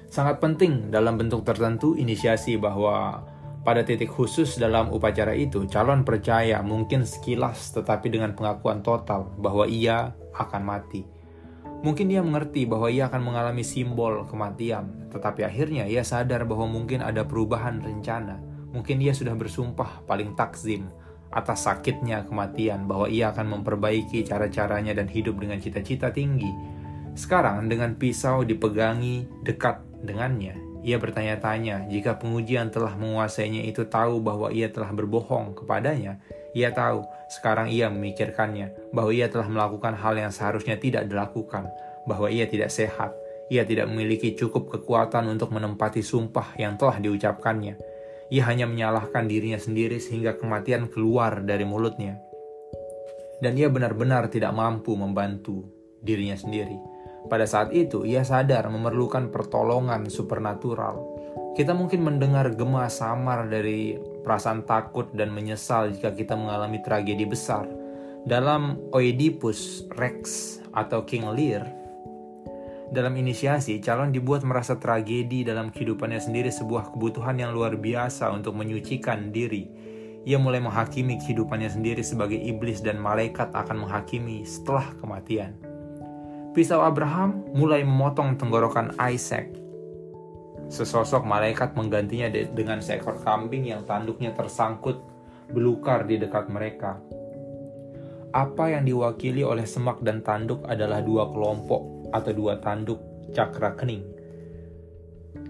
Sangat 0.09 0.41
penting 0.41 0.89
dalam 0.89 1.21
bentuk 1.21 1.45
tertentu 1.45 1.93
inisiasi 1.93 2.57
bahwa 2.57 3.21
pada 3.61 3.85
titik 3.85 4.09
khusus 4.09 4.57
dalam 4.57 4.89
upacara 4.89 5.35
itu, 5.35 5.67
calon 5.69 6.01
percaya 6.07 6.63
mungkin 6.63 7.05
sekilas 7.05 7.75
tetapi 7.75 8.09
dengan 8.09 8.33
pengakuan 8.33 8.81
total 8.81 9.29
bahwa 9.37 9.67
ia 9.69 10.15
akan 10.33 10.61
mati. 10.63 11.18
Mungkin 11.79 12.11
ia 12.11 12.19
mengerti 12.19 12.67
bahwa 12.67 12.91
ia 12.91 13.07
akan 13.07 13.23
mengalami 13.23 13.63
simbol 13.63 14.27
kematian, 14.27 15.07
tetapi 15.15 15.47
akhirnya 15.47 15.87
ia 15.87 16.03
sadar 16.03 16.43
bahwa 16.43 16.67
mungkin 16.67 16.99
ada 16.99 17.23
perubahan 17.23 17.79
rencana. 17.79 18.43
Mungkin 18.75 18.99
ia 18.99 19.15
sudah 19.15 19.31
bersumpah 19.33 20.03
paling 20.03 20.35
takzim 20.35 20.91
atas 21.31 21.69
sakitnya 21.69 22.25
kematian 22.25 22.83
bahwa 22.89 23.07
ia 23.07 23.31
akan 23.31 23.61
memperbaiki 23.61 24.25
cara-caranya 24.25 24.97
dan 24.97 25.07
hidup 25.07 25.39
dengan 25.39 25.61
cita-cita 25.61 26.11
tinggi. 26.11 26.51
Sekarang 27.15 27.71
dengan 27.71 27.95
pisau 27.95 28.43
dipegangi 28.43 29.29
dekat 29.47 29.79
dengannya, 30.03 30.57
ia 30.83 30.99
bertanya-tanya 30.99 31.87
jika 31.91 32.17
pengujian 32.17 32.71
telah 32.71 32.95
menguasainya 32.95 33.67
itu 33.67 33.87
tahu 33.87 34.23
bahwa 34.23 34.51
ia 34.51 34.67
telah 34.67 34.91
berbohong 34.91 35.55
kepadanya, 35.63 36.19
ia 36.57 36.73
tahu, 36.73 37.05
sekarang 37.29 37.69
ia 37.69 37.89
memikirkannya, 37.93 38.93
bahwa 38.95 39.11
ia 39.13 39.29
telah 39.29 39.45
melakukan 39.45 39.93
hal 39.97 40.17
yang 40.17 40.33
seharusnya 40.33 40.81
tidak 40.81 41.05
dilakukan, 41.05 41.69
bahwa 42.09 42.27
ia 42.29 42.49
tidak 42.49 42.73
sehat, 42.73 43.13
ia 43.49 43.65
tidak 43.65 43.89
memiliki 43.89 44.37
cukup 44.37 44.69
kekuatan 44.69 45.25
untuk 45.29 45.49
menempati 45.49 46.05
sumpah 46.05 46.57
yang 46.57 46.77
telah 46.77 47.01
diucapkannya. 47.01 47.77
Ia 48.29 48.45
hanya 48.45 48.69
menyalahkan 48.69 49.25
dirinya 49.25 49.57
sendiri 49.57 49.97
sehingga 49.97 50.37
kematian 50.37 50.85
keluar 50.85 51.41
dari 51.41 51.65
mulutnya. 51.65 52.21
Dan 53.41 53.57
ia 53.57 53.73
benar-benar 53.73 54.29
tidak 54.29 54.53
mampu 54.53 54.93
membantu 54.93 55.65
dirinya 56.05 56.37
sendiri. 56.37 56.77
Pada 57.25 57.49
saat 57.49 57.73
itu, 57.73 58.05
ia 58.05 58.21
sadar 58.21 58.69
memerlukan 58.69 59.33
pertolongan 59.33 60.07
supernatural. 60.07 61.01
Kita 61.57 61.73
mungkin 61.73 62.05
mendengar 62.05 62.53
gema 62.53 62.85
samar 62.87 63.49
dari 63.49 63.97
perasaan 64.29 64.61
takut 64.61 65.09
dan 65.17 65.33
menyesal 65.33 65.89
jika 65.89 66.13
kita 66.13 66.37
mengalami 66.37 66.77
tragedi 66.85 67.25
besar. 67.25 67.65
Dalam 68.29 68.77
Oedipus 68.93 69.89
Rex 69.97 70.21
atau 70.69 71.01
King 71.01 71.33
Lear, 71.33 71.65
dalam 72.93 73.17
inisiasi, 73.17 73.81
calon 73.81 74.13
dibuat 74.13 74.45
merasa 74.45 74.77
tragedi 74.77 75.41
dalam 75.41 75.73
kehidupannya 75.73 76.21
sendiri 76.21 76.53
sebuah 76.53 76.93
kebutuhan 76.93 77.41
yang 77.41 77.57
luar 77.57 77.73
biasa 77.73 78.29
untuk 78.29 78.53
menyucikan 78.53 79.33
diri. 79.33 79.65
Ia 80.29 80.37
mulai 80.37 80.61
menghakimi 80.61 81.17
kehidupannya 81.17 81.73
sendiri 81.73 82.05
sebagai 82.05 82.37
iblis 82.37 82.85
dan 82.85 83.01
malaikat 83.01 83.49
akan 83.49 83.85
menghakimi 83.85 84.45
setelah 84.45 84.85
kematian. 85.01 85.57
Pisau 86.53 86.85
Abraham 86.85 87.45
mulai 87.53 87.81
memotong 87.81 88.37
tenggorokan 88.37 88.93
Isaac 89.09 89.53
Sesosok 90.69 91.25
malaikat 91.25 91.73
menggantinya 91.73 92.29
dengan 92.29 92.77
seekor 92.77 93.17
kambing 93.25 93.65
yang 93.65 93.89
tanduknya 93.89 94.37
tersangkut 94.37 95.01
belukar 95.49 96.05
di 96.05 96.21
dekat 96.21 96.45
mereka. 96.45 97.01
Apa 98.29 98.77
yang 98.77 98.85
diwakili 98.85 99.41
oleh 99.41 99.65
semak 99.65 100.05
dan 100.05 100.21
tanduk 100.21 100.61
adalah 100.69 101.01
dua 101.01 101.33
kelompok 101.33 102.13
atau 102.13 102.29
dua 102.29 102.61
tanduk 102.61 103.01
cakra 103.33 103.73
kening. 103.73 104.05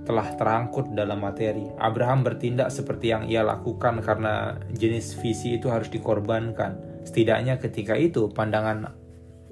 Telah 0.07 0.39
terangkut 0.39 0.95
dalam 0.95 1.19
materi, 1.19 1.67
Abraham 1.75 2.23
bertindak 2.23 2.71
seperti 2.71 3.11
yang 3.11 3.27
ia 3.27 3.43
lakukan 3.43 3.99
karena 3.99 4.55
jenis 4.71 5.19
visi 5.19 5.59
itu 5.59 5.67
harus 5.67 5.91
dikorbankan. 5.91 7.03
Setidaknya 7.03 7.59
ketika 7.59 7.99
itu 7.99 8.31
pandangan 8.31 8.95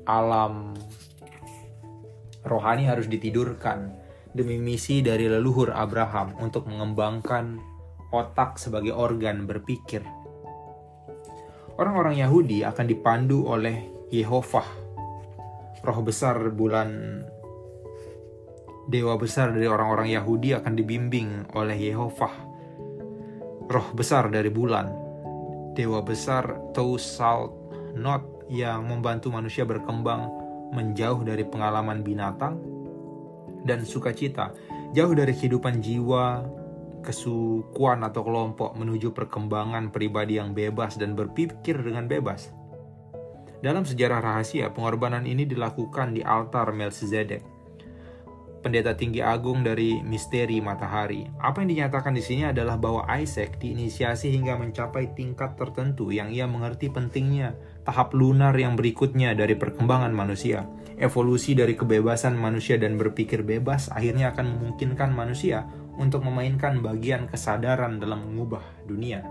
alam 0.08 0.72
rohani 2.48 2.88
harus 2.88 3.12
ditidurkan 3.12 4.07
demi 4.38 4.62
misi 4.62 5.02
dari 5.02 5.26
leluhur 5.26 5.74
Abraham 5.74 6.38
untuk 6.38 6.70
mengembangkan 6.70 7.58
otak 8.14 8.62
sebagai 8.62 8.94
organ 8.94 9.50
berpikir. 9.50 10.06
Orang-orang 11.78 12.22
Yahudi 12.22 12.62
akan 12.62 12.86
dipandu 12.86 13.50
oleh 13.50 13.90
Yehovah, 14.14 14.70
roh 15.82 16.00
besar 16.06 16.38
bulan 16.54 17.22
dewa 18.88 19.20
besar 19.20 19.52
dari 19.52 19.68
orang-orang 19.68 20.16
Yahudi 20.16 20.56
akan 20.56 20.74
dibimbing 20.78 21.52
oleh 21.58 21.76
Yehovah, 21.76 22.34
roh 23.68 23.88
besar 23.98 24.32
dari 24.32 24.54
bulan, 24.54 24.88
dewa 25.76 26.06
besar 26.06 26.72
Salt 27.02 27.52
Not 27.98 28.48
yang 28.48 28.88
membantu 28.88 29.34
manusia 29.34 29.68
berkembang 29.68 30.30
menjauh 30.72 31.26
dari 31.26 31.44
pengalaman 31.44 32.06
binatang 32.06 32.77
dan 33.64 33.88
sukacita, 33.88 34.54
jauh 34.94 35.14
dari 35.16 35.34
kehidupan 35.34 35.82
jiwa, 35.82 36.46
kesukuan 37.08 38.04
atau 38.04 38.28
kelompok 38.28 38.76
menuju 38.76 39.16
perkembangan 39.16 39.96
pribadi 39.96 40.36
yang 40.36 40.52
bebas 40.52 41.00
dan 41.00 41.16
berpikir 41.16 41.80
dengan 41.80 42.06
bebas. 42.06 42.52
Dalam 43.64 43.88
sejarah 43.88 44.22
rahasia, 44.22 44.70
pengorbanan 44.70 45.26
ini 45.26 45.48
dilakukan 45.48 46.14
di 46.14 46.22
altar 46.22 46.70
Melchizedek, 46.76 47.42
pendeta 48.62 48.94
tinggi 48.94 49.24
agung 49.24 49.66
dari 49.66 50.04
misteri 50.04 50.62
matahari. 50.62 51.26
Apa 51.42 51.64
yang 51.64 51.74
dinyatakan 51.74 52.14
di 52.14 52.22
sini 52.22 52.44
adalah 52.52 52.78
bahwa 52.78 53.08
Isaac 53.18 53.58
diinisiasi 53.58 54.30
hingga 54.30 54.60
mencapai 54.60 55.16
tingkat 55.18 55.58
tertentu 55.58 56.14
yang 56.14 56.30
ia 56.30 56.46
mengerti 56.46 56.92
pentingnya 56.92 57.58
tahap 57.88 58.12
lunar 58.12 58.54
yang 58.60 58.76
berikutnya 58.76 59.34
dari 59.34 59.56
perkembangan 59.56 60.12
manusia 60.12 60.68
evolusi 60.98 61.54
dari 61.54 61.78
kebebasan 61.78 62.34
manusia 62.34 62.82
dan 62.82 62.98
berpikir 62.98 63.46
bebas 63.46 63.94
akhirnya 63.94 64.34
akan 64.34 64.58
memungkinkan 64.58 65.14
manusia 65.14 65.70
untuk 65.98 66.26
memainkan 66.26 66.82
bagian 66.82 67.30
kesadaran 67.30 68.02
dalam 68.02 68.26
mengubah 68.26 68.62
dunia. 68.86 69.26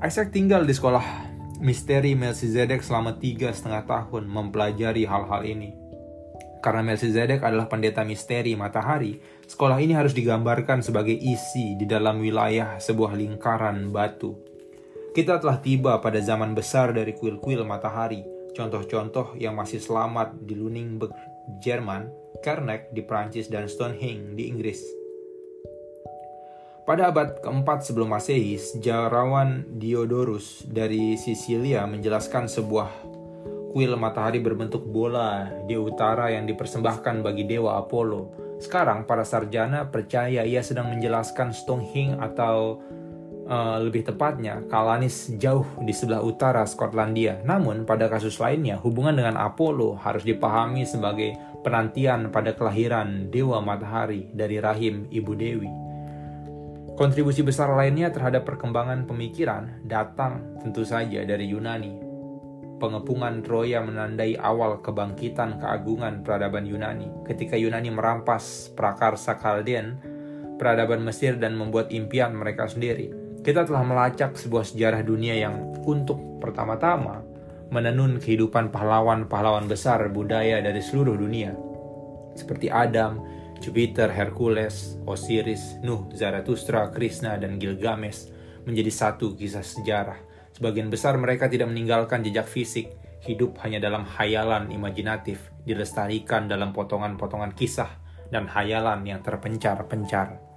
Isaac 0.00 0.32
tinggal 0.32 0.64
di 0.64 0.72
sekolah 0.72 1.04
misteri 1.60 2.16
Melchizedek 2.16 2.80
selama 2.80 3.20
tiga 3.20 3.52
setengah 3.52 3.84
tahun 3.84 4.24
mempelajari 4.32 5.04
hal-hal 5.04 5.44
ini. 5.44 5.76
Karena 6.64 6.84
Melchizedek 6.84 7.44
adalah 7.44 7.68
pendeta 7.68 8.04
misteri 8.04 8.56
matahari, 8.56 9.20
sekolah 9.44 9.76
ini 9.80 9.96
harus 9.96 10.16
digambarkan 10.16 10.80
sebagai 10.80 11.16
isi 11.16 11.76
di 11.76 11.84
dalam 11.84 12.20
wilayah 12.20 12.80
sebuah 12.80 13.16
lingkaran 13.16 13.92
batu. 13.92 14.49
Kita 15.10 15.42
telah 15.42 15.58
tiba 15.58 15.98
pada 15.98 16.22
zaman 16.22 16.54
besar 16.54 16.94
dari 16.94 17.18
kuil-kuil 17.18 17.66
matahari, 17.66 18.22
contoh-contoh 18.54 19.34
yang 19.42 19.58
masih 19.58 19.82
selamat 19.82 20.38
di 20.46 20.54
Luningburg, 20.54 21.10
Jerman, 21.58 22.06
Karnak 22.46 22.94
di 22.94 23.02
Prancis, 23.02 23.50
dan 23.50 23.66
Stonehenge 23.66 24.38
di 24.38 24.46
Inggris. 24.46 24.78
Pada 26.86 27.10
abad 27.10 27.42
keempat 27.42 27.82
sebelum 27.82 28.14
masehi, 28.14 28.54
sejarawan 28.54 29.66
Diodorus 29.82 30.62
dari 30.70 31.18
Sisilia 31.18 31.90
menjelaskan 31.90 32.46
sebuah 32.46 32.90
kuil 33.74 33.98
matahari 33.98 34.38
berbentuk 34.38 34.86
bola 34.86 35.50
di 35.66 35.74
utara 35.74 36.30
yang 36.30 36.46
dipersembahkan 36.46 37.26
bagi 37.26 37.50
dewa 37.50 37.82
Apollo. 37.82 38.54
Sekarang 38.62 39.10
para 39.10 39.26
sarjana 39.26 39.90
percaya 39.90 40.46
ia 40.46 40.62
sedang 40.62 40.86
menjelaskan 40.94 41.50
Stonehenge 41.50 42.14
atau 42.22 42.78
Uh, 43.50 43.82
lebih 43.82 44.06
tepatnya, 44.06 44.62
Kalanis 44.70 45.26
jauh 45.34 45.66
di 45.82 45.90
sebelah 45.90 46.22
utara 46.22 46.62
Skotlandia. 46.62 47.42
Namun, 47.42 47.82
pada 47.82 48.06
kasus 48.06 48.38
lainnya, 48.38 48.78
hubungan 48.78 49.18
dengan 49.18 49.34
Apollo 49.42 49.98
harus 50.06 50.22
dipahami 50.22 50.86
sebagai 50.86 51.34
penantian 51.66 52.30
pada 52.30 52.54
kelahiran 52.54 53.26
Dewa 53.26 53.58
Matahari 53.58 54.30
dari 54.30 54.62
rahim 54.62 55.10
Ibu 55.10 55.32
Dewi. 55.34 55.66
Kontribusi 56.94 57.42
besar 57.42 57.74
lainnya 57.74 58.14
terhadap 58.14 58.46
perkembangan 58.46 59.10
pemikiran 59.10 59.82
datang 59.82 60.62
tentu 60.62 60.86
saja 60.86 61.26
dari 61.26 61.50
Yunani. 61.50 62.06
Pengepungan 62.78 63.42
Troya 63.42 63.82
menandai 63.82 64.38
awal 64.38 64.78
kebangkitan 64.78 65.58
keagungan 65.58 66.22
peradaban 66.22 66.70
Yunani. 66.70 67.26
Ketika 67.26 67.58
Yunani 67.58 67.90
merampas 67.90 68.70
prakarsa 68.78 69.42
Kalden, 69.42 69.98
peradaban 70.54 71.02
Mesir 71.02 71.34
dan 71.34 71.58
membuat 71.58 71.90
impian 71.90 72.30
mereka 72.30 72.70
sendiri 72.70 73.19
kita 73.40 73.64
telah 73.64 73.80
melacak 73.80 74.36
sebuah 74.36 74.68
sejarah 74.68 75.00
dunia 75.00 75.32
yang 75.32 75.72
untuk 75.88 76.40
pertama-tama 76.44 77.24
menenun 77.72 78.20
kehidupan 78.20 78.68
pahlawan-pahlawan 78.68 79.64
besar 79.70 80.04
budaya 80.12 80.60
dari 80.60 80.82
seluruh 80.82 81.16
dunia. 81.16 81.54
Seperti 82.36 82.68
Adam, 82.68 83.22
Jupiter, 83.62 84.10
Hercules, 84.10 84.98
Osiris, 85.06 85.78
Nuh, 85.80 86.10
Zarathustra, 86.12 86.90
Krishna, 86.90 87.40
dan 87.40 87.56
Gilgamesh 87.56 88.28
menjadi 88.66 88.90
satu 88.90 89.38
kisah 89.38 89.64
sejarah. 89.64 90.18
Sebagian 90.50 90.90
besar 90.92 91.16
mereka 91.16 91.46
tidak 91.46 91.70
meninggalkan 91.70 92.20
jejak 92.26 92.44
fisik, 92.44 92.92
hidup 93.22 93.56
hanya 93.64 93.78
dalam 93.80 94.02
hayalan 94.04 94.68
imajinatif, 94.68 95.52
dilestarikan 95.64 96.50
dalam 96.50 96.74
potongan-potongan 96.74 97.54
kisah 97.54 97.88
dan 98.28 98.50
hayalan 98.50 99.06
yang 99.06 99.20
terpencar-pencar. 99.22 100.49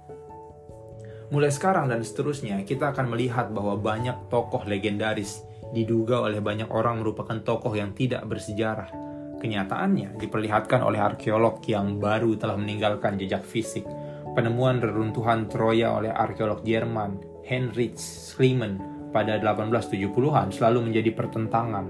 Mulai 1.32 1.48
sekarang 1.48 1.88
dan 1.88 2.04
seterusnya, 2.04 2.60
kita 2.68 2.92
akan 2.92 3.16
melihat 3.16 3.48
bahwa 3.48 3.80
banyak 3.80 4.28
tokoh 4.28 4.68
legendaris 4.68 5.40
diduga 5.72 6.20
oleh 6.20 6.44
banyak 6.44 6.68
orang 6.68 7.00
merupakan 7.00 7.40
tokoh 7.40 7.72
yang 7.72 7.96
tidak 7.96 8.28
bersejarah. 8.28 8.92
Kenyataannya 9.40 10.20
diperlihatkan 10.20 10.84
oleh 10.84 11.00
arkeolog 11.00 11.64
yang 11.64 11.96
baru 11.96 12.36
telah 12.36 12.60
meninggalkan 12.60 13.16
jejak 13.16 13.44
fisik. 13.44 13.84
Penemuan 14.36 14.84
reruntuhan 14.84 15.48
Troya 15.48 15.96
oleh 15.96 16.12
arkeolog 16.12 16.60
Jerman 16.64 17.44
Heinrich 17.44 18.00
Schliemann 18.00 18.80
pada 19.12 19.36
1870-an 19.38 20.52
selalu 20.52 20.90
menjadi 20.90 21.12
pertentangan. 21.12 21.86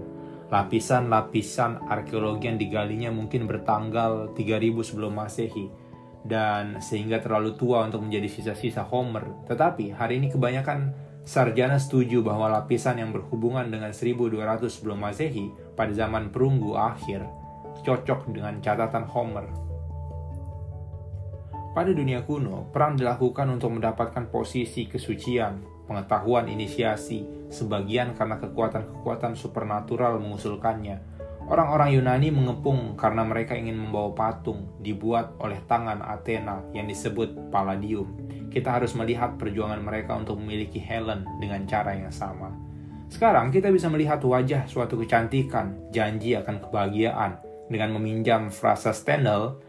Lapisan-lapisan 0.53 1.89
arkeologi 1.89 2.47
yang 2.47 2.61
digalinya 2.61 3.11
mungkin 3.11 3.49
bertanggal 3.49 4.37
3000 4.37 4.87
sebelum 4.87 5.13
Masehi 5.17 5.84
dan 6.25 6.81
sehingga 6.81 7.21
terlalu 7.21 7.55
tua 7.55 7.85
untuk 7.85 8.01
menjadi 8.01 8.27
sisa-sisa 8.33 8.83
Homer. 8.89 9.45
Tetapi 9.45 9.93
hari 9.93 10.19
ini 10.19 10.33
kebanyakan 10.33 10.97
sarjana 11.25 11.77
setuju 11.77 12.25
bahwa 12.25 12.49
lapisan 12.49 12.97
yang 12.97 13.13
berhubungan 13.13 13.69
dengan 13.69 13.93
1200 13.93 14.65
sebelum 14.73 15.01
Masehi 15.01 15.53
pada 15.77 15.93
zaman 15.93 16.33
perunggu 16.33 16.77
akhir 16.77 17.25
cocok 17.85 18.33
dengan 18.33 18.59
catatan 18.65 19.05
Homer. 19.05 19.47
Pada 21.75 21.91
dunia 21.91 22.23
kuno, 22.23 22.71
perang 22.71 22.95
dilakukan 22.95 23.51
untuk 23.51 23.75
mendapatkan 23.75 24.31
posisi 24.31 24.87
kesucian, 24.87 25.59
pengetahuan 25.91 26.47
inisiasi, 26.47 27.51
sebagian 27.51 28.15
karena 28.15 28.39
kekuatan-kekuatan 28.39 29.35
supernatural 29.35 30.23
mengusulkannya, 30.23 31.14
Orang-orang 31.45 31.93
Yunani 31.93 32.33
mengepung 32.33 32.97
karena 32.97 33.21
mereka 33.21 33.53
ingin 33.53 33.77
membawa 33.77 34.17
patung 34.17 34.65
dibuat 34.81 35.37
oleh 35.37 35.61
tangan 35.69 36.01
Athena 36.01 36.65
yang 36.73 36.89
disebut 36.89 37.53
Palladium. 37.53 38.17
Kita 38.49 38.81
harus 38.81 38.97
melihat 38.97 39.37
perjuangan 39.37 39.85
mereka 39.85 40.17
untuk 40.17 40.41
memiliki 40.41 40.81
Helen 40.81 41.29
dengan 41.45 41.69
cara 41.69 41.93
yang 41.93 42.09
sama. 42.09 42.49
Sekarang 43.13 43.53
kita 43.53 43.69
bisa 43.69 43.93
melihat 43.93 44.25
wajah 44.25 44.65
suatu 44.65 44.97
kecantikan, 44.97 45.77
janji 45.93 46.33
akan 46.33 46.65
kebahagiaan. 46.65 47.37
Dengan 47.69 47.93
meminjam 47.93 48.49
frasa 48.49 48.97
Stendhal, 48.97 49.61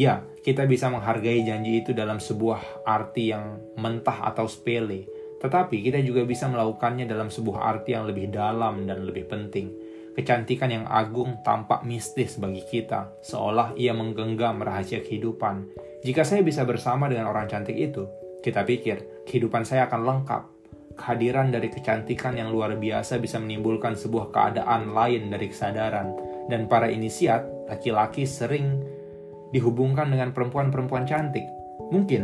ya, 0.00 0.24
kita 0.40 0.64
bisa 0.64 0.88
menghargai 0.88 1.44
janji 1.44 1.84
itu 1.84 1.92
dalam 1.92 2.24
sebuah 2.24 2.88
arti 2.88 3.36
yang 3.36 3.60
mentah 3.76 4.32
atau 4.32 4.48
sepele. 4.48 5.04
Tetapi 5.44 5.84
kita 5.84 6.00
juga 6.00 6.24
bisa 6.24 6.48
melakukannya 6.48 7.04
dalam 7.04 7.28
sebuah 7.28 7.68
arti 7.68 7.92
yang 7.92 8.08
lebih 8.08 8.32
dalam 8.32 8.88
dan 8.88 9.04
lebih 9.04 9.28
penting 9.28 9.87
Kecantikan 10.18 10.66
yang 10.66 10.82
agung 10.90 11.46
tampak 11.46 11.86
mistis 11.86 12.42
bagi 12.42 12.66
kita, 12.66 13.22
seolah 13.22 13.78
ia 13.78 13.94
menggenggam 13.94 14.58
rahasia 14.58 14.98
kehidupan. 14.98 15.70
Jika 16.02 16.26
saya 16.26 16.42
bisa 16.42 16.66
bersama 16.66 17.06
dengan 17.06 17.30
orang 17.30 17.46
cantik 17.46 17.78
itu, 17.78 18.02
kita 18.42 18.66
pikir 18.66 19.22
kehidupan 19.30 19.62
saya 19.62 19.86
akan 19.86 20.02
lengkap. 20.02 20.42
Kehadiran 20.98 21.54
dari 21.54 21.70
kecantikan 21.70 22.34
yang 22.34 22.50
luar 22.50 22.74
biasa 22.74 23.22
bisa 23.22 23.38
menimbulkan 23.38 23.94
sebuah 23.94 24.34
keadaan 24.34 24.90
lain 24.90 25.30
dari 25.30 25.54
kesadaran, 25.54 26.10
dan 26.50 26.66
para 26.66 26.90
inisiat, 26.90 27.70
laki-laki 27.70 28.26
sering 28.26 28.82
dihubungkan 29.54 30.10
dengan 30.10 30.34
perempuan-perempuan 30.34 31.06
cantik. 31.06 31.46
Mungkin 31.94 32.22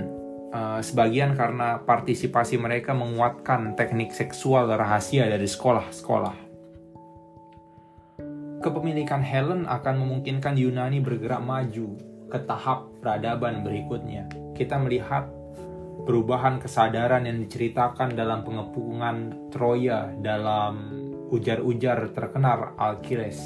uh, 0.50 0.82
sebagian 0.82 1.38
karena 1.38 1.78
partisipasi 1.86 2.58
mereka 2.58 2.90
menguatkan 2.90 3.78
teknik 3.78 4.10
seksual 4.10 4.66
rahasia 4.66 5.30
dari 5.30 5.46
sekolah-sekolah. 5.46 6.43
Kepemilikan 8.64 9.20
Helen 9.20 9.68
akan 9.68 10.00
memungkinkan 10.00 10.56
Yunani 10.56 11.04
bergerak 11.04 11.44
maju 11.44 12.00
ke 12.32 12.38
tahap 12.48 12.88
peradaban 13.04 13.60
berikutnya. 13.60 14.24
Kita 14.56 14.80
melihat 14.80 15.28
perubahan 16.08 16.64
kesadaran 16.64 17.28
yang 17.28 17.44
diceritakan 17.44 18.16
dalam 18.16 18.40
pengepungan 18.40 19.36
Troya 19.52 20.08
dalam 20.16 20.96
ujar-ujar 21.28 22.16
terkenal 22.16 22.72
Alkiles. 22.80 23.36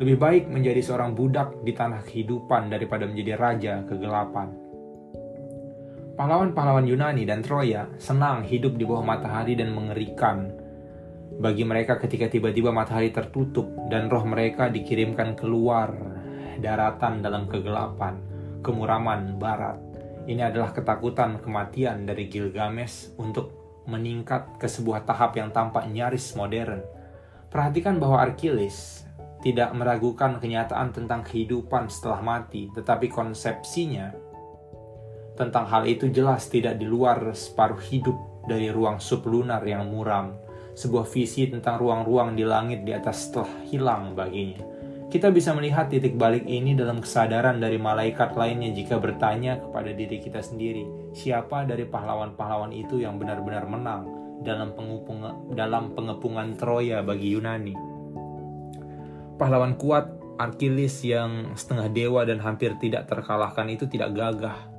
Lebih 0.00 0.16
baik 0.16 0.44
menjadi 0.48 0.80
seorang 0.80 1.12
budak 1.12 1.60
di 1.60 1.76
tanah 1.76 2.00
kehidupan 2.08 2.72
daripada 2.72 3.04
menjadi 3.04 3.36
raja 3.36 3.84
kegelapan. 3.84 4.56
Pahlawan-pahlawan 6.16 6.88
Yunani 6.88 7.28
dan 7.28 7.44
Troya 7.44 7.92
senang 8.00 8.40
hidup 8.40 8.80
di 8.80 8.88
bawah 8.88 9.04
matahari 9.04 9.52
dan 9.52 9.76
mengerikan 9.76 10.63
bagi 11.38 11.66
mereka 11.66 11.98
ketika 11.98 12.30
tiba-tiba 12.30 12.70
matahari 12.70 13.10
tertutup 13.10 13.66
dan 13.90 14.06
roh 14.06 14.22
mereka 14.22 14.70
dikirimkan 14.70 15.34
keluar 15.34 15.90
daratan 16.62 17.20
dalam 17.24 17.50
kegelapan, 17.50 18.18
kemuraman 18.62 19.34
barat. 19.38 19.78
Ini 20.24 20.48
adalah 20.48 20.72
ketakutan 20.72 21.42
kematian 21.42 22.06
dari 22.06 22.30
Gilgamesh 22.30 23.12
untuk 23.20 23.52
meningkat 23.84 24.56
ke 24.56 24.64
sebuah 24.64 25.04
tahap 25.04 25.36
yang 25.36 25.52
tampak 25.52 25.84
nyaris 25.90 26.32
modern. 26.32 26.80
Perhatikan 27.52 28.00
bahwa 28.00 28.24
Archilis 28.24 29.04
tidak 29.44 29.76
meragukan 29.76 30.40
kenyataan 30.40 30.96
tentang 30.96 31.20
kehidupan 31.20 31.92
setelah 31.92 32.24
mati, 32.24 32.72
tetapi 32.72 33.12
konsepsinya 33.12 34.16
tentang 35.36 35.68
hal 35.68 35.84
itu 35.84 36.08
jelas 36.08 36.48
tidak 36.48 36.80
di 36.80 36.86
luar 36.88 37.34
separuh 37.36 37.82
hidup 37.82 38.16
dari 38.48 38.70
ruang 38.72 39.02
sublunar 39.02 39.60
yang 39.66 39.84
muram 39.90 40.43
sebuah 40.74 41.06
visi 41.06 41.46
tentang 41.46 41.78
ruang-ruang 41.78 42.34
di 42.34 42.42
langit 42.42 42.82
di 42.82 42.90
atas 42.90 43.30
telah 43.30 43.50
hilang 43.70 44.12
baginya. 44.12 44.60
Kita 45.08 45.30
bisa 45.30 45.54
melihat 45.54 45.86
titik 45.86 46.18
balik 46.18 46.42
ini 46.42 46.74
dalam 46.74 46.98
kesadaran 46.98 47.62
dari 47.62 47.78
malaikat 47.78 48.34
lainnya 48.34 48.74
jika 48.74 48.98
bertanya 48.98 49.62
kepada 49.62 49.94
diri 49.94 50.18
kita 50.18 50.42
sendiri, 50.42 51.14
siapa 51.14 51.62
dari 51.62 51.86
pahlawan-pahlawan 51.86 52.74
itu 52.74 52.98
yang 52.98 53.22
benar-benar 53.22 53.62
menang 53.70 54.10
dalam, 54.42 54.74
dalam 55.54 55.94
pengepungan 55.94 56.58
Troya 56.58 56.98
bagi 57.06 57.30
Yunani. 57.30 57.74
Pahlawan 59.38 59.78
kuat 59.78 60.10
Achilles 60.34 60.98
yang 61.06 61.54
setengah 61.54 61.86
dewa 61.94 62.26
dan 62.26 62.42
hampir 62.42 62.74
tidak 62.82 63.06
terkalahkan 63.06 63.70
itu 63.70 63.86
tidak 63.86 64.18
gagah 64.18 64.73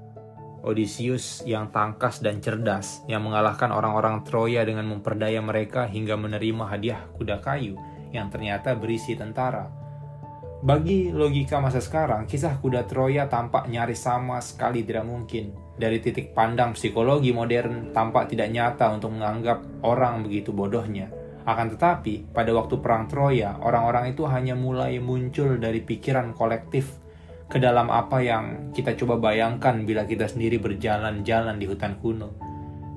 Odysseus 0.66 1.46
yang 1.46 1.70
tangkas 1.70 2.26
dan 2.26 2.42
cerdas, 2.42 3.06
yang 3.06 3.22
mengalahkan 3.22 3.70
orang-orang 3.70 4.26
Troya 4.26 4.66
dengan 4.66 4.90
memperdaya 4.90 5.38
mereka 5.40 5.86
hingga 5.86 6.18
menerima 6.18 6.66
hadiah 6.66 7.06
kuda 7.16 7.38
kayu 7.40 7.78
yang 8.10 8.34
ternyata 8.34 8.74
berisi 8.74 9.14
tentara. 9.14 9.70
Bagi 10.66 11.14
logika 11.14 11.62
masa 11.62 11.78
sekarang, 11.78 12.26
kisah 12.26 12.58
kuda 12.58 12.90
Troya 12.90 13.30
tampak 13.30 13.70
nyaris 13.70 14.02
sama 14.02 14.42
sekali 14.42 14.82
tidak 14.82 15.06
mungkin. 15.06 15.54
Dari 15.78 16.02
titik 16.02 16.34
pandang 16.34 16.74
psikologi 16.74 17.30
modern, 17.30 17.94
tampak 17.94 18.34
tidak 18.34 18.50
nyata 18.50 18.90
untuk 18.90 19.14
menganggap 19.14 19.62
orang 19.86 20.26
begitu 20.26 20.50
bodohnya. 20.50 21.14
Akan 21.46 21.70
tetapi, 21.70 22.34
pada 22.34 22.50
waktu 22.58 22.82
Perang 22.82 23.06
Troya, 23.06 23.62
orang-orang 23.62 24.18
itu 24.18 24.26
hanya 24.26 24.58
mulai 24.58 24.98
muncul 24.98 25.62
dari 25.62 25.86
pikiran 25.86 26.34
kolektif 26.34 27.05
ke 27.46 27.62
dalam 27.62 27.94
apa 27.94 28.22
yang 28.26 28.74
kita 28.74 28.98
coba 28.98 29.22
bayangkan 29.22 29.86
bila 29.86 30.04
kita 30.10 30.26
sendiri 30.26 30.58
berjalan-jalan 30.58 31.62
di 31.62 31.66
hutan 31.70 31.96
kuno 32.02 32.34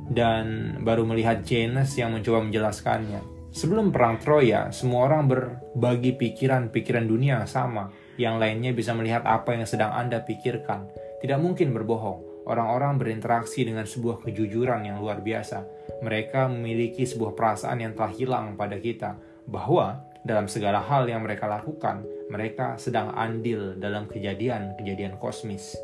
dan 0.08 0.76
baru 0.80 1.04
melihat 1.04 1.44
Janus 1.44 1.92
yang 2.00 2.16
mencoba 2.16 2.40
menjelaskannya. 2.40 3.20
Sebelum 3.52 3.92
perang 3.92 4.20
Troya, 4.20 4.68
semua 4.72 5.08
orang 5.08 5.28
berbagi 5.28 6.16
pikiran-pikiran 6.16 7.04
dunia 7.08 7.40
yang 7.40 7.48
sama. 7.48 7.88
Yang 8.20 8.36
lainnya 8.40 8.72
bisa 8.76 8.92
melihat 8.92 9.24
apa 9.24 9.56
yang 9.56 9.64
sedang 9.64 9.92
Anda 9.94 10.20
pikirkan. 10.24 10.88
Tidak 11.20 11.38
mungkin 11.40 11.72
berbohong. 11.72 12.44
Orang-orang 12.48 12.96
berinteraksi 12.96 13.64
dengan 13.64 13.84
sebuah 13.84 14.24
kejujuran 14.24 14.84
yang 14.88 15.00
luar 15.00 15.20
biasa. 15.20 15.64
Mereka 16.00 16.48
memiliki 16.48 17.04
sebuah 17.04 17.36
perasaan 17.36 17.84
yang 17.84 17.92
telah 17.92 18.12
hilang 18.12 18.56
pada 18.56 18.80
kita, 18.80 19.16
bahwa 19.48 20.00
dalam 20.24 20.48
segala 20.48 20.80
hal 20.84 21.08
yang 21.08 21.24
mereka 21.24 21.48
lakukan, 21.48 22.04
mereka 22.28 22.76
sedang 22.76 23.12
andil 23.16 23.76
dalam 23.76 24.08
kejadian-kejadian 24.08 25.16
kosmis. 25.16 25.76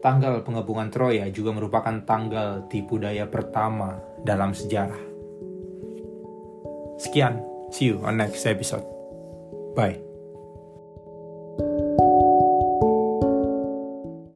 Tanggal 0.00 0.44
pengepungan 0.44 0.92
Troya 0.92 1.28
juga 1.32 1.56
merupakan 1.56 2.04
tanggal 2.04 2.68
tipu 2.68 3.00
daya 3.00 3.26
pertama 3.26 3.98
dalam 4.22 4.52
sejarah. 4.52 5.02
Sekian, 6.96 7.42
see 7.72 7.92
you 7.92 8.00
on 8.04 8.16
next 8.16 8.44
episode. 8.48 8.84
Bye. 9.76 10.05